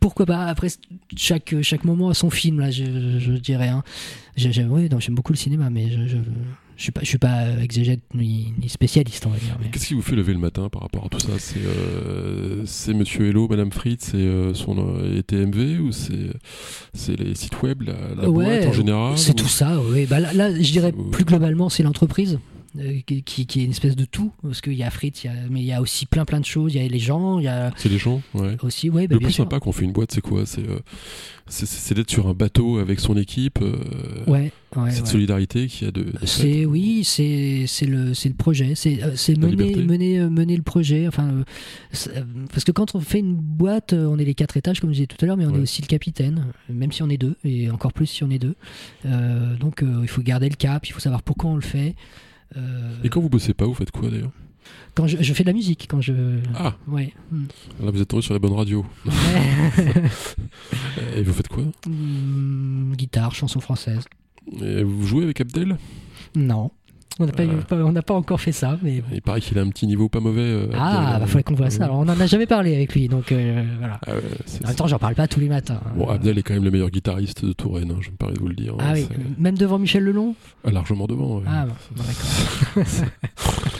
[0.00, 0.44] pourquoi pas.
[0.46, 0.68] Après,
[1.14, 3.68] chaque, chaque moment a son film, là, je, je dirais.
[3.68, 3.82] Hein.
[4.36, 6.16] J'ai- J'aime oui, beaucoup le cinéma, mais je, je,
[6.76, 9.56] je suis pas, je suis pas exégète ni, ni spécialiste, on va dire.
[9.62, 11.32] mais- Qu'est-ce qui vous fait lever le matin par rapport à tout ça?
[11.38, 16.30] C'est euh, c'est Monsieur Hello, Madame Fritz et euh, son euh, et TMV ou c'est
[16.92, 20.06] c'est les sites web, la, la Ouais, boîte en général C'est ou- tout ça, oui.
[20.06, 22.38] Bah, là, là, je dirais C'est- plus globalement, c'est l'entreprise.
[22.78, 25.34] Euh, qui, est une espèce de tout parce qu'il y a Fritz il y a,
[25.50, 27.44] mais il y a aussi plein plein de choses il y a les gens il
[27.44, 28.56] y a C'est les gens, ouais.
[28.62, 29.44] aussi ouais bah, le plus sûr.
[29.44, 30.44] sympa qu'on fait une boîte, c'est quoi?
[30.46, 33.58] C'est euh, d'être sur un bateau avec son équipe.
[33.62, 33.76] euh,
[34.26, 35.10] ouais, ouais, cette ouais.
[35.10, 36.02] solidarité qu'il y a de.
[36.04, 36.26] de fait.
[36.26, 40.62] C'est oui, c'est c'est le c'est le projet, c'est euh, mener mener euh, mener le
[40.62, 41.06] projet.
[41.06, 41.44] Enfin, euh,
[42.16, 44.90] euh, parce que quand on fait une boîte, euh, on est les quatre étages comme
[44.90, 47.18] je disais tout à l'heure, mais on est aussi le capitaine, même si on est
[47.18, 48.56] deux et encore plus si on est deux.
[49.06, 51.94] Euh, donc euh, il faut garder le cap, il faut savoir pourquoi on le fait.
[52.56, 54.30] Euh, Et quand vous bossez pas, vous faites quoi d'ailleurs?
[54.94, 57.12] Quand je, je fais de la musique, quand je Ah, ouais.
[57.30, 57.44] Hmm.
[57.82, 58.84] là vous êtes tombé sur la bonne radio.
[61.16, 61.64] Et vous faites quoi?
[61.86, 64.04] Hmm, guitare, chanson française.
[64.62, 65.76] Et Vous jouez avec Abdel?
[66.34, 66.70] Non.
[67.20, 68.02] On n'a pas, Ah.
[68.02, 69.06] pas- encore fait ça, mais bon.
[69.12, 70.40] Il paraît qu'il a un petit niveau pas mauvais.
[70.42, 71.20] euh, Ah, Abdel.
[71.20, 71.84] bah faudrait qu'on voit ça.
[71.84, 74.00] Alors, on en a jamais parlé avec lui, donc euh, voilà.
[74.04, 74.20] Ah ouais,
[74.64, 75.80] En même temps, j'en parle pas tous les matins.
[75.86, 75.92] hein.
[75.96, 78.40] Bon, Abdel est quand même le meilleur guitariste de Touraine, hein, je me permets de
[78.40, 78.74] vous le dire.
[78.80, 80.34] Ah hein, oui, c'est- même devant Michel Lelon
[80.66, 81.36] ah, largement devant.
[81.38, 81.44] ouais.
[81.46, 82.84] Ah, bon, d'accord.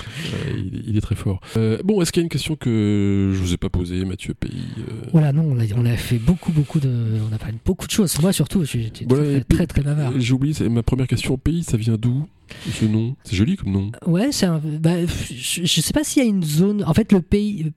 [0.56, 1.40] Il, est- il est très fort.
[1.56, 4.34] Euh, bon, est-ce qu'il y a une question que je vous ai pas posée, Mathieu
[4.34, 6.90] Pays euh, Voilà, non, on a, on a fait beaucoup, beaucoup de.
[7.30, 8.18] On a parlé de beaucoup de choses.
[8.20, 10.12] Moi, surtout, j'étais Voilà, très, très, très bavard.
[10.18, 11.36] J'ai oublié, ma première question.
[11.36, 12.26] Pays, ça vient d'où
[12.70, 13.16] ce nom?
[13.24, 13.90] C'est joli comme nom.
[14.06, 14.58] Ouais, c'est un.
[14.58, 16.84] bah, je, je sais pas s'il y a une zone.
[16.86, 17.72] En fait, le pays,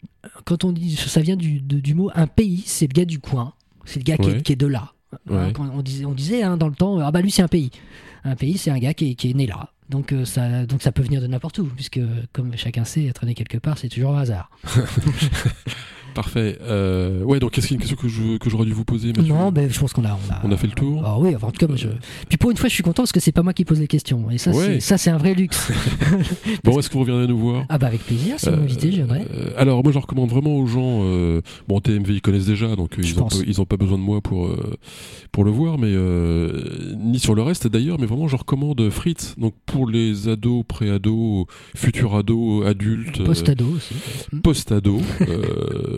[0.45, 0.95] quand on dit.
[0.95, 3.53] Ça vient du, de- du mot un pays, c'est le gars du coin.
[3.85, 4.93] C'est le gars qui, est, qui est de là.
[5.29, 5.51] Ouais.
[5.53, 7.71] quand on disait, on disait hein, dans le temps, ah bah lui, c'est un pays.
[8.25, 9.71] Un pays, c'est un gars qui est, qui est né là.
[9.89, 11.99] Donc, euh, ça, donc ça peut venir de n'importe où, puisque
[12.33, 14.49] comme chacun sait, être né quelque part, c'est toujours un hasard.
[16.15, 16.57] Parfait.
[16.61, 18.85] Euh, ouais, donc est-ce qu'il y a une question que je- que j'aurais dû vous
[18.85, 20.41] poser, Mathieu Non, ben, je pense qu'on a, on a.
[20.43, 21.87] On a fait le tour Ah oui, enfin, en tout cas, moi, je...
[22.29, 23.87] Puis pour une fois, je suis content parce que c'est pas moi qui pose les
[23.87, 24.29] questions.
[24.31, 24.65] Et ça, Ouais.
[24.65, 25.71] c'est, ça, c'est un vrai luxe.
[26.63, 27.65] Bon, est-ce que vous reviendrez nous voir?
[27.69, 29.25] Ah bah avec plaisir, si vous m'invitez, j'aimerais.
[29.33, 32.97] euh, alors moi je recommande vraiment aux gens euh, bon TMV ils connaissent déjà donc
[32.97, 33.37] euh, ils ont, pense.
[33.37, 34.75] pas, ils ont pas besoin de moi pour euh,
[35.31, 39.35] pour le voir mais euh, ni sur le reste d'ailleurs mais vraiment je recommande Fritz
[39.37, 41.45] donc pour les ados pré-ados
[41.75, 43.95] futurs ados adultes euh, Post-ado aussi.
[44.43, 45.01] post-ado.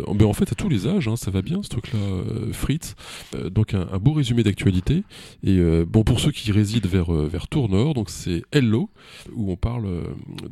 [0.07, 2.53] Euh, ben, en fait à tous les âges, hein, ça va bien ce truc-là, euh,
[2.53, 2.95] Fritz.
[3.35, 5.03] Euh, donc un, un beau résumé d'actualité.
[5.43, 8.89] Et bon pour ceux qui résident vers vers Tournord, donc c'est Hello
[9.33, 9.87] où on parle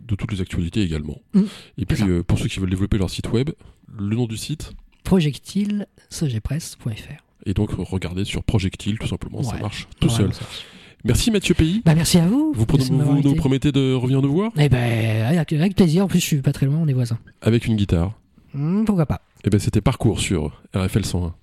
[0.08, 1.22] de toutes les actualités également.
[1.34, 1.42] Mm.
[1.78, 3.50] Et puis pour ceux qui veulent développer leur site web,
[3.98, 4.74] le nom du site.
[5.04, 7.24] Projectile, sogpress.fr.
[7.46, 10.34] Et donc regardez sur Projectile tout simplement, ça marche tout seul.
[10.34, 10.46] ça.
[11.04, 11.82] Merci Mathieu Pays.
[11.86, 12.52] Bah, merci à vous.
[12.56, 12.66] Vous,
[13.24, 14.52] nous promettez de revenir nous voir?
[14.58, 16.04] Eh ben, avec, avec plaisir.
[16.04, 17.20] En plus, je suis pas très loin, on est voisins.
[17.42, 18.14] avec une guitare.
[18.54, 21.34] Hmm, pourquoi pas Et ben c'était parcours sur RFL 101.